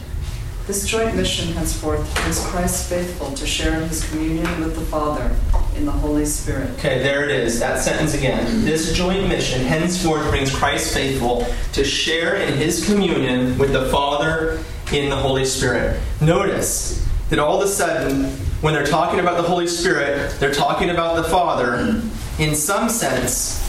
This 0.67 0.87
joint 0.87 1.15
mission 1.15 1.53
henceforth 1.53 2.15
brings 2.15 2.41
Christ 2.47 2.89
faithful 2.89 3.35
to 3.35 3.47
share 3.47 3.83
in 3.83 3.87
his 3.87 4.09
communion 4.09 4.61
with 4.61 4.75
the 4.75 4.81
Father 4.87 5.37
in 5.77 5.85
the 5.85 5.93
Holy 5.93 6.25
Spirit. 6.25 6.71
Okay, 6.79 7.03
there 7.03 7.23
it 7.23 7.31
is. 7.31 7.61
That 7.61 7.81
sentence 7.81 8.15
again. 8.15 8.65
This 8.65 8.95
joint 8.95 9.29
mission 9.29 9.61
henceforth 9.61 10.27
brings 10.31 10.55
Christ 10.55 10.95
faithful 10.95 11.47
to 11.75 11.85
share 11.85 12.37
in 12.37 12.55
his 12.55 12.87
communion 12.87 13.59
with 13.59 13.75
the 13.75 13.91
Father 13.91 14.65
in 14.91 15.11
the 15.11 15.17
Holy 15.17 15.45
Spirit. 15.45 16.01
Notice 16.23 17.07
that 17.29 17.39
all 17.39 17.61
of 17.61 17.69
a 17.69 17.71
sudden, 17.71 18.31
when 18.63 18.73
they're 18.73 18.87
talking 18.87 19.21
about 19.21 19.37
the 19.37 19.47
Holy 19.47 19.67
Spirit, 19.67 20.35
they're 20.41 20.55
talking 20.55 20.89
about 20.89 21.17
the 21.17 21.25
Father. 21.25 22.01
In 22.39 22.55
some 22.55 22.89
sense, 22.89 23.61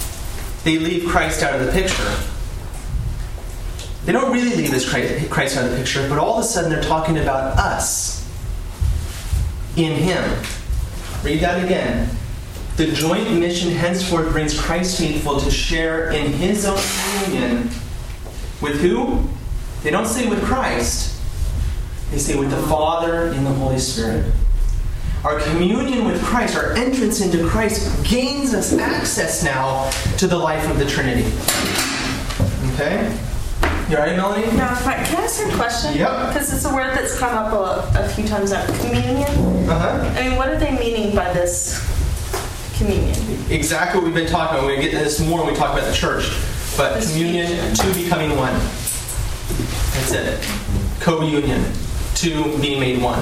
they 0.64 0.78
leave 0.78 1.10
Christ 1.10 1.44
out 1.44 1.60
of 1.60 1.66
the 1.66 1.74
picture. 1.74 2.18
They 4.06 4.12
don't 4.12 4.32
really 4.32 4.56
leave 4.56 4.72
this 4.72 4.88
Christ 4.88 5.58
out 5.58 5.66
of 5.66 5.72
the 5.72 5.78
picture, 5.78 6.08
but 6.08 6.20
all 6.20 6.38
of 6.38 6.46
a 6.46 6.48
sudden 6.48 6.70
they're 6.70 6.84
talking 6.84 7.18
about 7.18 7.58
us 7.58 8.30
in 9.76 9.94
Him. 9.94 10.44
Read 11.24 11.42
that 11.42 11.64
again. 11.64 12.10
The 12.78 12.88
joint 12.92 13.32
mission 13.40 13.72
henceforth 13.72 14.32
brings 14.32 14.60
Christ 14.60 15.00
faithful 15.00 15.40
to 15.40 15.50
share 15.50 16.12
in 16.12 16.32
His 16.34 16.66
own 16.66 16.78
communion 16.78 17.70
with 18.62 18.80
who? 18.82 19.24
They 19.82 19.90
don't 19.92 20.08
say 20.08 20.28
with 20.28 20.44
Christ, 20.44 21.20
they 22.12 22.18
say 22.18 22.38
with 22.38 22.52
the 22.52 22.62
Father 22.68 23.28
in 23.30 23.44
the 23.44 23.54
Holy 23.54 23.80
Spirit. 23.80 24.32
Our 25.24 25.40
communion 25.40 26.06
with 26.06 26.24
Christ, 26.24 26.56
our 26.56 26.74
entrance 26.74 27.22
into 27.22 27.48
Christ, 27.48 28.06
gains 28.06 28.54
us 28.54 28.74
access 28.74 29.44
now 29.44 29.90
to 30.18 30.28
the 30.28 30.38
life 30.38 30.70
of 30.70 30.78
the 30.78 30.86
Trinity. 30.86 31.26
Okay? 32.74 33.18
You 33.90 33.98
alright, 33.98 34.16
Melanie? 34.18 34.48
Now, 34.58 34.72
if 34.74 34.88
I, 34.88 34.96
can 35.04 35.18
I 35.18 35.26
ask 35.26 35.40
you 35.40 35.52
a 35.52 35.56
question? 35.56 35.94
Yep. 35.96 36.30
Because 36.30 36.52
it's 36.52 36.66
a 36.66 36.74
word 36.74 36.98
that's 36.98 37.20
come 37.20 37.38
up 37.38 37.54
a, 37.54 38.00
a 38.04 38.10
few 38.10 38.28
times 38.28 38.52
now. 38.52 38.66
Communion? 38.80 39.70
Uh 39.70 39.78
huh. 39.78 40.14
I 40.20 40.28
mean, 40.28 40.38
what 40.38 40.50
are 40.50 40.58
they 40.58 40.72
meaning 40.72 41.16
by 41.16 41.32
this 41.34 41.80
communion? 42.78 43.16
Exactly 43.52 44.00
what 44.00 44.06
we've 44.06 44.16
been 44.16 44.26
talking 44.28 44.58
about. 44.58 44.66
We're 44.66 44.76
going 44.78 44.82
to 44.82 44.86
get 44.88 44.94
into 44.94 45.04
this 45.06 45.20
more 45.20 45.44
when 45.44 45.54
we 45.54 45.60
talk 45.60 45.78
about 45.78 45.88
the 45.88 45.94
church. 45.96 46.32
But 46.76 46.96
This 46.96 47.12
communion, 47.12 47.76
two 47.76 47.94
becoming 47.94 48.36
one. 48.36 48.54
That's 49.94 50.12
it. 50.14 50.44
Co 51.00 51.22
union, 51.22 51.64
two 52.16 52.58
being 52.60 52.80
made 52.80 53.00
one. 53.04 53.22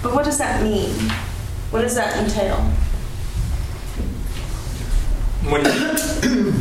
But 0.00 0.14
what 0.14 0.24
does 0.24 0.38
that 0.38 0.62
mean? 0.62 0.94
What 1.70 1.82
does 1.82 1.96
that 1.96 2.16
entail? 2.22 2.58
When, 5.50 5.64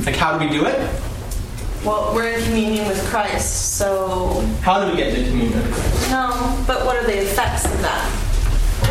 like, 0.06 0.16
how 0.16 0.40
do 0.40 0.44
we 0.44 0.52
do 0.52 0.66
it? 0.66 1.02
Well, 1.84 2.14
we're 2.16 2.30
in 2.38 2.44
communion 2.46 2.88
with 2.88 3.04
Christ, 3.10 3.76
so 3.78 4.40
How 4.62 4.84
do 4.84 4.92
we 4.92 4.98
get 4.98 5.14
to 5.16 5.24
communion? 5.26 5.60
no. 6.10 6.64
But 6.66 6.86
what 6.86 6.96
are 6.96 7.04
the 7.06 7.22
effects 7.22 7.66
of 7.66 7.82
that? 7.82 8.10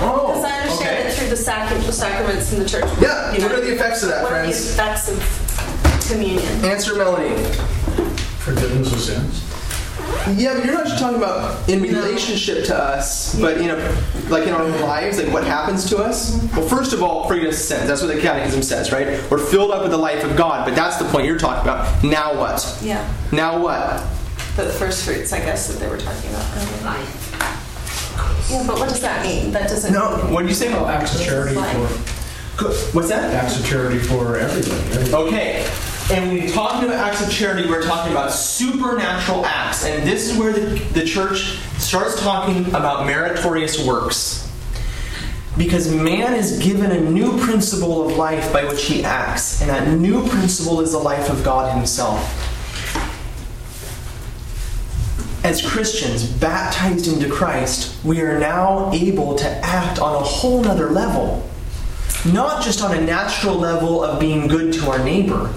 Oh, 0.05 0.29
Because 0.29 0.45
I 0.45 0.61
understand 0.61 1.09
it 1.09 1.15
through 1.15 1.29
the 1.31 1.37
sacrament, 1.37 1.87
the 1.87 1.93
sacraments 1.93 2.53
in 2.53 2.59
the 2.59 2.69
church. 2.69 2.85
Yeah, 3.01 3.33
You 3.33 3.41
know, 3.41 3.47
what 3.49 3.57
are 3.59 3.61
the 3.63 3.73
effects 3.75 4.03
of 4.03 4.11
that, 4.11 4.23
what 4.23 4.31
friends? 4.33 4.59
are 4.59 4.63
the 4.63 4.73
effects 4.73 5.09
of 5.09 6.09
communion? 6.11 6.65
Answer 6.65 6.95
Melanie. 6.97 7.35
Forgiveness 8.41 8.93
of 8.93 9.01
sins. 9.01 9.43
Yeah, 10.37 10.55
but 10.55 10.65
you're 10.65 10.75
not 10.75 10.87
just 10.87 10.99
talking 10.99 11.17
about 11.19 11.69
in 11.69 11.83
relationship 11.83 12.65
to 12.67 12.77
us, 12.77 13.39
but 13.41 13.61
you 13.61 13.69
know, 13.69 14.03
like 14.29 14.47
in 14.47 14.55
our 14.55 14.65
lives, 14.81 15.19
like 15.23 15.33
what 15.33 15.45
happens 15.45 15.89
to 15.91 15.99
us. 15.99 16.41
Well, 16.57 16.67
first 16.69 16.93
of 16.93 17.03
all, 17.03 17.27
forgiveness 17.27 17.57
of 17.61 17.67
sins. 17.79 17.89
That's 17.89 18.03
what 18.03 18.15
the 18.15 18.21
Catechism 18.21 18.63
says, 18.63 18.93
right? 18.93 19.07
We're 19.31 19.39
filled 19.39 19.71
up 19.73 19.83
with 19.83 19.91
the 19.91 19.97
life 19.99 20.23
of 20.25 20.37
God, 20.37 20.65
but 20.67 20.75
that's 20.75 20.97
the 20.99 21.05
point 21.07 21.27
you're 21.27 21.39
talking 21.39 21.63
about. 21.63 22.03
Now 22.05 22.39
what? 22.39 22.79
Yeah, 22.83 23.13
Now 23.33 23.59
what? 23.63 23.99
the 24.57 24.67
first 24.67 25.05
fruits, 25.07 25.33
I 25.33 25.39
guess, 25.39 25.67
that 25.69 25.81
they 25.81 25.89
were 25.89 25.97
talking 25.99 26.31
about 26.31 26.45
earlier. 26.57 27.07
Yeah, 28.51 28.65
but 28.67 28.79
what 28.79 28.89
does 28.89 29.01
that 29.01 29.25
mean? 29.25 29.51
That 29.53 29.69
doesn't. 29.69 29.93
No, 29.93 30.17
what 30.33 30.43
did 30.43 30.51
you 30.51 30.55
say? 30.55 30.69
about 30.69 30.89
acts 30.89 31.15
of 31.19 31.25
charity 31.25 31.55
for 31.55 31.89
Good. 32.59 32.77
What's 32.95 33.09
that? 33.09 33.33
acts 33.33 33.59
of 33.59 33.65
charity 33.67 33.99
for 33.99 34.37
everybody. 34.37 34.73
everybody. 34.95 35.13
Okay. 35.29 35.71
And 36.11 36.29
when 36.29 36.41
we're 36.41 36.53
talking 36.53 36.89
about 36.89 36.99
acts 36.99 37.25
of 37.25 37.33
charity, 37.33 37.69
we're 37.69 37.83
talking 37.83 38.13
about 38.13 38.33
supernatural 38.33 39.47
acts. 39.47 39.85
And 39.85 40.07
this 40.07 40.31
is 40.31 40.37
where 40.37 40.53
the, 40.53 40.79
the 40.93 41.05
church 41.05 41.59
starts 41.79 42.21
talking 42.21 42.67
about 42.69 43.07
meritorious 43.07 43.87
works. 43.87 44.51
Because 45.57 45.95
man 45.95 46.35
is 46.35 46.59
given 46.59 46.91
a 46.91 47.01
new 47.01 47.39
principle 47.39 48.07
of 48.07 48.17
life 48.17 48.53
by 48.53 48.65
which 48.65 48.85
he 48.85 49.05
acts. 49.05 49.61
And 49.61 49.71
that 49.71 49.97
new 49.97 50.27
principle 50.29 50.81
is 50.81 50.93
the 50.93 50.99
life 50.99 51.31
of 51.31 51.45
God 51.45 51.77
Himself. 51.77 52.21
As 55.45 55.65
Christians 55.65 56.25
baptized 56.25 57.07
into 57.09 57.29
Christ, 57.29 58.03
we 58.05 58.21
are 58.21 58.39
now 58.39 58.93
able 58.93 59.35
to 59.37 59.49
act 59.65 59.99
on 59.99 60.15
a 60.15 60.25
whole 60.25 60.63
nother 60.63 60.91
level 60.91 61.49
not 62.25 62.63
just 62.63 62.83
on 62.83 62.97
a 62.97 63.01
natural 63.01 63.57
level 63.57 64.03
of 64.05 64.21
being 64.21 64.47
good 64.47 64.73
to 64.73 64.91
our 64.91 65.03
neighbor, 65.03 65.53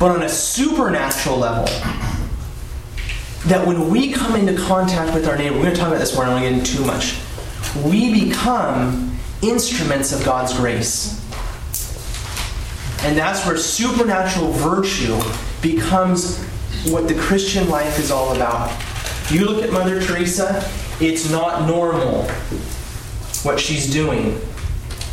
but 0.00 0.10
on 0.10 0.22
a 0.22 0.28
supernatural 0.28 1.36
level. 1.36 1.66
That 3.46 3.66
when 3.66 3.90
we 3.90 4.12
come 4.12 4.34
into 4.34 4.60
contact 4.60 5.14
with 5.14 5.28
our 5.28 5.36
neighbor, 5.36 5.56
we're 5.56 5.62
going 5.64 5.74
to 5.74 5.80
talk 5.80 5.88
about 5.88 6.00
this 6.00 6.14
more, 6.14 6.24
I 6.24 6.30
don't 6.30 6.42
want 6.42 6.44
to 6.44 6.50
get 6.50 6.58
into 6.58 6.76
too 6.78 6.84
much. 6.84 7.18
We 7.84 8.28
become 8.28 9.18
instruments 9.42 10.12
of 10.12 10.24
God's 10.24 10.54
grace. 10.54 11.20
And 13.02 13.16
that's 13.16 13.46
where 13.46 13.56
supernatural 13.56 14.52
virtue 14.52 15.18
becomes 15.62 16.42
what 16.86 17.06
the 17.06 17.14
Christian 17.14 17.68
life 17.68 17.98
is 17.98 18.10
all 18.10 18.34
about. 18.34 18.70
You 19.30 19.44
look 19.44 19.62
at 19.62 19.70
Mother 19.70 20.00
Teresa, 20.00 20.68
it's 21.00 21.30
not 21.30 21.66
normal 21.66 22.24
what 23.42 23.60
she's 23.60 23.90
doing. 23.90 24.40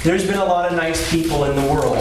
There's 0.04 0.26
been 0.26 0.38
a 0.38 0.46
lot 0.46 0.70
of 0.70 0.78
nice 0.78 1.10
people 1.12 1.46
in 1.46 1.56
the 1.56 1.74
world, 1.74 1.98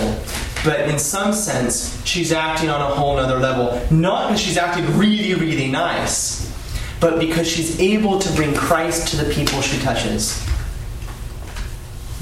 but 0.67 0.81
in 0.89 0.99
some 0.99 1.33
sense, 1.33 2.05
she's 2.05 2.33
acting 2.33 2.69
on 2.69 2.81
a 2.83 2.95
whole 2.95 3.17
nother 3.17 3.39
level. 3.39 3.81
Not 3.91 4.27
because 4.29 4.41
she's 4.41 4.59
acting 4.59 4.85
really, 4.99 5.33
really 5.35 5.71
nice, 5.71 6.53
but 7.01 7.21
because 7.21 7.49
she's 7.49 7.79
able 7.81 8.19
to 8.19 8.33
bring 8.35 8.53
Christ 8.53 9.09
to 9.09 9.17
the 9.25 9.33
people 9.33 9.61
she 9.63 9.81
touches. 9.81 10.45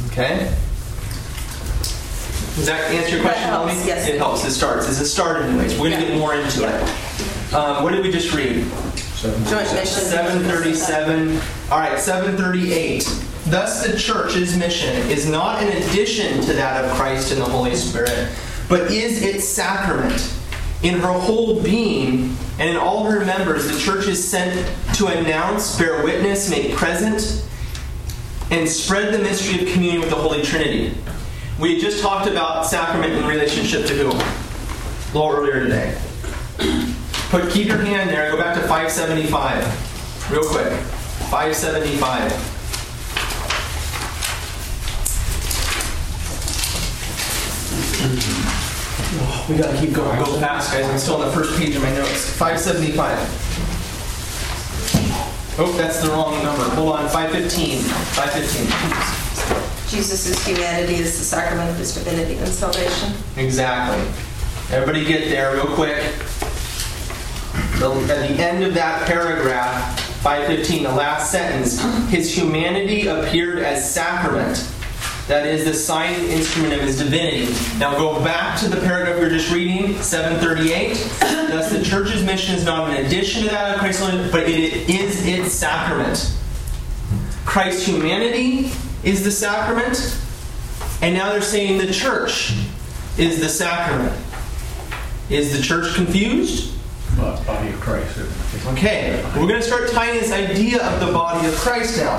Okay? 0.09 0.55
Does 2.57 2.67
that 2.67 2.93
answer 2.93 3.17
your 3.17 3.25
question, 3.25 3.49
yes. 3.87 4.07
It 4.07 4.19
helps. 4.19 4.45
It 4.45 4.53
starts. 4.53 4.89
It's 4.89 5.01
a 5.01 5.07
start, 5.07 5.43
anyways. 5.43 5.73
We're 5.73 5.89
going 5.91 6.03
to 6.03 6.03
Yeah. 6.03 6.09
get 6.11 6.19
more 6.19 6.35
into 6.35 6.61
Yeah. 6.61 6.77
it. 7.51 7.55
Um, 7.55 7.83
what 7.83 7.93
did 7.93 8.05
we 8.05 8.13
just 8.13 8.33
read? 8.33 8.65
Seven. 9.17 9.45
737. 9.47 11.41
All 11.71 11.79
right, 11.79 11.99
738. 11.99 13.09
Thus, 13.47 13.87
the 13.87 13.99
church's 13.99 14.57
mission 14.57 14.95
is 15.11 15.29
not 15.29 15.63
in 15.63 15.69
addition 15.69 16.41
to 16.43 16.53
that 16.55 16.85
of 16.85 16.91
Christ 16.93 17.31
and 17.31 17.41
the 17.41 17.47
Holy 17.47 17.77
Spirit, 17.77 18.31
but 18.69 18.91
is 18.91 19.23
its 19.23 19.45
sacrament. 19.47 20.33
In 20.83 20.99
her 21.01 21.13
whole 21.13 21.63
being 21.63 22.37
and 22.59 22.71
in 22.71 22.77
all 22.77 23.05
her 23.05 23.25
members, 23.25 23.71
the 23.71 23.79
church 23.79 24.07
is 24.07 24.27
sent 24.27 24.55
to 24.97 25.07
announce, 25.07 25.79
bear 25.79 26.05
witness, 26.05 26.51
make 26.51 26.75
present, 26.75 27.45
and 28.51 28.69
spread 28.69 29.13
the 29.13 29.19
mystery 29.19 29.67
of 29.67 29.73
communion 29.73 30.01
with 30.01 30.11
the 30.11 30.17
Holy 30.17 30.43
Trinity. 30.43 30.95
We 31.59 31.81
just 31.81 32.03
talked 32.03 32.29
about 32.29 32.67
sacrament 32.67 33.15
in 33.15 33.27
relationship 33.27 33.87
to 33.87 33.95
who? 33.95 34.11
A 34.11 35.13
little 35.15 35.31
earlier 35.31 35.61
today. 35.61 35.97
Put 37.31 37.51
keep 37.51 37.69
your 37.69 37.79
hand 37.79 38.11
there. 38.11 38.31
Go 38.31 38.37
back 38.37 38.55
to 38.55 38.61
575, 38.61 40.31
real 40.31 40.45
quick. 40.45 40.73
575. 41.31 42.55
Oh, 49.17 49.34
we 49.49 49.57
gotta 49.57 49.77
keep 49.79 49.93
going. 49.93 50.19
Go 50.25 50.39
fast, 50.41 50.73
guys. 50.73 50.87
I'm 50.87 50.99
still 50.99 51.17
on 51.17 51.27
the 51.27 51.33
first 51.33 51.57
page 51.59 51.75
of 51.77 51.83
my 51.83 51.93
notes. 51.95 52.31
575. 52.37 53.19
Oh, 55.57 55.73
that's 55.77 56.01
the 56.03 56.09
wrong 56.09 56.43
number. 56.43 56.63
Hold 56.75 56.97
on. 56.97 57.09
515. 57.09 57.81
515. 57.81 58.67
Jesus' 59.91 60.45
humanity 60.47 60.95
is 60.97 61.17
the 61.19 61.25
sacrament 61.25 61.71
of 61.71 61.77
his 61.77 61.95
divinity 61.95 62.37
and 62.39 62.49
salvation. 62.49 63.13
Exactly. 63.37 64.01
Everybody 64.75 65.05
get 65.05 65.29
there 65.29 65.53
real 65.55 65.67
quick. 65.67 65.97
The- 67.79 67.91
At 68.13 68.29
the 68.29 68.43
end 68.43 68.65
of 68.65 68.75
that 68.75 69.07
paragraph, 69.07 70.01
515, 70.23 70.85
the 70.85 70.91
last 70.91 71.31
sentence, 71.31 71.81
his 72.11 72.35
humanity 72.37 73.07
appeared 73.07 73.59
as 73.59 73.89
sacrament 73.93 74.57
That 75.27 75.47
is 75.47 75.65
the 75.65 75.73
sign 75.73 76.15
instrument 76.27 76.75
of 76.75 76.81
his 76.81 76.99
divinity. 76.99 77.51
Now 77.79 77.97
go 77.97 78.23
back 78.23 78.61
to 78.61 78.69
the 78.69 78.77
paragraph 78.77 79.17
we 79.17 79.23
were 79.23 79.31
just 79.31 79.51
reading, 79.51 80.01
738. 80.03 80.95
Thus 81.49 81.73
the 81.73 81.83
church's 81.83 82.23
mission 82.23 82.55
is 82.55 82.65
not 82.65 82.91
an 82.91 83.07
addition 83.07 83.43
to 83.45 83.49
that 83.49 83.75
of 83.75 83.81
Christ's 83.81 84.03
but 84.31 84.43
it 84.43 84.91
is 84.91 85.27
its 85.27 85.53
sacrament. 85.53 86.31
Christ's 87.47 87.87
humanity 87.87 88.71
is 89.03 89.25
the 89.25 89.31
sacrament, 89.31 90.19
and 91.01 91.15
now 91.15 91.31
they're 91.31 91.41
saying 91.41 91.79
the 91.79 91.93
church 91.93 92.53
is 93.17 93.41
the 93.41 93.49
sacrament. 93.49 94.15
Is 95.31 95.57
the 95.57 95.63
church 95.63 95.95
confused? 95.95 96.75
Body 97.17 97.69
of 97.69 97.81
Christ. 97.81 98.19
Okay, 98.67 99.23
we're 99.37 99.47
going 99.47 99.61
to 99.61 99.63
start 99.63 99.91
tying 99.91 100.19
this 100.19 100.33
idea 100.33 100.87
of 100.87 101.01
the 101.01 101.13
body 101.13 101.47
of 101.49 101.55
Christ 101.55 101.99
now. 101.99 102.19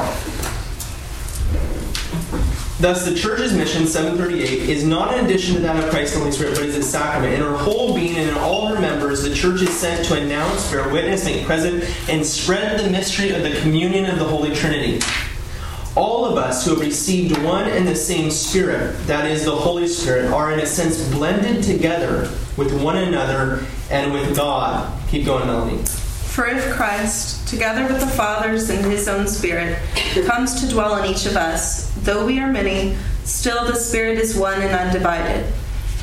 Thus, 2.78 3.06
the 3.06 3.16
church's 3.16 3.54
mission, 3.54 3.88
738, 3.88 4.70
is 4.70 4.84
not 4.84 5.14
an 5.14 5.26
addition 5.26 5.56
to 5.56 5.62
that 5.62 5.82
of 5.82 5.90
Christ 5.90 6.14
and 6.14 6.24
Holy 6.24 6.34
Spirit, 6.34 6.56
but 6.56 6.66
is 6.66 6.76
a 6.76 6.84
sacrament. 6.84 7.34
In 7.34 7.40
her 7.40 7.56
whole 7.56 7.96
being 7.96 8.18
and 8.18 8.30
in 8.30 8.36
all 8.36 8.68
her 8.68 8.80
members, 8.82 9.24
the 9.24 9.34
church 9.34 9.62
is 9.62 9.70
sent 9.70 10.06
to 10.08 10.22
announce, 10.22 10.70
bear 10.70 10.90
witness, 10.90 11.24
make 11.24 11.46
present, 11.46 11.86
and 12.10 12.26
spread 12.26 12.78
the 12.78 12.90
mystery 12.90 13.30
of 13.30 13.44
the 13.44 13.58
communion 13.62 14.10
of 14.10 14.20
the 14.20 14.26
Holy 14.26 14.54
Trinity. 14.54 15.00
All 15.96 16.26
of 16.26 16.38
us 16.38 16.66
who 16.66 16.72
have 16.72 16.82
received 16.82 17.42
one 17.44 17.70
and 17.70 17.88
the 17.88 17.96
same 17.96 18.30
Spirit, 18.30 18.98
that 19.08 19.32
is, 19.32 19.46
the 19.46 19.56
Holy 19.56 19.88
Spirit, 19.88 20.30
are 20.34 20.52
in 20.52 20.60
a 20.60 20.66
sense 20.66 21.08
blended 21.12 21.64
together 21.64 22.30
with 22.58 22.84
one 22.84 22.98
another 22.98 23.66
and 23.90 24.12
with 24.12 24.36
God. 24.36 24.92
Keep 25.08 25.26
going, 25.26 25.48
Melanie. 25.48 25.82
For 26.36 26.48
if 26.48 26.76
Christ, 26.76 27.48
together 27.48 27.88
with 27.88 28.02
the 28.02 28.08
fathers 28.08 28.70
and 28.70 28.84
his 28.84 29.08
own 29.08 29.26
Spirit, 29.26 29.80
comes 30.26 30.60
to 30.60 30.68
dwell 30.68 30.98
in 30.98 31.10
each 31.10 31.26
of 31.26 31.38
us, 31.38 31.90
though 32.02 32.26
we 32.26 32.42
are 32.42 32.52
many, 32.52 32.98
still 33.24 33.64
the 33.66 33.78
Spirit 33.78 34.18
is 34.18 34.36
one 34.36 34.62
and 34.62 34.76
undivided. 34.76 35.46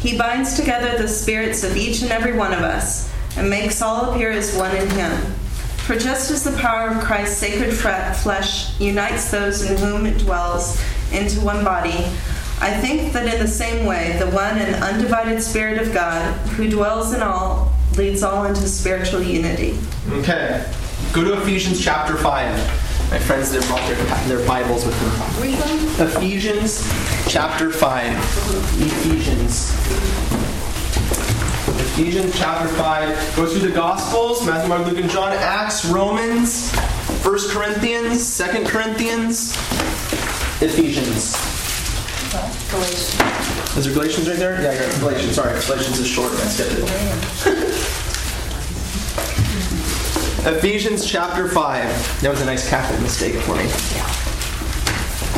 He 0.00 0.16
binds 0.16 0.56
together 0.56 0.96
the 0.96 1.06
spirits 1.06 1.62
of 1.64 1.76
each 1.76 2.00
and 2.00 2.10
every 2.10 2.32
one 2.32 2.54
of 2.54 2.60
us, 2.60 3.12
and 3.36 3.50
makes 3.50 3.82
all 3.82 4.10
appear 4.10 4.30
as 4.30 4.56
one 4.56 4.74
in 4.74 4.88
him. 4.88 5.12
For 5.84 5.98
just 5.98 6.30
as 6.30 6.44
the 6.44 6.58
power 6.58 6.88
of 6.88 7.04
Christ's 7.04 7.36
sacred 7.36 7.74
flesh 7.74 8.80
unites 8.80 9.30
those 9.30 9.70
in 9.70 9.76
whom 9.76 10.06
it 10.06 10.16
dwells 10.16 10.82
into 11.12 11.42
one 11.42 11.62
body, 11.62 12.06
I 12.58 12.70
think 12.80 13.12
that 13.12 13.34
in 13.34 13.38
the 13.38 13.46
same 13.46 13.84
way, 13.84 14.16
the 14.18 14.30
one 14.30 14.56
and 14.56 14.82
undivided 14.82 15.42
Spirit 15.42 15.76
of 15.76 15.92
God, 15.92 16.34
who 16.52 16.70
dwells 16.70 17.12
in 17.12 17.22
all, 17.22 17.70
leads 17.96 18.22
all 18.22 18.44
into 18.44 18.66
spiritual 18.68 19.22
unity. 19.22 19.78
Okay. 20.10 20.64
Go 21.12 21.24
to 21.24 21.40
Ephesians 21.40 21.82
chapter 21.82 22.16
5. 22.16 23.10
My 23.10 23.18
friends, 23.18 23.52
they 23.52 23.60
brought 23.66 23.86
their, 23.86 24.36
their 24.36 24.46
Bibles 24.46 24.86
with 24.86 24.98
them. 24.98 25.42
Read 25.42 25.58
them. 25.58 26.08
Ephesians 26.08 26.88
chapter 27.28 27.70
5. 27.70 28.16
Ephesians. 28.80 29.74
Ephesians 31.92 32.38
chapter 32.38 32.68
5. 32.68 33.36
Go 33.36 33.46
through 33.46 33.68
the 33.68 33.74
Gospels 33.74 34.46
Matthew, 34.46 34.68
Mark, 34.70 34.86
Luke, 34.86 34.98
and 34.98 35.10
John. 35.10 35.32
Acts, 35.32 35.84
Romans, 35.84 36.72
1 37.22 37.38
Corinthians, 37.50 38.38
2 38.38 38.64
Corinthians, 38.64 39.52
Ephesians. 40.62 41.61
Is 42.32 43.84
there 43.84 43.92
Galatians 43.92 44.26
right 44.26 44.38
there? 44.38 44.62
Yeah, 44.62 44.70
I 44.70 44.78
got 44.78 45.00
Galatians. 45.00 45.34
Sorry, 45.34 45.52
Galatians 45.66 45.98
is 45.98 46.06
short. 46.08 46.32
I 46.32 46.46
skipped 46.46 46.72
it. 46.72 46.84
Ephesians 50.56 51.04
chapter 51.04 51.46
5. 51.46 52.20
That 52.22 52.30
was 52.30 52.40
a 52.40 52.46
nice 52.46 52.66
Catholic 52.70 53.02
mistake 53.02 53.34
for 53.34 53.54
me. 53.56 53.64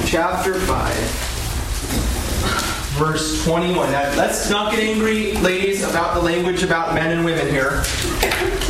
Chapter 0.07 0.55
5, 0.55 0.95
verse 2.97 3.45
21. 3.45 3.91
Now, 3.91 4.15
let's 4.17 4.49
not 4.49 4.71
get 4.71 4.81
angry, 4.85 5.33
ladies, 5.39 5.83
about 5.83 6.15
the 6.15 6.21
language 6.21 6.63
about 6.63 6.95
men 6.95 7.11
and 7.11 7.25
women 7.25 7.49
here. 7.49 7.83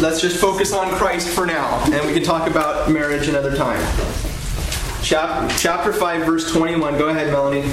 Let's 0.01 0.22
just 0.22 0.39
focus 0.41 0.72
on 0.72 0.95
Christ 0.95 1.29
for 1.29 1.45
now, 1.45 1.85
and 1.93 2.07
we 2.07 2.14
can 2.14 2.22
talk 2.22 2.49
about 2.49 2.91
marriage 2.91 3.29
another 3.29 3.55
time. 3.55 3.83
Chap- 5.03 5.53
chapter 5.59 5.93
5, 5.93 6.25
verse 6.25 6.51
21. 6.51 6.97
Go 6.97 7.11
ahead, 7.11 7.31
Melanie. 7.31 7.70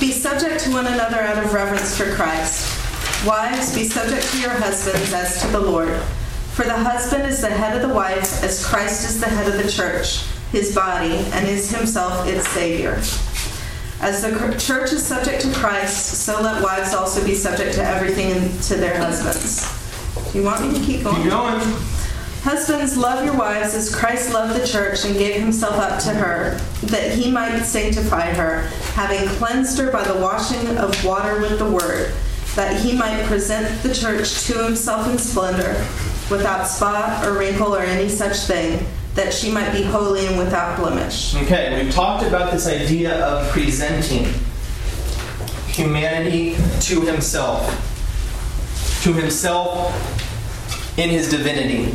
Be 0.00 0.12
subject 0.12 0.64
to 0.64 0.72
one 0.72 0.86
another 0.86 1.20
out 1.20 1.42
of 1.42 1.52
reverence 1.52 1.96
for 1.96 2.12
Christ. 2.14 3.26
Wives, 3.26 3.74
be 3.74 3.84
subject 3.84 4.30
to 4.32 4.40
your 4.40 4.50
husbands 4.50 5.12
as 5.12 5.40
to 5.40 5.48
the 5.48 5.60
Lord. 5.60 5.98
For 6.52 6.64
the 6.64 6.74
husband 6.74 7.24
is 7.24 7.40
the 7.40 7.48
head 7.50 7.76
of 7.76 7.88
the 7.88 7.94
wife, 7.94 8.42
as 8.42 8.64
Christ 8.64 9.08
is 9.08 9.20
the 9.20 9.28
head 9.28 9.48
of 9.48 9.62
the 9.62 9.70
church, 9.70 10.24
his 10.52 10.74
body, 10.74 11.16
and 11.32 11.48
is 11.48 11.70
himself 11.70 12.26
its 12.28 12.46
Savior. 12.48 13.00
As 14.00 14.22
the 14.22 14.56
church 14.58 14.92
is 14.92 15.06
subject 15.06 15.42
to 15.42 15.52
Christ, 15.54 16.24
so 16.24 16.40
let 16.42 16.62
wives 16.62 16.92
also 16.92 17.24
be 17.24 17.34
subject 17.34 17.74
to 17.76 17.82
everything 17.82 18.56
to 18.62 18.74
their 18.74 18.98
husbands. 18.98 19.64
Do 20.32 20.38
you 20.38 20.44
want 20.44 20.60
me 20.66 20.78
to 20.78 20.84
keep 20.84 21.04
going? 21.04 21.22
Keep 21.22 21.30
going. 21.30 21.60
Husbands, 22.42 22.98
love 22.98 23.24
your 23.24 23.34
wives 23.34 23.74
as 23.74 23.94
Christ 23.94 24.34
loved 24.34 24.60
the 24.60 24.66
church 24.66 25.06
and 25.06 25.16
gave 25.16 25.40
himself 25.40 25.76
up 25.76 25.98
to 26.02 26.10
her, 26.10 26.58
that 26.82 27.12
he 27.12 27.30
might 27.30 27.62
sanctify 27.62 28.34
her, 28.34 28.68
having 28.94 29.28
cleansed 29.36 29.76
her 29.78 29.90
by 29.90 30.04
the 30.04 30.18
washing 30.20 30.78
of 30.78 31.04
water 31.04 31.40
with 31.40 31.58
the 31.58 31.68
word, 31.68 32.12
that 32.54 32.80
he 32.80 32.96
might 32.96 33.24
present 33.24 33.82
the 33.82 33.92
church 33.92 34.44
to 34.44 34.62
himself 34.62 35.08
in 35.10 35.18
splendor 35.18 35.84
without 36.30 36.64
spot 36.64 37.26
or 37.26 37.36
wrinkle 37.36 37.74
or 37.74 37.80
any 37.80 38.08
such 38.08 38.36
thing, 38.46 38.86
that 39.14 39.34
she 39.34 39.50
might 39.50 39.72
be 39.72 39.82
holy 39.82 40.26
and 40.26 40.38
without 40.38 40.78
blemish. 40.78 41.34
Okay, 41.34 41.82
we've 41.82 41.92
talked 41.92 42.24
about 42.24 42.52
this 42.52 42.68
idea 42.68 43.20
of 43.24 43.50
presenting 43.50 44.32
humanity 45.66 46.54
to 46.80 47.00
himself, 47.00 47.66
to 49.02 49.12
himself 49.12 49.92
in 50.96 51.10
his 51.10 51.28
divinity. 51.28 51.92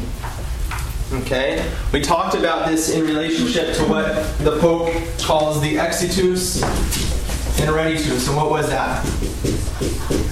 Okay? 1.12 1.68
We 1.92 2.02
talked 2.02 2.36
about 2.36 2.68
this 2.70 2.90
in 2.90 3.06
relationship 3.06 3.76
to 3.76 3.84
what 3.86 4.14
the 4.40 4.58
Pope 4.60 4.94
calls 5.20 5.60
the 5.62 5.76
exitus 5.76 6.62
and 7.60 7.70
reditus. 7.72 8.28
And 8.28 8.38
what 8.38 8.50
was 8.50 8.70
that? 8.70 9.04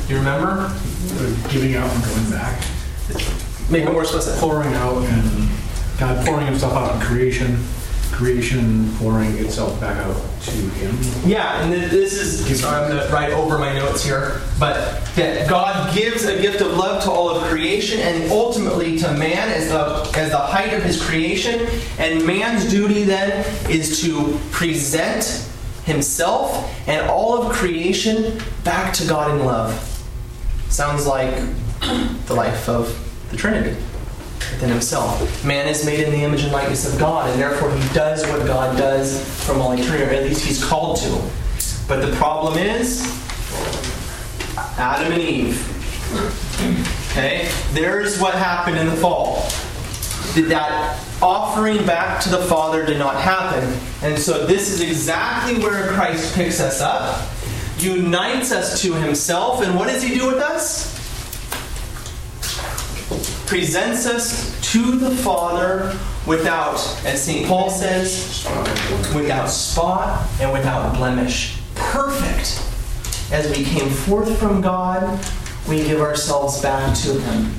Do 0.07 0.13
you 0.13 0.19
remember? 0.19 0.71
Giving 1.49 1.75
out 1.75 1.89
and 1.89 2.03
going 2.03 2.31
back. 2.31 2.63
Make 3.69 3.83
it 3.83 3.91
more 3.91 4.03
explicit. 4.03 4.37
Pouring 4.39 4.73
out 4.75 5.03
and 5.03 5.49
God 5.99 6.25
pouring 6.25 6.45
himself 6.45 6.73
out 6.73 6.95
in 6.95 7.01
creation. 7.01 7.63
Creation 8.17 8.91
pouring 8.95 9.37
itself 9.37 9.79
back 9.79 9.95
out 9.97 10.15
to 10.41 10.51
him. 10.51 10.97
Yeah, 11.23 11.61
and 11.61 11.71
th- 11.71 11.91
this 11.91 12.13
is. 12.13 12.59
Sorry, 12.59 12.83
I'm 12.83 12.89
to 12.89 13.13
write 13.13 13.31
over 13.31 13.59
my 13.59 13.71
notes 13.73 14.03
here. 14.03 14.41
But 14.59 15.05
that 15.13 15.47
God 15.47 15.93
gives 15.93 16.25
a 16.25 16.41
gift 16.41 16.59
of 16.61 16.75
love 16.75 17.03
to 17.03 17.11
all 17.11 17.29
of 17.29 17.43
creation 17.43 17.99
and 17.99 18.31
ultimately 18.31 18.97
to 18.97 19.11
man 19.13 19.49
as 19.51 19.69
the, 19.69 20.19
as 20.19 20.31
the 20.31 20.37
height 20.39 20.73
of 20.73 20.81
his 20.81 20.99
creation. 20.99 21.67
And 21.99 22.25
man's 22.25 22.67
duty 22.67 23.03
then 23.03 23.45
is 23.69 24.01
to 24.01 24.39
present 24.49 25.47
himself 25.85 26.73
and 26.87 27.07
all 27.07 27.39
of 27.39 27.53
creation 27.53 28.41
back 28.63 28.95
to 28.95 29.07
God 29.07 29.29
in 29.29 29.45
love. 29.45 29.75
Sounds 30.69 31.05
like 31.05 31.35
the 32.25 32.33
life 32.33 32.67
of 32.67 32.97
the 33.29 33.37
Trinity 33.37 33.79
within 34.51 34.69
himself. 34.69 35.43
Man 35.45 35.67
is 35.67 35.85
made 35.85 35.99
in 36.01 36.11
the 36.11 36.23
image 36.23 36.43
and 36.43 36.51
likeness 36.51 36.91
of 36.91 36.99
God, 36.99 37.29
and 37.29 37.39
therefore 37.39 37.71
he 37.75 37.93
does 37.93 38.25
what 38.27 38.45
God 38.45 38.77
does 38.77 39.23
from 39.45 39.61
all 39.61 39.73
eternity, 39.73 40.03
or 40.03 40.09
at 40.09 40.23
least 40.23 40.45
he's 40.45 40.63
called 40.63 40.97
to. 40.97 41.21
But 41.87 42.05
the 42.05 42.15
problem 42.15 42.57
is 42.57 43.01
Adam 44.77 45.13
and 45.13 45.21
Eve. 45.21 45.73
Okay? 47.11 47.49
There's 47.71 48.19
what 48.19 48.33
happened 48.33 48.77
in 48.77 48.87
the 48.87 48.95
fall. 48.95 49.47
That 50.49 50.99
offering 51.21 51.85
back 51.85 52.21
to 52.21 52.29
the 52.29 52.37
Father 52.37 52.85
did 52.85 52.99
not 52.99 53.19
happen. 53.19 53.77
And 54.03 54.19
so 54.19 54.45
this 54.45 54.69
is 54.69 54.81
exactly 54.81 55.57
where 55.63 55.87
Christ 55.87 56.35
picks 56.35 56.59
us 56.59 56.79
up, 56.79 57.27
unites 57.79 58.51
us 58.51 58.81
to 58.81 58.93
himself, 58.93 59.63
and 59.63 59.75
what 59.75 59.87
does 59.87 60.03
he 60.03 60.13
do 60.13 60.27
with 60.27 60.37
us? 60.37 60.96
Presents 63.47 64.05
us 64.05 64.59
to 64.73 64.97
the 64.97 65.09
Father 65.09 65.97
without, 66.27 66.75
as 67.05 67.23
St. 67.23 67.47
Paul 67.47 67.69
says, 67.69 68.45
without 69.15 69.47
spot 69.47 70.29
and 70.41 70.51
without 70.51 70.95
blemish. 70.95 71.57
Perfect. 71.75 72.61
As 73.31 73.49
we 73.57 73.63
came 73.63 73.89
forth 73.89 74.37
from 74.37 74.61
God, 74.61 75.25
we 75.67 75.77
give 75.77 76.01
ourselves 76.01 76.61
back 76.61 76.95
to 76.97 77.19
Him. 77.19 77.53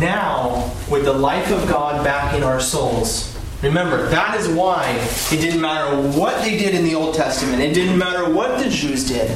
Now, 0.00 0.74
with 0.90 1.04
the 1.04 1.12
life 1.12 1.52
of 1.52 1.68
God 1.68 2.04
back 2.04 2.34
in 2.34 2.42
our 2.42 2.60
souls, 2.60 3.38
remember, 3.62 4.08
that 4.08 4.40
is 4.40 4.48
why 4.48 4.90
it 5.30 5.40
didn't 5.40 5.60
matter 5.60 5.96
what 6.18 6.42
they 6.42 6.58
did 6.58 6.74
in 6.74 6.82
the 6.82 6.96
Old 6.96 7.14
Testament, 7.14 7.62
it 7.62 7.74
didn't 7.74 7.96
matter 7.96 8.28
what 8.32 8.58
the 8.58 8.68
Jews 8.68 9.06
did, 9.06 9.30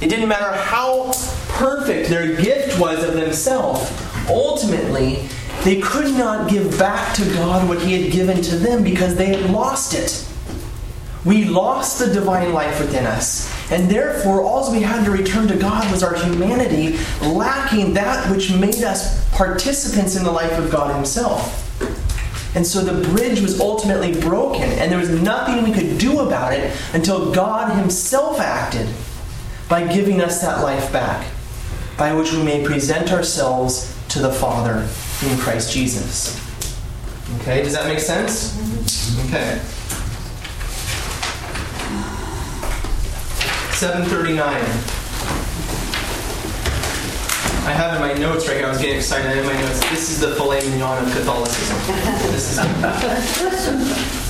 it 0.00 0.08
didn't 0.08 0.28
matter 0.28 0.56
how 0.56 1.12
perfect 1.48 2.08
their 2.08 2.34
gift 2.36 2.80
was 2.80 3.04
of 3.04 3.12
themselves 3.12 3.90
ultimately, 4.28 5.28
they 5.64 5.80
could 5.80 6.12
not 6.14 6.50
give 6.50 6.76
back 6.78 7.14
to 7.14 7.24
God 7.34 7.68
what 7.68 7.80
He 7.80 8.00
had 8.00 8.12
given 8.12 8.42
to 8.42 8.56
them 8.56 8.82
because 8.82 9.14
they 9.14 9.26
had 9.26 9.50
lost 9.50 9.94
it. 9.94 10.26
We 11.24 11.44
lost 11.44 12.00
the 12.00 12.12
divine 12.12 12.52
life 12.52 12.80
within 12.80 13.06
us, 13.06 13.48
and 13.70 13.88
therefore 13.88 14.42
all 14.42 14.72
we 14.72 14.82
had 14.82 15.04
to 15.04 15.12
return 15.12 15.46
to 15.48 15.56
God 15.56 15.88
was 15.92 16.02
our 16.02 16.16
humanity, 16.16 16.98
lacking 17.20 17.94
that 17.94 18.28
which 18.28 18.52
made 18.52 18.82
us 18.82 19.30
participants 19.30 20.16
in 20.16 20.24
the 20.24 20.32
life 20.32 20.58
of 20.58 20.68
God 20.68 20.96
Himself. 20.96 21.58
And 22.56 22.66
so 22.66 22.80
the 22.80 23.08
bridge 23.10 23.40
was 23.40 23.60
ultimately 23.60 24.20
broken, 24.20 24.62
and 24.62 24.90
there 24.90 24.98
was 24.98 25.10
nothing 25.10 25.62
we 25.62 25.72
could 25.72 25.96
do 25.96 26.20
about 26.20 26.54
it 26.54 26.76
until 26.92 27.32
God 27.32 27.78
Himself 27.78 28.40
acted 28.40 28.88
by 29.68 29.86
giving 29.86 30.20
us 30.20 30.42
that 30.42 30.60
life 30.62 30.92
back, 30.92 31.24
by 31.96 32.12
which 32.12 32.32
we 32.32 32.42
may 32.42 32.64
present 32.64 33.12
ourselves 33.12 33.96
to 34.12 34.18
the 34.18 34.30
Father 34.30 34.86
in 35.26 35.38
Christ 35.38 35.72
Jesus. 35.72 36.38
Okay, 37.40 37.62
does 37.62 37.72
that 37.72 37.86
make 37.86 37.98
sense? 37.98 38.54
Mm-hmm. 38.54 39.28
Okay. 39.28 39.58
739. 43.72 44.92
I 47.64 47.72
have 47.72 47.94
in 47.94 48.00
my 48.02 48.12
notes 48.12 48.46
right 48.46 48.58
here, 48.58 48.66
I 48.66 48.68
was 48.68 48.82
getting 48.82 48.96
excited. 48.96 49.26
I 49.26 49.34
have 49.34 49.46
in 49.46 49.46
my 49.46 49.58
notes. 49.62 49.80
This 49.88 50.10
is 50.10 50.20
the 50.20 50.34
filet 50.34 50.60
mignon 50.68 51.02
of 51.02 51.10
Catholicism. 51.14 51.78
This 52.32 52.52
is 52.52 54.18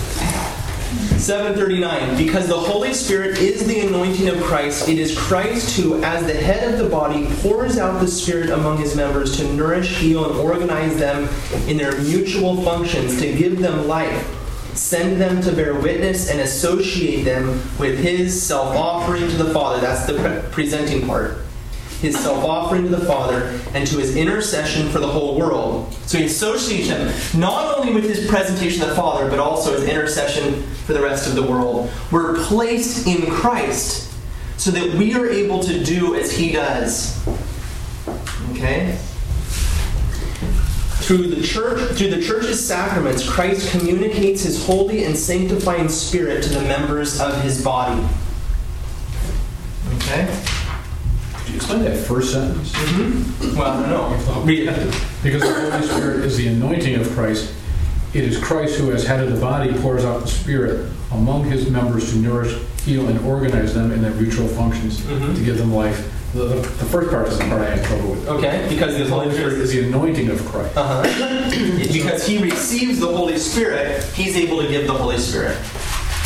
739. 1.23 2.17
Because 2.17 2.49
the 2.49 2.59
Holy 2.59 2.93
Spirit 2.93 3.39
is 3.39 3.65
the 3.65 3.87
anointing 3.87 4.29
of 4.29 4.43
Christ, 4.43 4.89
it 4.89 4.99
is 4.99 5.17
Christ 5.17 5.77
who, 5.77 6.03
as 6.03 6.27
the 6.27 6.35
head 6.35 6.73
of 6.73 6.81
the 6.81 6.89
body, 6.89 7.29
pours 7.43 7.79
out 7.79 8.01
the 8.01 8.09
Spirit 8.09 8.51
among 8.51 8.79
his 8.79 8.97
members 8.97 9.37
to 9.37 9.53
nourish, 9.53 9.99
heal, 9.99 10.29
and 10.29 10.41
organize 10.41 10.97
them 10.99 11.29
in 11.69 11.77
their 11.77 11.97
mutual 12.01 12.61
functions, 12.63 13.21
to 13.21 13.33
give 13.33 13.61
them 13.61 13.87
life, 13.87 14.27
send 14.75 15.21
them 15.21 15.41
to 15.43 15.53
bear 15.53 15.75
witness, 15.75 16.29
and 16.29 16.41
associate 16.41 17.23
them 17.23 17.47
with 17.79 18.01
his 18.01 18.43
self 18.43 18.75
offering 18.77 19.29
to 19.29 19.37
the 19.37 19.55
Father. 19.55 19.81
That's 19.81 20.07
the 20.07 20.15
pre- 20.15 20.51
presenting 20.51 21.07
part 21.07 21.39
his 22.03 22.19
self 22.19 22.45
offering 22.45 22.83
to 22.83 22.89
the 22.89 23.07
Father, 23.07 23.59
and 23.75 23.87
to 23.87 23.97
his 23.97 24.17
intercession 24.17 24.89
for 24.91 24.99
the 24.99 25.07
whole 25.07 25.39
world. 25.39 25.93
So 26.07 26.19
he 26.19 26.25
associates 26.25 26.89
him 26.89 27.41
not 27.41 27.79
only 27.79 27.95
with 27.95 28.05
his 28.05 28.27
presentation 28.27 28.81
to 28.81 28.87
the 28.87 28.97
Father, 28.97 29.31
but 29.31 29.39
also 29.39 29.73
his 29.73 29.89
intercession 29.89 30.65
for 30.85 30.93
the 30.95 31.01
rest 31.01 31.29
of 31.29 31.37
the 31.37 31.43
world. 31.43 31.91
We're 32.11 32.43
placed 32.45 33.07
in 33.07 33.31
Christ 33.31 34.13
so 34.57 34.73
that 34.73 34.95
we 34.95 35.15
are 35.15 35.29
able 35.29 35.63
to 35.63 35.83
do 35.83 36.17
as 36.17 36.33
he 36.33 36.51
does. 36.51 37.27
Okay? 38.51 38.99
Through 41.03 41.29
the 41.29 41.43
church, 41.43 41.97
through 41.97 42.11
the 42.11 42.23
church's 42.23 42.65
sacraments, 42.65 43.29
Christ 43.29 43.71
communicates 43.71 44.43
his 44.43 44.65
holy 44.67 45.05
and 45.05 45.17
sanctifying 45.17 45.89
spirit 45.89 46.43
to 46.45 46.49
the 46.49 46.63
members 46.63 47.21
of 47.21 47.43
his 47.43 47.63
body. 47.63 48.05
Okay? 49.97 50.43
Could 51.73 51.83
explain 51.83 51.85
that 51.85 52.07
first 52.07 52.33
sentence? 52.33 52.73
Mm-hmm. 52.73 53.57
Well, 53.59 53.81
no. 54.35 54.41
Read 54.43 54.69
it. 54.69 55.03
Because 55.23 55.43
the 55.43 55.71
Holy 55.71 55.87
Spirit 55.87 56.25
is 56.25 56.37
the 56.37 56.49
anointing 56.49 56.97
of 56.97 57.11
Christ. 57.11 57.55
It 58.15 58.25
is 58.25 58.39
Christ 58.43 58.79
who, 58.79 58.93
as 58.93 59.05
head 59.07 59.21
of 59.21 59.33
the 59.33 59.41
body, 59.41 59.73
pours 59.81 60.05
out 60.05 60.21
the 60.23 60.29
Spirit 60.29 60.91
among 61.13 61.45
his 61.51 61.71
members 61.71 62.11
to 62.13 62.19
nourish, 62.19 62.59
heal, 62.85 63.09
and 63.09 63.19
organize 63.27 63.75
them 63.75 63.91
in 63.93 64.03
their 64.03 64.13
mutual 64.13 64.49
functions 64.49 65.01
Mhm. 65.01 65.35
to 65.35 65.43
give 65.45 65.57
them 65.59 65.73
life. 65.75 66.11
The, 66.35 66.45
the, 66.45 66.55
the 66.57 66.85
first 66.87 67.11
part 67.11 67.29
is 67.29 67.39
the 67.39 67.45
part 67.45 67.61
I 67.63 67.77
had 67.77 67.85
trouble 67.87 68.11
with. 68.13 68.29
Okay, 68.29 68.67
because 68.69 68.97
the 68.97 69.05
The 69.05 69.11
Holy 69.11 69.33
Spirit 69.33 69.55
is 69.55 69.71
the 69.73 69.85
anointing 69.87 70.29
of 70.31 70.45
Christ. 70.47 70.77
Uh-huh. 70.77 71.03
because 71.93 72.27
he 72.27 72.39
receives 72.43 73.01
the 73.01 73.07
Holy 73.09 73.39
Spirit, 73.39 74.03
he's 74.15 74.37
able 74.37 74.61
to 74.63 74.69
give 74.69 74.87
the 74.87 74.95
Holy 74.95 75.19
Spirit. 75.19 75.57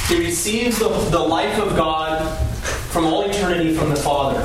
He 0.09 0.19
receives 0.19 0.79
the, 0.79 0.89
the 1.11 1.19
life 1.19 1.59
of 1.59 1.77
God 1.77 2.23
from 2.91 3.07
all 3.07 3.29
eternity 3.29 3.75
from 3.75 3.91
the 3.91 3.97
Father. 3.97 4.41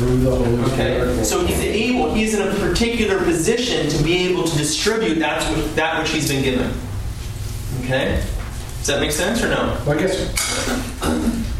Through 0.00 0.20
the 0.20 0.30
Holy 0.34 0.58
Okay? 0.72 0.98
Spirit. 0.98 1.24
So 1.26 1.44
he's 1.44 1.60
able, 1.60 2.14
he's 2.14 2.32
in 2.32 2.48
a 2.48 2.54
particular 2.54 3.22
position 3.22 3.86
to 3.90 4.02
be 4.02 4.16
able 4.28 4.44
to 4.44 4.56
distribute 4.56 5.16
that 5.16 5.42
which, 5.54 5.66
that 5.74 6.00
which 6.00 6.10
he's 6.10 6.26
been 6.26 6.42
given. 6.42 6.72
Okay? 7.84 8.24
Does 8.78 8.86
that 8.86 9.00
make 9.00 9.10
sense 9.10 9.42
or 9.42 9.50
no? 9.50 9.78
Well, 9.86 9.98
I 9.98 10.00
guess 10.00 10.16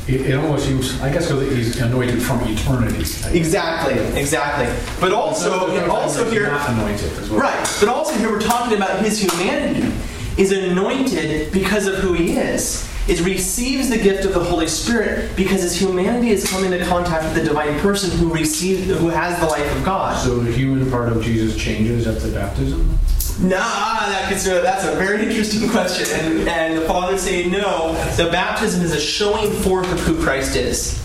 it, 0.08 0.22
it 0.22 0.34
almost 0.36 0.64
seems, 0.64 0.98
I 1.02 1.12
guess 1.12 1.30
because 1.30 1.54
he's 1.54 1.78
anointed 1.82 2.22
from 2.22 2.40
eternity. 2.44 3.00
Exactly, 3.36 3.98
exactly. 4.18 4.74
But 5.00 5.12
also, 5.12 5.68
also 5.90 6.30
here, 6.30 6.46
Not 6.46 6.70
anointed 6.70 7.12
as 7.18 7.28
well. 7.28 7.40
Right, 7.40 7.76
but 7.78 7.90
also 7.90 8.14
here 8.14 8.30
we're 8.30 8.40
talking 8.40 8.74
about 8.74 9.04
his 9.04 9.20
humanity 9.20 9.92
is 10.38 10.50
anointed 10.50 11.52
because 11.52 11.86
of 11.86 11.96
who 11.96 12.14
he 12.14 12.38
is. 12.38 12.89
Is 13.08 13.22
receives 13.22 13.88
the 13.88 13.98
gift 13.98 14.24
of 14.24 14.34
the 14.34 14.44
Holy 14.44 14.68
Spirit 14.68 15.34
because 15.34 15.62
his 15.62 15.80
humanity 15.80 16.28
has 16.28 16.48
come 16.48 16.64
into 16.64 16.84
contact 16.84 17.24
with 17.24 17.34
the 17.34 17.42
divine 17.42 17.78
person 17.80 18.16
who 18.18 18.32
receives 18.32 18.86
who 18.86 19.08
has 19.08 19.38
the 19.40 19.46
life 19.46 19.76
of 19.76 19.84
God. 19.84 20.22
So 20.22 20.38
the 20.38 20.52
human 20.52 20.90
part 20.90 21.10
of 21.10 21.22
Jesus 21.22 21.56
changes 21.56 22.06
at 22.06 22.20
the 22.20 22.28
baptism? 22.28 22.98
Nah, 23.40 23.48
that 23.48 24.28
that's 24.28 24.84
a 24.84 24.94
very 24.96 25.24
interesting 25.24 25.68
question. 25.70 26.06
And, 26.20 26.48
and 26.48 26.78
the 26.78 26.82
Father 26.82 27.16
saying 27.16 27.50
no, 27.50 27.94
the 28.16 28.30
baptism 28.30 28.82
is 28.82 28.92
a 28.92 29.00
showing 29.00 29.50
forth 29.50 29.90
of 29.90 29.98
who 30.00 30.22
Christ 30.22 30.56
is. 30.56 31.02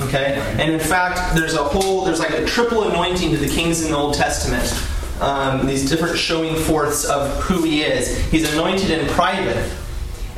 Okay? 0.00 0.34
And 0.58 0.72
in 0.72 0.80
fact, 0.80 1.36
there's 1.36 1.54
a 1.54 1.62
whole, 1.62 2.04
there's 2.04 2.18
like 2.18 2.30
a 2.30 2.44
triple 2.44 2.88
anointing 2.88 3.30
to 3.30 3.36
the 3.36 3.48
kings 3.48 3.84
in 3.84 3.92
the 3.92 3.96
Old 3.96 4.14
Testament. 4.14 4.64
Um, 5.20 5.66
these 5.66 5.88
different 5.88 6.18
showing 6.18 6.56
forths 6.56 7.04
of 7.04 7.42
who 7.44 7.62
he 7.62 7.82
is. 7.82 8.18
He's 8.30 8.52
anointed 8.52 8.90
in 8.90 9.06
private, 9.08 9.70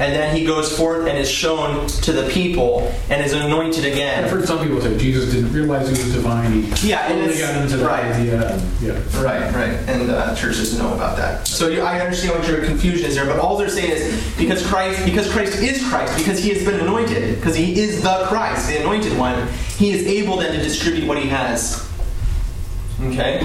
and 0.01 0.12
then 0.14 0.36
he 0.36 0.44
goes 0.44 0.76
forth 0.76 1.09
and 1.09 1.18
is 1.18 1.28
shown 1.28 1.86
to 1.88 2.12
the 2.12 2.28
people 2.30 2.92
and 3.11 3.24
is 3.24 3.32
anointed 3.32 3.84
again. 3.84 4.24
I've 4.24 4.30
heard 4.30 4.46
some 4.46 4.61
people 4.61 4.80
say 4.80 4.96
Jesus 4.96 5.32
didn't 5.34 5.53
realize 5.53 5.86
he 5.88 5.92
was 6.05 6.14
divine. 6.14 6.62
He 6.62 6.90
Yeah, 6.90 7.05
and 7.07 7.14
only 7.20 7.34
it's- 7.34 7.40
got 7.53 7.61
into 7.62 7.76
that 7.78 7.86
right. 7.86 8.05
idea. 8.14 8.49
and- 8.53 8.62
Yeah. 8.80 8.92
Right, 9.20 9.53
right, 9.55 9.76
and 9.88 10.09
uh, 10.11 10.34
churches 10.36 10.78
know 10.78 10.94
about 10.94 11.16
that. 11.16 11.46
So 11.49 11.68
you, 11.68 11.82
I 11.82 11.99
understand 12.01 12.38
what 12.38 12.46
your 12.49 12.64
confusion 12.64 13.07
is 13.09 13.16
there, 13.16 13.26
but 13.26 13.40
all 13.40 13.57
they're 13.57 13.68
saying 13.68 13.90
is 13.90 14.22
because 14.36 14.64
Christ, 14.66 15.05
because 15.05 15.28
Christ 15.32 15.59
is 15.61 15.84
Christ, 15.88 16.16
because 16.16 16.38
He 16.42 16.51
has 16.51 16.64
been 16.64 16.78
anointed, 16.78 17.34
because 17.36 17.57
He 17.57 17.80
is 17.80 18.01
the 18.03 18.24
Christ, 18.28 18.68
the 18.68 18.78
anointed 18.80 19.18
one, 19.18 19.49
He 19.78 19.90
is 19.90 20.07
able 20.07 20.36
then 20.36 20.53
to 20.53 20.62
distribute 20.62 21.09
what 21.09 21.18
He 21.18 21.28
has. 21.28 21.84
Okay, 23.03 23.40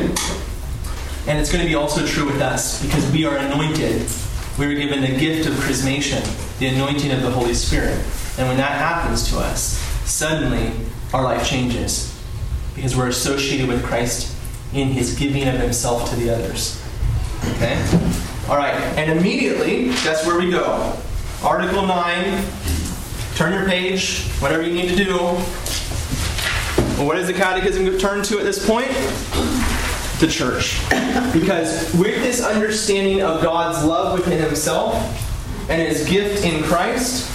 and 1.27 1.39
it's 1.39 1.51
going 1.51 1.63
to 1.63 1.67
be 1.67 1.75
also 1.75 2.05
true 2.05 2.25
with 2.25 2.41
us 2.41 2.83
because 2.83 3.09
we 3.11 3.25
are 3.25 3.37
anointed. 3.37 4.05
We 4.59 4.67
were 4.67 4.75
given 4.75 5.01
the 5.01 5.17
gift 5.17 5.49
of 5.49 5.55
chrismation, 5.55 6.21
the 6.59 6.67
anointing 6.67 7.11
of 7.11 7.23
the 7.23 7.31
Holy 7.31 7.55
Spirit, 7.55 7.97
and 8.37 8.47
when 8.47 8.57
that 8.57 8.77
happens 8.77 9.27
to 9.31 9.39
us, 9.39 9.79
suddenly 10.05 10.71
our 11.11 11.23
life 11.23 11.47
changes 11.47 12.15
because 12.75 12.95
we're 12.95 13.07
associated 13.07 13.67
with 13.67 13.83
Christ 13.83 14.35
in 14.71 14.89
his 14.89 15.15
giving 15.15 15.47
of 15.47 15.55
himself 15.55 16.07
to 16.11 16.15
the 16.17 16.29
others. 16.29 16.79
Okay? 17.55 17.75
All 18.47 18.57
right, 18.57 18.75
and 18.97 19.17
immediately, 19.17 19.89
that's 19.89 20.25
where 20.25 20.37
we 20.37 20.51
go. 20.51 20.97
Article 21.43 21.87
9, 21.87 22.45
turn 23.35 23.53
your 23.53 23.65
page, 23.65 24.27
whatever 24.39 24.61
you 24.61 24.73
need 24.73 24.89
to 24.89 24.95
do. 24.95 25.17
Well, 25.17 27.07
what 27.07 27.15
does 27.15 27.25
the 27.25 27.33
catechism 27.33 27.97
turn 27.97 28.23
to 28.25 28.37
at 28.37 28.43
this 28.43 28.63
point? 28.67 28.91
The 30.23 30.29
church. 30.29 30.79
Because 31.33 31.93
with 31.95 32.15
this 32.23 32.41
understanding 32.41 33.21
of 33.21 33.43
God's 33.43 33.83
love 33.83 34.17
within 34.17 34.41
himself 34.41 34.95
and 35.69 35.81
his 35.81 36.07
gift 36.07 36.45
in 36.45 36.63
Christ, 36.63 37.29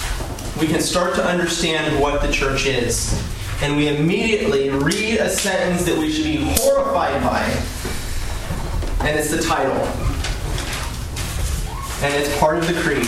we 0.59 0.65
can 0.65 0.81
start 0.81 1.13
to 1.13 1.23
understand 1.23 2.01
what 2.01 2.23
the 2.23 2.31
church 2.31 2.65
is. 2.65 3.13
And 3.61 3.77
we 3.77 3.89
immediately 3.89 4.71
read 4.71 5.19
a 5.19 5.29
sentence 5.29 5.85
that 5.85 5.99
we 5.99 6.11
should 6.11 6.23
be 6.23 6.37
horrified 6.37 7.21
by. 7.21 7.43
And 9.07 9.19
it's 9.19 9.29
the 9.29 9.43
title. 9.43 9.85
And 12.01 12.15
it's 12.15 12.35
part 12.39 12.57
of 12.57 12.65
the 12.65 12.73
creed. 12.81 13.05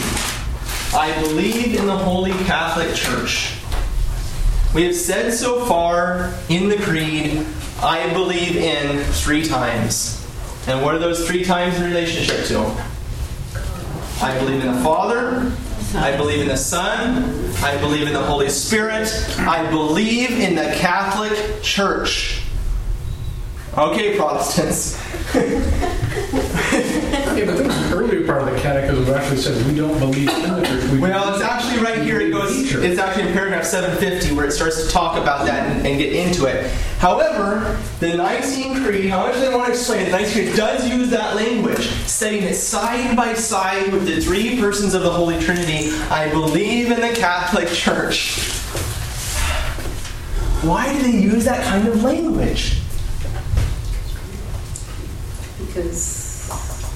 I 0.94 1.12
believe 1.24 1.80
in 1.80 1.88
the 1.88 1.98
Holy 1.98 2.34
Catholic 2.46 2.94
Church. 2.94 3.56
We 4.76 4.84
have 4.84 4.96
said 4.96 5.34
so 5.34 5.66
far 5.66 6.36
in 6.50 6.70
the 6.70 6.78
creed, 6.78 7.48
I 7.84 8.14
believe 8.14 8.56
in 8.56 9.04
three 9.06 9.44
times. 9.44 10.18
And 10.68 10.84
what 10.84 10.94
are 10.94 11.00
those 11.00 11.28
three 11.28 11.44
times 11.44 11.78
in 11.78 11.84
relationship 11.84 12.46
to? 12.46 12.60
I 14.22 14.38
believe 14.38 14.64
in 14.64 14.72
the 14.72 14.82
Father, 14.84 15.52
I 15.96 16.16
believe 16.16 16.42
in 16.42 16.48
the 16.48 16.58
Son, 16.58 17.24
I 17.64 17.76
believe 17.82 18.06
in 18.06 18.14
the 18.14 18.22
Holy 18.22 18.50
Spirit, 18.50 19.10
I 19.40 19.68
believe 19.72 20.30
in 20.40 20.54
the 20.54 20.76
Catholic 20.76 21.64
Church. 21.64 22.44
Okay, 23.76 24.16
Protestants. 24.16 25.02
Yeah, 27.12 27.46
but 27.46 27.58
the 27.58 27.96
earlier 27.96 28.26
part 28.26 28.42
of 28.42 28.54
the 28.54 28.60
catechism 28.60 29.14
actually 29.14 29.38
says 29.38 29.66
we 29.66 29.76
don't 29.76 29.98
believe 30.00 30.30
in 30.30 30.54
the 30.54 30.66
church. 30.66 30.90
We 30.92 31.00
Well, 31.00 31.34
it's 31.34 31.44
actually 31.44 31.84
right 31.84 32.02
here. 32.02 32.20
It 32.20 32.32
goes 32.32 32.56
nature. 32.56 32.84
it's 32.84 33.00
actually 33.00 33.28
in 33.28 33.34
paragraph 33.34 33.66
750 33.66 34.36
where 34.36 34.46
it 34.46 34.52
starts 34.52 34.84
to 34.86 34.90
talk 34.90 35.18
about 35.18 35.46
that 35.46 35.70
and, 35.70 35.86
and 35.88 35.98
get 35.98 36.14
into 36.14 36.46
it. 36.46 36.70
However, 37.00 37.80
the 38.00 38.16
Nicene 38.16 38.84
Creed, 38.84 39.10
how 39.10 39.26
much 39.26 39.36
they 39.36 39.50
want 39.54 39.66
to 39.66 39.72
explain, 39.72 40.06
the 40.06 40.12
Nicene 40.12 40.46
Creed 40.46 40.56
does 40.56 40.88
use 40.90 41.10
that 41.10 41.36
language, 41.36 41.88
setting 42.06 42.44
it 42.44 42.54
side 42.56 43.16
by 43.16 43.34
side 43.34 43.92
with 43.92 44.06
the 44.06 44.22
three 44.22 44.60
persons 44.60 44.94
of 44.94 45.02
the 45.02 45.12
Holy 45.12 45.40
Trinity. 45.40 45.92
I 46.10 46.30
believe 46.32 46.92
in 46.92 47.02
the 47.02 47.14
Catholic 47.16 47.68
Church. 47.70 48.40
Why 50.64 50.94
do 50.94 51.02
they 51.02 51.18
use 51.18 51.46
that 51.46 51.66
kind 51.66 51.88
of 51.88 52.04
language? 52.04 52.82
Because, 55.58 56.21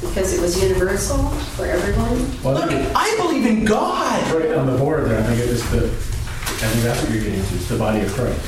because 0.08 0.34
it 0.34 0.42
was 0.42 0.62
universal 0.62 1.18
for 1.56 1.66
everyone. 1.66 2.20
Well, 2.44 2.58
I 2.58 2.62
Look, 2.62 2.70
think 2.70 2.92
I 2.96 3.16
believe 3.18 3.46
in 3.46 3.66
God. 3.66 4.32
right 4.34 4.52
on 4.54 4.68
the 4.68 4.78
board 4.78 5.06
there. 5.06 5.20
I 5.20 5.24
think 5.24 5.40
it 5.40 5.50
is 5.50 5.70
the, 5.72 5.86
I 5.86 6.68
think 6.70 6.84
that's 6.84 7.02
what 7.02 7.12
you're 7.12 7.24
getting 7.24 7.44
to. 7.44 7.56
It's 7.56 7.68
the 7.70 7.78
body 7.78 8.02
of 8.02 8.12
Christ. 8.14 8.42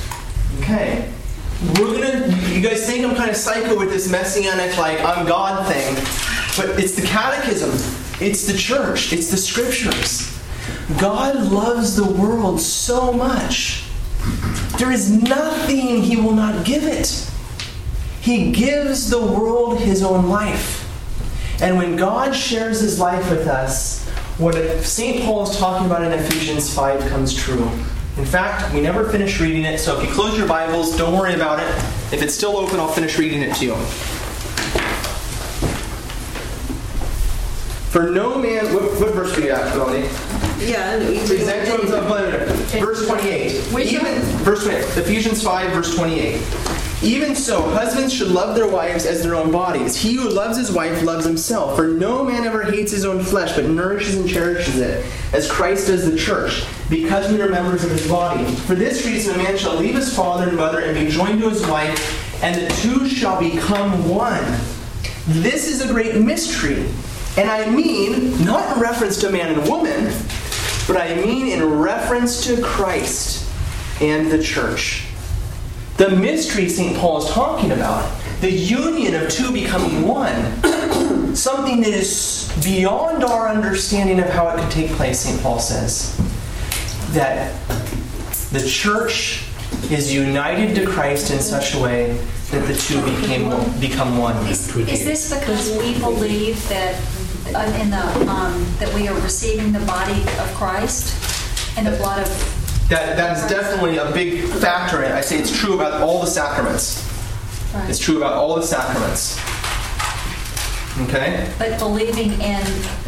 Okay. 0.60 1.12
We're 1.80 1.94
gonna. 2.02 2.28
You 2.54 2.62
guys 2.62 2.86
think 2.86 3.04
I'm 3.06 3.16
kind 3.16 3.30
of 3.32 3.36
psycho 3.36 3.78
with 3.78 3.90
this 3.90 4.10
messianic, 4.12 4.78
like 4.78 5.00
I'm 5.02 5.26
God 5.26 5.66
thing, 5.72 5.96
but 6.56 6.80
it's 6.80 6.94
the 6.96 7.02
catechism, 7.06 7.72
it's 8.24 8.46
the 8.46 8.56
church, 8.58 9.12
it's 9.12 9.32
the 9.32 9.38
scriptures. 9.38 10.34
God 11.00 11.36
loves 11.52 11.96
the 11.96 12.06
world 12.06 12.62
so 12.62 13.12
much. 13.12 13.84
There 14.78 14.92
is 14.92 15.10
nothing 15.12 16.04
He 16.04 16.16
will 16.18 16.34
not 16.34 16.64
give 16.64 16.84
it. 16.84 17.28
He 18.22 18.52
gives 18.52 19.10
the 19.10 19.20
world 19.20 19.80
His 19.80 20.04
own 20.04 20.30
life. 20.30 20.77
And 21.60 21.78
when 21.78 21.96
God 21.96 22.36
shares 22.36 22.82
His 22.82 23.00
life 23.00 23.30
with 23.30 23.48
us, 23.48 24.08
what 24.38 24.56
St. 24.84 25.24
Paul 25.24 25.50
is 25.50 25.58
talking 25.58 25.88
about 25.88 26.04
in 26.04 26.12
Ephesians 26.12 26.74
5 26.74 27.10
comes 27.10 27.34
true. 27.34 27.68
In 28.18 28.26
fact, 28.26 28.74
we 28.74 28.82
never 28.82 29.10
finished 29.10 29.40
reading 29.40 29.64
it, 29.64 29.80
so 29.80 30.00
if 30.00 30.08
you 30.08 30.14
close 30.14 30.38
your 30.38 30.48
Bibles, 30.48 30.96
don't 30.96 31.18
worry 31.18 31.34
about 31.34 31.60
it. 31.60 31.68
If 32.14 32.22
it's 32.22 32.36
still 32.36 32.58
open, 32.58 32.80
I'll 32.80 32.88
finish 32.88 33.18
reading 33.18 33.42
it 33.42 33.56
to 33.56 33.66
you. 33.66 33.76
For 37.92 38.12
no 38.12 38.38
man, 38.38 38.74
what, 38.76 38.84
what 39.00 39.14
verse 39.16 39.36
are 39.38 39.42
you 39.42 39.52
at, 39.52 39.76
Melanie? 39.76 40.08
Yeah. 40.60 40.98
Present 41.26 41.66
to 41.68 41.78
himself, 41.78 42.08
verse 42.80 43.08
28. 43.08 43.62
Which 43.74 43.94
Even, 43.94 44.22
verse 44.44 44.64
28. 44.64 44.84
Ephesians 44.98 45.44
5, 45.44 45.72
verse 45.72 45.96
28. 45.96 46.42
Even 47.04 47.36
so, 47.36 47.62
husbands 47.62 48.12
should 48.12 48.30
love 48.30 48.56
their 48.56 48.68
wives 48.68 49.06
as 49.06 49.22
their 49.22 49.36
own 49.36 49.52
bodies. 49.52 49.96
He 49.96 50.16
who 50.16 50.30
loves 50.30 50.58
his 50.58 50.72
wife 50.72 51.04
loves 51.04 51.26
himself. 51.26 51.76
For 51.76 51.90
no 51.90 52.24
man 52.24 52.44
ever 52.44 52.64
hates 52.64 52.92
his 52.92 53.06
own 53.06 53.24
flesh, 53.24 53.56
but 53.56 53.66
nourishes 53.66 54.16
and 54.16 54.28
cherishes 54.28 54.80
it, 54.80 55.06
as 55.32 55.50
Christ 55.50 55.88
does 55.88 56.10
the 56.10 56.18
church, 56.18 56.66
because 56.90 57.32
we 57.32 57.40
are 57.40 57.50
members 57.50 57.84
of 57.84 57.92
his 57.92 58.08
body. 58.08 58.46
For 58.46 58.74
this 58.74 59.06
reason, 59.06 59.36
a 59.36 59.38
man 59.38 59.58
shall 59.58 59.76
leave 59.76 59.94
his 59.94 60.16
father 60.16 60.48
and 60.48 60.58
mother 60.58 60.80
and 60.80 60.96
be 60.96 61.12
joined 61.12 61.40
to 61.42 61.50
his 61.50 61.66
wife, 61.68 62.44
and 62.44 62.60
the 62.60 62.74
two 62.76 63.08
shall 63.08 63.40
become 63.40 64.10
one. 64.10 64.44
This 65.28 65.68
is 65.68 65.88
a 65.88 65.94
great 65.94 66.16
mystery. 66.16 66.90
And 67.38 67.48
I 67.48 67.70
mean, 67.70 68.44
not 68.44 68.76
in 68.76 68.82
reference 68.82 69.20
to 69.22 69.30
man 69.30 69.54
and 69.54 69.70
woman, 69.70 70.12
but 70.88 70.98
I 70.98 71.14
mean 71.16 71.50
in 71.50 71.64
reference 71.64 72.44
to 72.48 72.60
Christ 72.64 73.48
and 74.02 74.32
the 74.32 74.42
church. 74.42 75.07
The 75.98 76.12
mystery 76.12 76.70
St. 76.70 76.96
Paul 76.96 77.24
is 77.24 77.30
talking 77.32 77.72
about, 77.72 78.08
the 78.40 78.52
union 78.52 79.16
of 79.16 79.30
two 79.30 79.52
becoming 79.52 80.08
one, 80.08 80.36
something 81.36 81.82
that 81.82 81.90
is 81.90 82.54
beyond 82.64 83.24
our 83.24 83.50
understanding 83.50 84.20
of 84.20 84.30
how 84.30 84.48
it 84.50 84.62
could 84.62 84.70
take 84.70 84.92
place, 84.92 85.22
St. 85.22 85.42
Paul 85.42 85.58
says. 85.58 86.16
That 87.14 87.52
the 88.52 88.64
church 88.64 89.44
is 89.90 90.14
united 90.14 90.76
to 90.76 90.86
Christ 90.86 91.32
in 91.32 91.40
such 91.40 91.74
a 91.74 91.80
way 91.80 92.14
that 92.52 92.68
the 92.68 92.76
two 92.76 93.04
became 93.04 93.50
become 93.80 94.20
one. 94.20 94.38
Is, 94.46 94.76
is 94.76 95.04
this 95.04 95.40
because 95.40 95.76
we 95.80 95.98
believe 96.00 96.70
that 96.70 96.94
uh, 97.56 97.80
in 97.82 97.90
the 97.90 98.30
um, 98.30 98.66
that 98.78 98.94
we 98.94 99.08
are 99.08 99.20
receiving 99.22 99.72
the 99.72 99.80
body 99.80 100.22
of 100.22 100.54
Christ 100.54 101.16
and 101.76 101.88
the 101.88 101.98
blood 101.98 102.22
of 102.22 102.67
That, 102.90 103.18
that 103.18 103.38
is 103.38 103.50
definitely 103.50 103.98
a 103.98 104.10
big 104.12 104.46
factor 104.46 105.04
in 105.04 105.12
it. 105.12 105.16
I 105.16 105.20
say 105.20 105.38
it's 105.38 105.52
true 105.52 105.74
about 105.74 106.02
all 106.02 106.22
the 106.22 106.28
sacraments. 106.28 107.04
Christ, 107.72 107.90
It's 107.90 108.00
true 108.00 108.18
about 108.18 108.34
all 108.34 108.56
the 108.56 108.64
sacraments. 108.64 109.38
Okay? 111.02 111.52
but 111.60 111.78
believing 111.78 112.32
in 112.34 112.64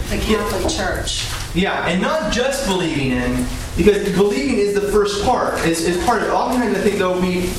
the 0.09 0.19
Catholic 0.21 0.69
Church? 0.69 1.27
Yeah, 1.55 1.87
and 1.87 2.01
not 2.01 2.31
just 2.31 2.67
believing 2.67 3.11
in, 3.11 3.45
because 3.77 4.03
believing 4.15 4.59
is 4.59 4.75
the 4.75 4.91
first 4.91 5.23
part. 5.23 5.57
Is, 5.65 5.85
is 5.85 6.03
part 6.05 6.21
of 6.21 6.27
it. 6.27 6.31
Oftentimes, 6.31 6.77
I 6.77 6.81
think 6.81 6.97
though 6.97 7.19
we, 7.19 7.49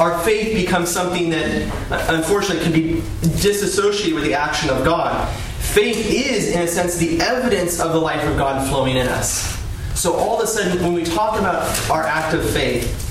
our 0.00 0.18
faith 0.24 0.54
becomes 0.54 0.90
something 0.90 1.28
that 1.30 1.70
uh, 1.92 2.06
unfortunately 2.08 2.64
can 2.64 2.72
be 2.72 3.02
disassociated 3.38 4.14
with 4.14 4.24
the 4.24 4.34
action 4.34 4.70
of 4.70 4.82
God. 4.82 5.28
Faith 5.58 6.10
is, 6.10 6.48
in 6.48 6.62
a 6.62 6.66
sense, 6.66 6.96
the 6.96 7.20
evidence 7.20 7.78
of 7.80 7.92
the 7.92 8.00
life 8.00 8.26
of 8.26 8.36
God 8.38 8.66
flowing 8.68 8.96
in 8.96 9.06
us. 9.06 9.59
So 10.00 10.14
all 10.14 10.38
of 10.38 10.42
a 10.42 10.46
sudden, 10.46 10.82
when 10.82 10.94
we 10.94 11.04
talk 11.04 11.38
about 11.38 11.90
our 11.90 12.04
act 12.04 12.32
of 12.32 12.48
faith, 12.48 13.06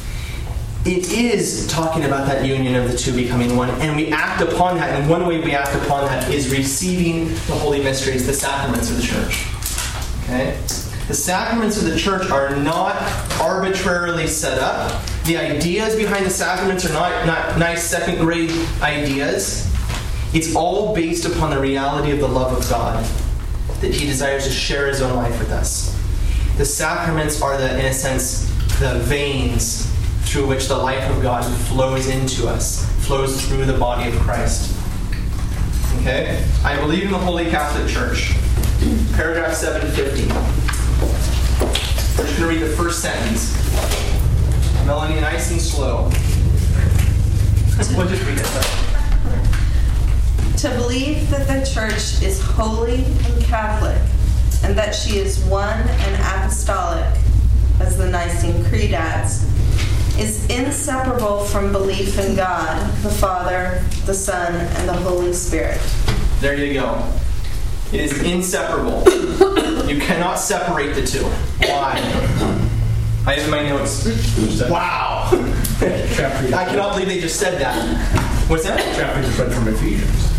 it 0.88 1.12
is 1.12 1.68
talking 1.68 2.06
about 2.06 2.26
that 2.26 2.44
union 2.44 2.74
of 2.74 2.92
the 2.92 2.98
two 2.98 3.16
becoming 3.16 3.56
one, 3.56 3.70
and 3.80 3.96
we 3.96 4.12
act 4.12 4.42
upon 4.42 4.78
that. 4.78 5.00
And 5.00 5.08
one 5.08 5.28
way 5.28 5.40
we 5.40 5.52
act 5.52 5.76
upon 5.86 6.06
that 6.06 6.34
is 6.34 6.50
receiving 6.50 7.28
the 7.28 7.54
holy 7.54 7.84
mysteries, 7.84 8.26
the 8.26 8.34
sacraments 8.34 8.90
of 8.90 8.98
the 8.98 9.04
church. 9.04 9.46
Okay? 10.24 10.60
The 11.08 11.14
sacraments 11.14 11.78
of 11.78 11.84
the 11.84 11.96
church 11.96 12.28
are 12.32 12.56
not 12.56 12.96
arbitrarily 13.40 14.26
set 14.26 14.58
up. 14.58 15.00
The 15.26 15.38
ideas 15.38 15.96
behind 15.96 16.26
the 16.26 16.32
sacraments 16.32 16.90
are 16.90 16.94
not, 16.94 17.28
not 17.28 17.60
nice 17.60 17.84
second 17.84 18.18
grade 18.18 18.50
ideas. 18.82 19.72
It's 20.34 20.56
all 20.56 20.96
based 20.96 21.26
upon 21.26 21.52
the 21.52 21.60
reality 21.60 22.10
of 22.10 22.20
the 22.20 22.28
love 22.28 22.58
of 22.58 22.68
God, 22.68 23.06
that 23.82 23.94
He 23.94 24.08
desires 24.08 24.46
to 24.46 24.50
share 24.50 24.88
His 24.88 25.04
own 25.04 25.16
life 25.16 25.38
with 25.38 25.52
us. 25.52 25.99
The 26.60 26.66
sacraments 26.66 27.42
are 27.42 27.58
the, 27.58 27.80
in 27.80 27.86
a 27.86 27.94
sense, 27.94 28.44
the 28.80 29.00
veins 29.04 29.90
through 30.24 30.46
which 30.46 30.68
the 30.68 30.76
life 30.76 31.10
of 31.10 31.22
God 31.22 31.46
flows 31.68 32.08
into 32.10 32.50
us, 32.50 32.86
flows 33.06 33.48
through 33.48 33.64
the 33.64 33.78
body 33.78 34.10
of 34.10 34.16
Christ. 34.20 34.76
Okay? 36.02 36.46
I 36.66 36.76
believe 36.82 37.04
in 37.04 37.12
the 37.12 37.18
Holy 37.18 37.50
Catholic 37.50 37.88
Church. 37.88 38.34
Paragraph 39.14 39.54
750. 39.54 40.28
We're 42.18 42.28
just 42.28 42.38
going 42.38 42.50
to 42.50 42.60
read 42.60 42.60
the 42.62 42.76
first 42.76 43.02
sentence. 43.02 43.56
Melanie, 44.86 45.22
nice 45.22 45.52
and 45.52 45.62
slow. 45.62 46.12
We'll 47.96 48.10
just 48.10 48.26
read 48.26 48.38
it. 48.38 48.46
To 50.58 50.70
believe 50.72 51.30
that 51.30 51.48
the 51.48 51.66
church 51.66 52.22
is 52.22 52.42
holy 52.44 53.06
and 53.06 53.44
Catholic, 53.46 54.02
and 54.70 54.78
that 54.78 54.94
she 54.94 55.18
is 55.18 55.44
one 55.46 55.80
and 55.80 56.16
apostolic, 56.22 57.12
as 57.80 57.98
the 57.98 58.08
Nicene 58.08 58.64
Creed 58.66 58.94
adds, 58.94 59.44
is 60.20 60.48
inseparable 60.48 61.44
from 61.46 61.72
belief 61.72 62.20
in 62.20 62.36
God, 62.36 62.80
the 63.02 63.10
Father, 63.10 63.84
the 64.06 64.14
Son, 64.14 64.54
and 64.54 64.88
the 64.88 64.94
Holy 64.94 65.34
Spirit. 65.34 65.82
There 66.40 66.54
you 66.54 66.74
go. 66.74 67.04
It 67.92 68.02
is 68.02 68.22
inseparable. 68.22 69.04
You 69.90 70.00
cannot 70.00 70.36
separate 70.36 70.94
the 70.94 71.04
two. 71.04 71.26
Why? 71.68 71.96
I 73.26 73.40
have 73.40 73.50
my 73.50 73.68
notes. 73.68 74.06
Wow. 74.70 75.30
I 75.82 76.66
cannot 76.70 76.94
believe 76.94 77.08
they 77.08 77.20
just 77.20 77.40
said 77.40 77.60
that. 77.60 78.48
What's 78.48 78.66
that? 78.66 78.80
chapter 78.96 79.24
just 79.24 79.40
read 79.40 79.52
from 79.52 79.68
Ephesians. 79.68 80.30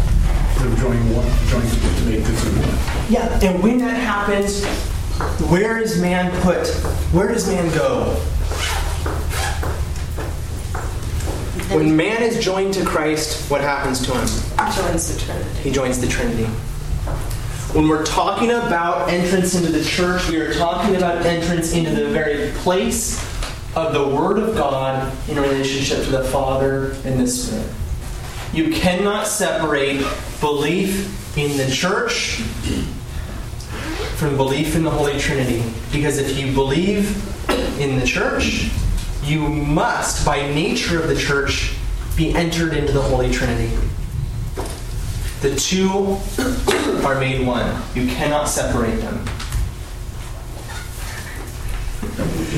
They're 0.61 0.77
joining 0.77 1.17
one, 1.17 1.27
joining 1.49 1.69
to 1.69 1.90
make 2.11 2.25
this 2.25 2.45
a. 2.47 3.13
Yeah, 3.13 3.41
and 3.43 3.63
when 3.63 3.79
that 3.79 3.97
happens, 3.97 4.65
where 5.51 5.79
is 5.79 6.01
man 6.01 6.31
put? 6.43 6.69
Where 7.13 7.29
does 7.29 7.47
man 7.47 7.73
go? 7.75 8.15
When 11.75 11.97
man 11.97 12.23
is 12.23 12.43
joined 12.43 12.75
to 12.75 12.85
Christ, 12.85 13.49
what 13.51 13.61
happens 13.61 14.05
to 14.07 14.13
him? 14.13 14.27
Joins 14.75 15.15
the 15.15 15.21
Trinity. 15.21 15.61
He 15.61 15.71
joins 15.71 16.01
the 16.01 16.09
Trinity. 16.09 16.47
When 17.75 17.87
we're 17.87 18.05
talking 18.05 18.51
about 18.51 19.09
entrance 19.09 19.55
into 19.55 19.71
the 19.71 19.85
church, 19.85 20.29
we 20.29 20.41
are 20.41 20.53
talking 20.55 20.97
about 20.97 21.25
entrance 21.25 21.73
into 21.73 21.91
the 21.93 22.09
very 22.09 22.51
place 22.59 23.21
of 23.77 23.93
the 23.93 24.09
Word 24.09 24.41
of 24.41 24.57
God 24.57 25.17
in 25.29 25.37
relationship 25.37 26.05
to 26.05 26.11
the 26.11 26.25
Father 26.25 26.93
and 27.05 27.21
the 27.21 27.29
Spirit. 27.29 27.71
You 28.53 28.73
cannot 28.75 29.29
separate 29.29 30.05
belief 30.41 31.20
in 31.37 31.57
the 31.57 31.71
church 31.71 32.43
from 34.17 34.37
belief 34.37 34.75
in 34.77 34.83
the 34.83 34.91
Holy 34.91 35.19
Trinity. 35.19 35.63
Because 35.93 36.19
if 36.19 36.39
you 36.39 36.53
believe 36.53 37.09
in 37.81 37.99
the 37.99 38.07
church, 38.07 38.71
you 39.25 39.41
must, 39.41 40.25
by 40.27 40.39
nature 40.53 41.01
of 41.01 41.09
the 41.09 41.17
church, 41.17 41.75
be 42.17 42.35
entered 42.35 42.75
into 42.75 42.93
the 42.93 43.01
Holy 43.01 43.31
Trinity. 43.31 43.75
The 45.41 45.55
two 45.57 46.19
are 47.07 47.19
made 47.19 47.47
one. 47.47 47.81
You 47.95 48.07
cannot 48.09 48.45
separate 48.49 48.97
them. 49.01 49.25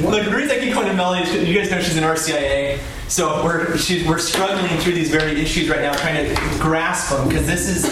Look, 0.02 0.24
the 0.24 0.34
reason 0.34 0.56
I 0.56 0.60
keep 0.60 0.72
calling 0.72 0.88
her 0.88 0.94
Melody 0.94 1.22
is 1.22 1.28
'cause 1.30 1.46
you 1.46 1.54
guys 1.54 1.70
know 1.70 1.80
she's 1.80 1.96
an 1.96 2.04
RCIA. 2.04 2.78
So 3.12 3.44
we're 3.44 3.66
we're 4.08 4.18
struggling 4.18 4.78
through 4.80 4.94
these 4.94 5.10
very 5.10 5.38
issues 5.38 5.68
right 5.68 5.82
now, 5.82 5.92
trying 5.92 6.34
to 6.34 6.58
grasp 6.58 7.10
them 7.14 7.28
because 7.28 7.46
this 7.46 7.68
is 7.68 7.84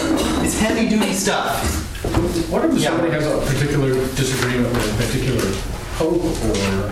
it's 0.43 0.59
heavy 0.59 0.89
duty 0.89 1.13
stuff. 1.13 1.63
What 2.49 2.65
if 2.65 2.73
Yeah. 2.73 2.89
somebody 2.89 3.11
has 3.11 3.27
a 3.27 3.37
particular 3.53 3.93
disagreement 4.15 4.73
with 4.73 4.91
a 4.91 5.03
particular 5.05 5.53
pope 5.97 6.23
or 6.25 6.91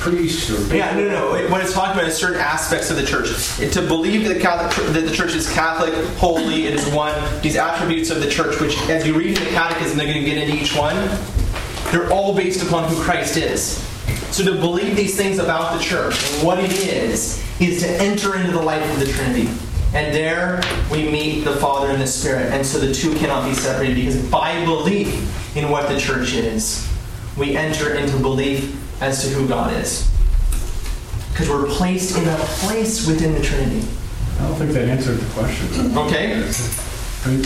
priest 0.00 0.50
or... 0.50 0.76
Yeah, 0.76 0.94
no, 0.94 1.08
no. 1.08 1.34
no. 1.34 1.48
What 1.50 1.62
it's 1.62 1.72
talking 1.72 1.98
about 1.98 2.08
is 2.10 2.14
certain 2.14 2.40
aspects 2.42 2.90
of 2.90 2.96
the 2.96 3.06
church. 3.06 3.30
It- 3.58 3.72
to 3.72 3.80
believe 3.80 4.28
that 4.28 4.34
the 4.34 4.40
Catholic 4.40 4.92
that 4.92 5.06
the 5.06 5.14
church 5.14 5.34
is 5.34 5.50
Catholic, 5.50 5.94
holy, 6.18 6.66
it 6.66 6.74
is 6.74 6.86
one. 6.92 7.14
These 7.40 7.56
attributes 7.56 8.10
of 8.10 8.20
the 8.20 8.28
church, 8.28 8.60
which 8.60 8.76
as 8.90 9.06
you 9.06 9.14
read 9.14 9.38
in 9.38 9.44
the 9.44 9.50
Catechism, 9.50 9.96
they're 9.96 10.12
going 10.12 10.22
to 10.22 10.30
get 10.30 10.36
into 10.36 10.62
each 10.62 10.76
one. 10.76 10.96
They're 11.90 12.12
all 12.12 12.34
based 12.34 12.62
upon 12.62 12.90
who 12.90 13.02
Christ 13.02 13.38
is. 13.38 13.82
So 14.32 14.44
to 14.44 14.58
believe 14.58 14.96
these 14.96 15.14
things 15.14 15.38
about 15.38 15.76
the 15.76 15.84
church 15.84 16.32
and 16.32 16.46
what 16.46 16.58
it 16.58 16.72
is, 16.72 17.42
is 17.60 17.82
to 17.82 17.88
enter 17.88 18.34
into 18.34 18.50
the 18.50 18.62
life 18.62 18.82
of 18.90 18.98
the 18.98 19.12
Trinity. 19.12 19.50
And 19.94 20.14
there 20.14 20.62
we 20.90 21.10
meet 21.10 21.44
the 21.44 21.54
Father 21.56 21.90
and 21.90 22.00
the 22.00 22.06
Spirit. 22.06 22.50
And 22.50 22.64
so 22.64 22.78
the 22.78 22.94
two 22.94 23.14
cannot 23.16 23.46
be 23.46 23.54
separated 23.54 23.94
because 23.96 24.30
by 24.30 24.64
belief 24.64 25.54
in 25.54 25.68
what 25.68 25.90
the 25.90 26.00
church 26.00 26.32
is, 26.32 26.88
we 27.36 27.56
enter 27.56 27.94
into 27.94 28.16
belief 28.18 28.74
as 29.02 29.22
to 29.22 29.28
who 29.28 29.46
God 29.46 29.76
is. 29.76 30.10
Because 31.30 31.50
we're 31.50 31.66
placed 31.66 32.16
in 32.16 32.26
a 32.26 32.36
place 32.36 33.06
within 33.06 33.34
the 33.34 33.42
Trinity. 33.42 33.86
I 34.38 34.48
don't 34.48 34.56
think 34.56 34.72
that 34.72 34.88
answered 34.88 35.18
the 35.18 35.32
question. 35.34 35.98
Okay? 35.98 36.32
I 37.24 37.28
mean, 37.28 37.44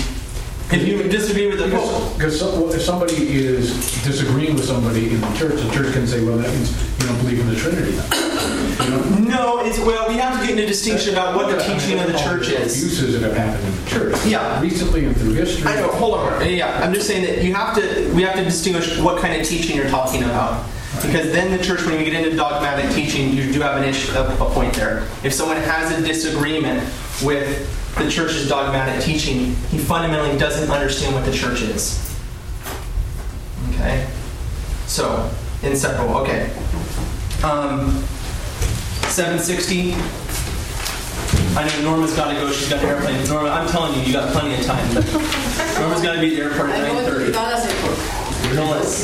If 0.69 0.87
you 0.87 1.01
disagree 1.05 1.47
with 1.47 1.59
the 1.61 1.69
Pope, 1.71 2.19
Because 2.19 2.43
if 2.75 2.83
somebody 2.83 3.15
is 3.15 3.71
disagreeing 4.03 4.57
with 4.57 4.65
somebody 4.65 5.11
in 5.15 5.21
the 5.21 5.35
church, 5.35 5.61
the 5.63 5.71
church 5.73 5.93
can 5.93 6.07
say, 6.09 6.25
well, 6.25 6.37
that 6.39 6.53
means 6.53 6.73
you 7.01 7.07
don't 7.07 7.19
believe 7.19 7.39
in 7.39 7.49
the 7.49 7.55
Trinity. 7.55 7.93
You 7.93 8.91
know? 8.91 9.29
no, 9.31 9.65
it's 9.65 9.79
well, 9.79 10.09
we 10.09 10.17
have 10.17 10.41
to 10.41 10.45
get 10.45 10.59
into 10.59 10.67
distinction 10.67 11.13
about 11.13 11.37
what 11.37 11.51
the 11.51 11.63
teaching 11.63 12.01
of 12.01 12.13
the 12.13 12.19
church 12.19 12.49
is. 12.49 12.83
Abuses 12.83 13.13
that 13.13 13.23
have 13.23 13.37
happened 13.37 13.65
in 13.65 13.85
the 13.85 13.91
church. 13.91 14.27
Yeah. 14.27 14.61
Recently 14.61 15.05
and 15.05 15.17
through 15.17 15.35
history. 15.35 15.71
I 15.71 15.77
know. 15.77 15.89
Hold 15.89 16.15
on. 16.15 16.49
Yeah, 16.51 16.81
I'm 16.83 16.93
just 16.93 17.07
saying 17.07 17.25
that 17.25 17.45
you 17.45 17.55
have 17.55 17.77
to. 17.77 18.13
We 18.15 18.23
have 18.23 18.35
to 18.35 18.45
distinguish 18.45 18.99
what 18.99 19.21
kind 19.21 19.41
of 19.41 19.47
teaching 19.47 19.77
you're 19.77 19.89
talking 19.89 20.25
about, 20.25 20.67
because 21.01 21.31
then 21.33 21.57
the 21.57 21.63
church, 21.63 21.87
when 21.87 21.99
you 21.99 22.05
get 22.05 22.25
into 22.25 22.37
dogmatic 22.37 22.93
teaching, 22.93 23.33
you 23.33 23.53
do 23.53 23.61
have 23.61 23.81
an 23.81 23.85
issue, 23.89 24.13
a, 24.13 24.35
a 24.35 24.51
point 24.51 24.75
there. 24.75 25.07
If 25.23 25.33
someone 25.33 25.59
has 25.59 25.97
a 25.97 26.03
disagreement 26.05 26.83
with 27.23 27.73
the 27.97 28.11
church's 28.11 28.49
dogmatic 28.49 29.03
teaching, 29.05 29.55
he 29.71 29.79
fundamentally 29.79 30.39
doesn't 30.39 30.71
understand 30.71 31.15
what 31.15 31.25
the 31.25 31.33
church 31.33 31.63
is. 31.63 32.03
Okay. 33.71 34.09
So 34.87 35.31
inseparable. 35.63 36.17
Okay. 36.19 36.51
Um, 37.43 38.03
760. 39.09 39.95
I 41.57 41.67
know 41.69 41.83
Norma's 41.91 42.15
got 42.15 42.29
to 42.29 42.35
go. 42.35 42.51
She's 42.53 42.69
got 42.69 42.83
an 42.85 42.91
airplane. 42.91 43.27
Norma, 43.29 43.49
I'm 43.49 43.69
telling 43.69 43.99
you, 43.99 44.03
you 44.07 44.13
got 44.13 44.31
plenty 44.33 44.55
of 44.61 44.67
time. 44.67 44.95
But 44.95 45.07
Norma's 45.81 46.03
got 46.03 46.15
to 46.15 46.21
be 46.21 46.29
at 46.29 46.37
the 46.37 46.43
airport 46.43 46.71
at 46.71 46.85
I'm 46.85 46.95
going 46.95 47.05
to 47.07 47.11
9:30. 47.13 47.35
Airport. 47.35 47.97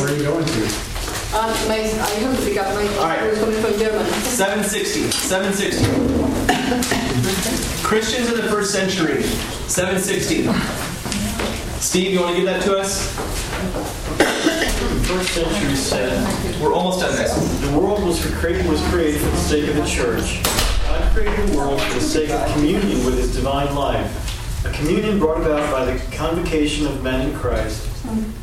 Where 0.00 0.08
are 0.08 0.16
you 0.16 0.22
going 0.24 0.44
to? 0.44 0.92
Uh, 1.34 1.48
my, 1.66 1.76
I 1.76 2.10
have 2.20 2.38
to 2.38 2.44
pick 2.44 2.58
up 2.58 2.74
my 2.74 2.86
All 2.98 3.04
right. 3.08 3.20
who's 3.20 3.38
coming 3.38 3.60
from 3.62 3.78
Germany. 3.78 4.10
760. 4.28 5.10
760. 5.10 6.61
Christians 7.82 8.30
in 8.30 8.36
the 8.36 8.48
first 8.48 8.72
century. 8.72 9.22
760. 9.68 10.48
Steve, 11.80 12.12
you 12.14 12.20
want 12.20 12.34
to 12.34 12.36
give 12.36 12.46
that 12.46 12.62
to 12.62 12.78
us? 12.78 13.14
The 14.16 14.24
first 15.06 15.34
century 15.34 15.76
said, 15.76 16.62
We're 16.62 16.72
almost 16.72 17.00
done, 17.00 17.14
guys. 17.14 17.60
The 17.60 17.78
world 17.78 18.02
was, 18.02 18.24
created, 18.36 18.66
was 18.70 18.80
created 18.88 19.20
for 19.20 19.28
the 19.28 19.36
sake 19.36 19.68
of 19.68 19.76
the 19.76 19.84
church. 19.84 20.42
God 20.84 21.12
created 21.12 21.46
the 21.48 21.58
world 21.58 21.78
for 21.78 21.94
the 21.94 22.00
sake 22.00 22.30
of 22.30 22.50
communion 22.54 23.04
with 23.04 23.18
His 23.18 23.34
divine 23.34 23.74
life, 23.74 24.64
a 24.64 24.72
communion 24.72 25.18
brought 25.18 25.42
about 25.42 25.70
by 25.70 25.84
the 25.84 26.16
convocation 26.16 26.86
of 26.86 27.02
men 27.02 27.28
in 27.28 27.36
Christ. 27.36 27.86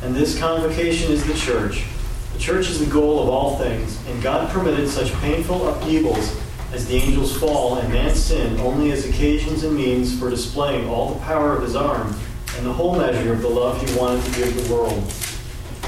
And 0.04 0.16
this 0.16 0.38
convocation 0.38 1.12
is 1.12 1.26
the 1.26 1.34
church. 1.34 1.86
The 2.34 2.40
church 2.40 2.70
is 2.70 2.80
the 2.80 2.92
goal 2.92 3.24
of 3.24 3.30
all 3.30 3.58
things, 3.58 4.00
and 4.06 4.22
God 4.22 4.52
permitted 4.52 4.88
such 4.88 5.12
painful 5.14 5.68
upheavals 5.68 6.40
as 6.72 6.88
the 6.88 6.96
angels' 6.96 7.38
fall 7.38 7.78
and 7.78 7.92
man 7.92 8.14
sin 8.16 8.60
only 8.60 8.92
as 8.92 9.06
occasions 9.06 9.64
and 9.64 9.76
means 9.76 10.18
for 10.20 10.30
displaying 10.30 10.88
all 10.90 11.14
the 11.14 11.20
power 11.22 11.56
of 11.56 11.64
His 11.64 11.76
arm 11.76 12.16
and 12.58 12.66
the 12.66 12.74
whole 12.74 12.96
measure 12.96 13.34
of 13.34 13.42
the 13.42 13.50
love 13.50 13.82
He 13.82 14.00
wanted 14.00 14.24
to 14.26 14.32
give 14.40 14.68
the 14.68 14.74
world. 14.74 15.04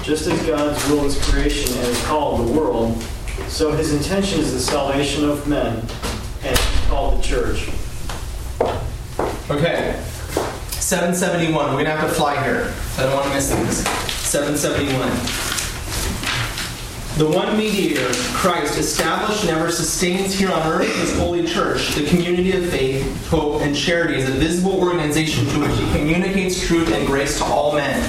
Just 0.03 0.27
as 0.27 0.45
God's 0.47 0.83
will 0.89 1.05
is 1.05 1.23
creation 1.29 1.77
and 1.77 1.87
is 1.87 2.03
called 2.05 2.47
the 2.47 2.51
world, 2.51 2.99
so 3.47 3.71
his 3.71 3.93
intention 3.93 4.39
is 4.39 4.53
the 4.53 4.59
salvation 4.59 5.29
of 5.29 5.47
men 5.47 5.85
and 6.43 6.57
called 6.87 7.19
the 7.19 7.23
church. 7.23 7.69
Okay. 9.49 10.01
771. 10.71 11.53
We're 11.53 11.71
going 11.71 11.85
to 11.85 11.91
have 11.91 12.09
to 12.09 12.15
fly 12.15 12.41
here. 12.43 12.73
I 12.97 13.03
don't 13.03 13.13
want 13.13 13.27
to 13.27 13.33
miss 13.33 13.53
things. 13.53 13.87
771. 14.27 15.50
The 17.17 17.27
one 17.27 17.57
mediator, 17.57 18.09
Christ, 18.33 18.77
established 18.77 19.43
and 19.43 19.51
ever 19.51 19.69
sustains 19.69 20.33
here 20.33 20.49
on 20.49 20.65
earth 20.65 20.95
his 20.95 21.15
holy 21.19 21.45
church, 21.45 21.93
the 21.93 22.05
community 22.07 22.53
of 22.53 22.69
faith, 22.69 23.27
hope, 23.27 23.61
and 23.61 23.75
charity 23.75 24.15
is 24.15 24.29
a 24.29 24.31
visible 24.31 24.79
organization 24.79 25.45
to 25.47 25.59
which 25.59 25.77
he 25.77 25.91
communicates 25.91 26.65
truth 26.65 26.91
and 26.91 27.05
grace 27.05 27.37
to 27.37 27.43
all 27.43 27.75
men. 27.75 28.01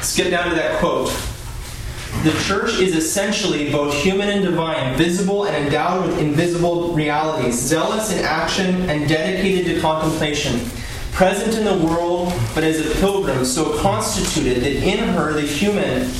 Skip 0.00 0.30
down 0.30 0.48
to 0.48 0.56
that 0.56 0.80
quote. 0.80 1.08
The 2.24 2.32
church 2.44 2.80
is 2.80 2.96
essentially 2.96 3.70
both 3.70 3.94
human 3.94 4.30
and 4.30 4.42
divine, 4.42 4.96
visible 4.96 5.44
and 5.44 5.66
endowed 5.66 6.06
with 6.06 6.18
invisible 6.18 6.92
realities, 6.94 7.60
zealous 7.60 8.10
in 8.10 8.24
action 8.24 8.88
and 8.88 9.06
dedicated 9.06 9.66
to 9.74 9.80
contemplation, 9.80 10.66
present 11.12 11.54
in 11.54 11.64
the 11.64 11.86
world, 11.86 12.32
but 12.54 12.64
as 12.64 12.84
a 12.84 12.94
pilgrim, 13.00 13.44
so 13.44 13.78
constituted 13.80 14.62
that 14.62 14.82
in 14.82 14.98
her 15.10 15.34
the 15.34 15.42
human 15.42 16.10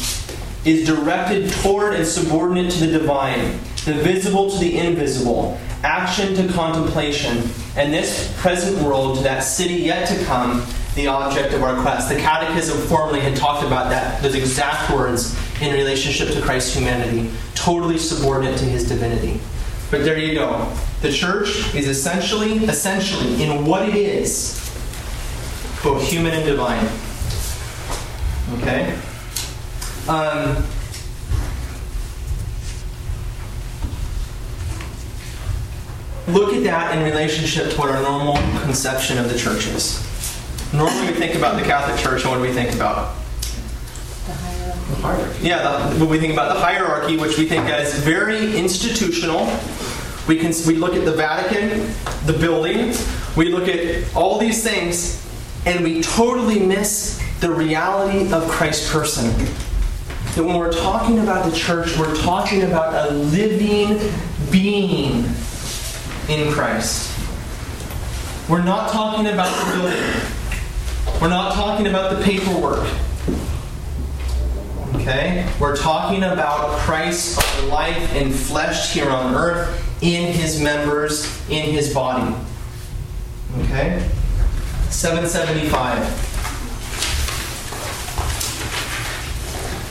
is 0.67 0.85
directed 0.85 1.51
toward 1.63 1.95
and 1.95 2.05
subordinate 2.05 2.73
to 2.73 2.87
the 2.87 2.99
divine, 2.99 3.53
the 3.85 3.95
visible 3.95 4.51
to 4.51 4.59
the 4.59 4.77
invisible, 4.77 5.59
action 5.85 6.35
to 6.35 6.53
contemplation, 6.53 7.49
and 7.77 7.95
this 7.95 8.35
present 8.41 8.77
world 8.83 9.17
to 9.17 9.23
that 9.23 9.41
city 9.41 9.75
yet 9.75 10.09
to 10.09 10.25
come, 10.25 10.67
the 10.97 11.07
object 11.07 11.55
of 11.55 11.63
our 11.63 11.81
quest. 11.83 12.09
The 12.09 12.17
Catechism 12.17 12.79
formerly 12.89 13.21
had 13.21 13.37
talked 13.37 13.65
about 13.65 13.91
that, 13.91 14.21
those 14.23 14.35
exact 14.35 14.91
words 14.91 15.39
in 15.61 15.73
relationship 15.73 16.35
to 16.35 16.43
Christ's 16.43 16.75
humanity, 16.75 17.31
totally 17.55 17.99
subordinate 17.99 18.59
to 18.59 18.65
his 18.65 18.89
divinity. 18.89 19.41
But 19.91 20.05
there 20.05 20.19
you 20.19 20.35
go. 20.35 20.73
The 21.01 21.13
church 21.13 21.75
is 21.77 21.87
essentially, 21.87 22.65
essentially, 22.65 23.41
in 23.41 23.65
what 23.65 23.89
it 23.89 23.95
is, 23.95 24.59
both 25.85 26.03
human 26.03 26.33
and 26.33 26.45
divine. 26.45 26.89
Okay? 28.59 28.99
Um, 30.09 30.65
look 36.29 36.55
at 36.55 36.63
that 36.63 36.97
in 36.97 37.03
relationship 37.03 37.73
to 37.73 37.77
what 37.77 37.91
our 37.91 38.01
normal 38.03 38.37
conception 38.61 39.19
of 39.19 39.29
the 39.29 39.37
church 39.37 39.67
is. 39.67 40.03
Normally, 40.73 41.09
we 41.09 41.15
think 41.15 41.35
about 41.35 41.59
the 41.59 41.65
Catholic 41.65 41.99
Church, 42.01 42.23
and 42.23 42.31
what 42.31 42.37
do 42.37 42.43
we 42.43 42.53
think 42.53 42.73
about? 42.75 43.17
The 44.27 44.95
hierarchy. 44.97 45.47
Yeah, 45.49 45.89
the, 45.89 45.99
when 45.99 46.09
we 46.09 46.21
think 46.21 46.33
about 46.33 46.55
the 46.55 46.61
hierarchy, 46.61 47.17
which 47.17 47.37
we 47.37 47.49
think 47.49 47.67
as 47.67 47.99
very 47.99 48.57
institutional, 48.57 49.47
we 50.29 50.37
can 50.37 50.53
we 50.67 50.77
look 50.77 50.95
at 50.95 51.05
the 51.05 51.13
Vatican, 51.13 51.93
the 52.27 52.33
building, 52.33 52.95
we 53.37 53.49
look 53.49 53.69
at 53.69 54.15
all 54.15 54.39
these 54.39 54.63
things, 54.63 55.21
and 55.67 55.83
we 55.83 56.01
totally 56.03 56.61
miss 56.61 57.21
the 57.41 57.51
reality 57.51 58.33
of 58.33 58.49
Christ's 58.49 58.91
person. 58.91 59.35
That 60.37 60.45
when 60.45 60.59
we're 60.59 60.71
talking 60.71 61.19
about 61.21 61.51
the 61.51 61.57
church, 61.57 61.97
we're 61.97 62.15
talking 62.15 62.63
about 62.65 63.09
a 63.09 63.15
living 63.15 63.99
being 64.51 65.25
in 66.29 66.53
Christ. 66.53 67.11
We're 68.47 68.63
not 68.63 68.91
talking 68.91 69.29
about 69.29 69.49
the 69.65 69.73
building. 69.73 70.21
We're 71.23 71.31
not 71.31 71.55
talking 71.55 71.87
about 71.87 72.15
the 72.15 72.23
paperwork. 72.23 72.87
Okay? 74.97 75.51
We're 75.59 75.75
talking 75.75 76.23
about 76.23 76.81
Christ's 76.81 77.39
life 77.71 78.13
and 78.13 78.35
flesh 78.35 78.93
here 78.93 79.09
on 79.09 79.35
earth 79.35 80.03
in 80.03 80.35
his 80.35 80.61
members, 80.61 81.25
in 81.49 81.71
his 81.71 81.95
body. 81.95 82.37
Okay? 83.61 84.07
775. 84.91 86.36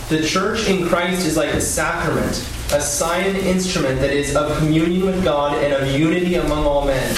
The 0.08 0.24
church 0.24 0.70
in 0.70 0.88
Christ 0.88 1.26
is 1.26 1.36
like 1.36 1.50
a 1.50 1.60
sacrament, 1.60 2.38
a 2.72 2.80
sign 2.80 3.26
and 3.26 3.38
instrument 3.38 4.00
that 4.02 4.12
is 4.12 4.36
of 4.36 4.56
communion 4.60 5.04
with 5.04 5.24
God 5.24 5.58
and 5.64 5.74
of 5.74 6.00
unity 6.00 6.36
among 6.36 6.64
all 6.64 6.86
men. 6.86 7.16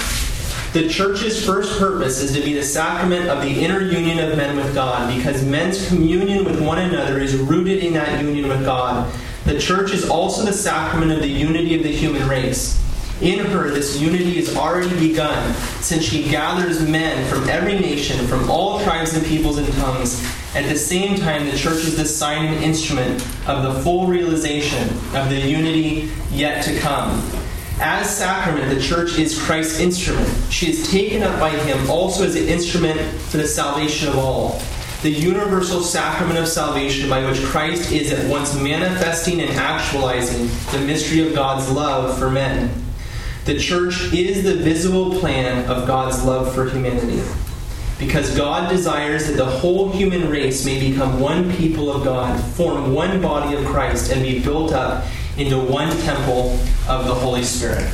The 0.71 0.87
church's 0.87 1.45
first 1.45 1.77
purpose 1.77 2.21
is 2.21 2.31
to 2.33 2.39
be 2.39 2.53
the 2.53 2.63
sacrament 2.63 3.27
of 3.27 3.41
the 3.41 3.49
inner 3.49 3.81
union 3.81 4.19
of 4.19 4.37
men 4.37 4.55
with 4.55 4.73
God, 4.73 5.13
because 5.13 5.43
men's 5.43 5.85
communion 5.89 6.45
with 6.45 6.61
one 6.61 6.79
another 6.79 7.19
is 7.19 7.35
rooted 7.35 7.83
in 7.83 7.91
that 7.95 8.23
union 8.23 8.47
with 8.47 8.63
God. 8.63 9.13
The 9.43 9.59
church 9.59 9.91
is 9.91 10.09
also 10.09 10.45
the 10.45 10.53
sacrament 10.53 11.11
of 11.11 11.19
the 11.19 11.27
unity 11.27 11.75
of 11.75 11.83
the 11.83 11.91
human 11.91 12.25
race. 12.25 12.81
In 13.21 13.39
her, 13.45 13.71
this 13.71 13.99
unity 13.99 14.37
is 14.37 14.55
already 14.55 14.95
begun, 14.99 15.53
since 15.81 16.03
she 16.03 16.29
gathers 16.29 16.87
men 16.87 17.27
from 17.27 17.49
every 17.49 17.79
nation, 17.79 18.27
from 18.27 18.47
all 18.47 18.79
tribes 18.81 19.15
and 19.15 19.25
peoples 19.25 19.57
and 19.57 19.67
tongues. 19.73 20.23
At 20.53 20.69
the 20.69 20.77
same 20.77 21.17
time, 21.17 21.45
the 21.45 21.57
church 21.57 21.83
is 21.83 21.97
the 21.97 22.05
sign 22.05 22.45
and 22.45 22.63
instrument 22.63 23.25
of 23.47 23.63
the 23.63 23.81
full 23.81 24.05
realization 24.05 24.87
of 25.15 25.29
the 25.29 25.39
unity 25.39 26.11
yet 26.31 26.63
to 26.65 26.77
come. 26.79 27.19
As 27.79 28.15
sacrament, 28.15 28.73
the 28.73 28.81
church 28.81 29.17
is 29.17 29.41
Christ's 29.41 29.79
instrument. 29.79 30.29
She 30.51 30.69
is 30.69 30.89
taken 30.91 31.23
up 31.23 31.39
by 31.39 31.49
him 31.49 31.89
also 31.89 32.23
as 32.23 32.35
an 32.35 32.47
instrument 32.47 32.99
for 32.99 33.37
the 33.37 33.47
salvation 33.47 34.09
of 34.09 34.17
all. 34.19 34.61
The 35.01 35.11
universal 35.11 35.81
sacrament 35.81 36.37
of 36.37 36.47
salvation 36.47 37.09
by 37.09 37.27
which 37.27 37.41
Christ 37.43 37.91
is 37.91 38.11
at 38.11 38.29
once 38.29 38.55
manifesting 38.55 39.41
and 39.41 39.51
actualizing 39.51 40.47
the 40.71 40.85
mystery 40.85 41.27
of 41.27 41.33
God's 41.33 41.71
love 41.71 42.17
for 42.19 42.29
men. 42.29 42.86
The 43.47 43.57
church 43.57 44.11
is 44.13 44.43
the 44.43 44.55
visible 44.55 45.21
plan 45.21 45.71
of 45.71 45.87
God's 45.87 46.21
love 46.21 46.53
for 46.53 46.69
humanity. 46.69 47.23
Because 47.97 48.35
God 48.35 48.69
desires 48.69 49.27
that 49.27 49.37
the 49.37 49.45
whole 49.45 49.89
human 49.89 50.29
race 50.29 50.65
may 50.65 50.91
become 50.91 51.21
one 51.21 51.55
people 51.55 51.89
of 51.89 52.03
God, 52.03 52.43
form 52.55 52.93
one 52.93 53.21
body 53.21 53.55
of 53.55 53.63
Christ, 53.63 54.11
and 54.11 54.21
be 54.21 54.43
built 54.43 54.73
up 54.73 55.05
into 55.37 55.57
one 55.57 55.89
temple 55.99 56.59
of 56.89 57.07
the 57.07 57.15
Holy 57.15 57.41
Spirit. 57.41 57.89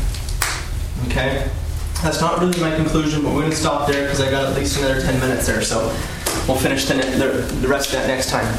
Okay? 1.05 1.47
That's 2.01 2.19
not 2.19 2.39
really 2.39 2.59
my 2.59 2.75
conclusion, 2.75 3.21
but 3.21 3.35
we're 3.35 3.41
going 3.41 3.51
to 3.51 3.55
stop 3.55 3.87
there 3.87 4.05
because 4.05 4.21
I 4.21 4.31
got 4.31 4.45
at 4.45 4.57
least 4.57 4.79
another 4.79 5.01
10 5.01 5.19
minutes 5.19 5.45
there, 5.45 5.61
so 5.61 5.85
we'll 6.47 6.57
finish 6.57 6.85
the, 6.85 6.95
the, 6.95 7.57
the 7.61 7.67
rest 7.67 7.89
of 7.89 7.93
that 7.99 8.07
next 8.07 8.31
time. 8.31 8.51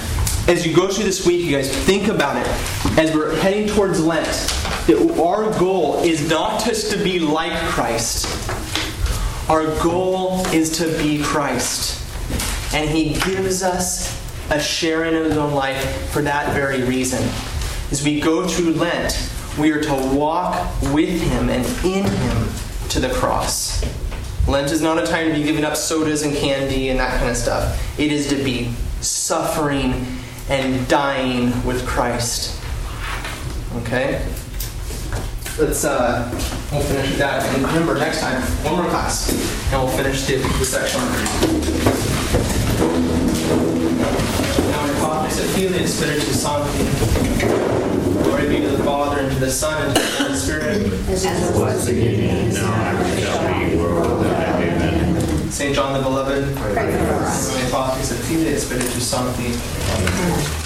As 0.46 0.64
you 0.64 0.72
go 0.72 0.86
through 0.86 1.04
this 1.04 1.26
week, 1.26 1.44
you 1.44 1.56
guys 1.56 1.76
think 1.86 2.06
about 2.06 2.36
it. 2.36 2.46
As 2.96 3.12
we're 3.12 3.34
heading 3.40 3.66
towards 3.66 3.98
Lent, 3.98 4.26
that 4.86 5.20
our 5.20 5.50
goal 5.58 5.98
is 6.02 6.28
not 6.28 6.62
just 6.64 6.92
to 6.92 7.02
be 7.02 7.18
like 7.18 7.58
Christ, 7.68 8.26
our 9.48 9.64
goal 9.82 10.46
is 10.48 10.78
to 10.78 10.86
be 10.98 11.22
Christ. 11.22 12.00
And 12.74 12.88
He 12.88 13.14
gives 13.20 13.62
us 13.62 14.20
a 14.50 14.60
sharing 14.60 15.14
of 15.14 15.24
His 15.24 15.36
own 15.36 15.54
life 15.54 16.10
for 16.10 16.22
that 16.22 16.54
very 16.54 16.82
reason. 16.82 17.22
As 17.90 18.04
we 18.04 18.20
go 18.20 18.46
through 18.46 18.72
Lent, 18.72 19.30
we 19.58 19.70
are 19.70 19.80
to 19.80 19.94
walk 20.14 20.54
with 20.92 21.20
Him 21.20 21.48
and 21.48 21.64
in 21.84 22.04
Him 22.04 22.48
to 22.90 23.00
the 23.00 23.10
cross. 23.14 23.84
Lent 24.46 24.70
is 24.70 24.82
not 24.82 25.02
a 25.02 25.06
time 25.06 25.28
to 25.28 25.34
be 25.34 25.42
giving 25.42 25.64
up 25.64 25.76
sodas 25.76 26.22
and 26.22 26.36
candy 26.36 26.90
and 26.90 27.00
that 27.00 27.18
kind 27.18 27.30
of 27.30 27.36
stuff. 27.36 27.98
It 27.98 28.12
is 28.12 28.28
to 28.28 28.36
be 28.36 28.72
suffering 29.00 30.06
and 30.50 30.86
dying 30.88 31.64
with 31.64 31.86
Christ. 31.86 32.60
Okay? 33.76 34.26
Let's, 35.56 35.84
uh, 35.84 36.28
we'll 36.72 36.80
finish 36.82 37.10
with 37.10 37.18
that. 37.18 37.46
And 37.54 37.64
remember, 37.64 37.94
next 37.94 38.20
time, 38.20 38.42
one 38.64 38.74
more 38.74 38.90
class, 38.90 39.30
and 39.72 39.80
we'll 39.80 39.96
finish 39.96 40.26
the, 40.26 40.38
the 40.38 40.64
section. 40.64 41.00
Now, 44.70 44.84
in 44.84 44.94
Father, 44.96 45.28
et 45.28 45.48
Filii, 45.54 45.86
Spiritus 45.86 46.42
Sancti. 46.42 46.84
Glory 48.24 48.48
be 48.48 48.62
to 48.62 48.76
the 48.76 48.82
Father, 48.82 49.20
and 49.20 49.32
to 49.32 49.38
the 49.38 49.50
Son, 49.50 49.80
and 49.80 49.94
to 49.94 50.02
the 50.02 50.08
Holy 50.24 50.34
Spirit. 50.34 50.92
As 51.08 51.24
it 51.24 51.56
was 51.56 51.88
in 51.88 51.94
the 51.94 52.00
beginning, 52.00 52.54
now 52.54 52.72
and 52.74 53.20
shall 53.20 53.70
be, 53.70 53.76
world 53.76 54.18
without 54.18 54.60
end. 54.60 55.16
Amen. 55.16 55.52
Saint 55.52 55.76
John 55.76 55.92
the 55.96 56.02
Beloved. 56.02 56.56
Pray 56.56 56.74
for 56.74 57.14
us. 57.14 57.48
Glory 57.48 57.70
Patris 57.70 58.10
et 58.10 58.16
Filii 58.24 58.54
et 58.54 58.58
Spiritus 58.58 59.08
Sancti. 59.08 60.63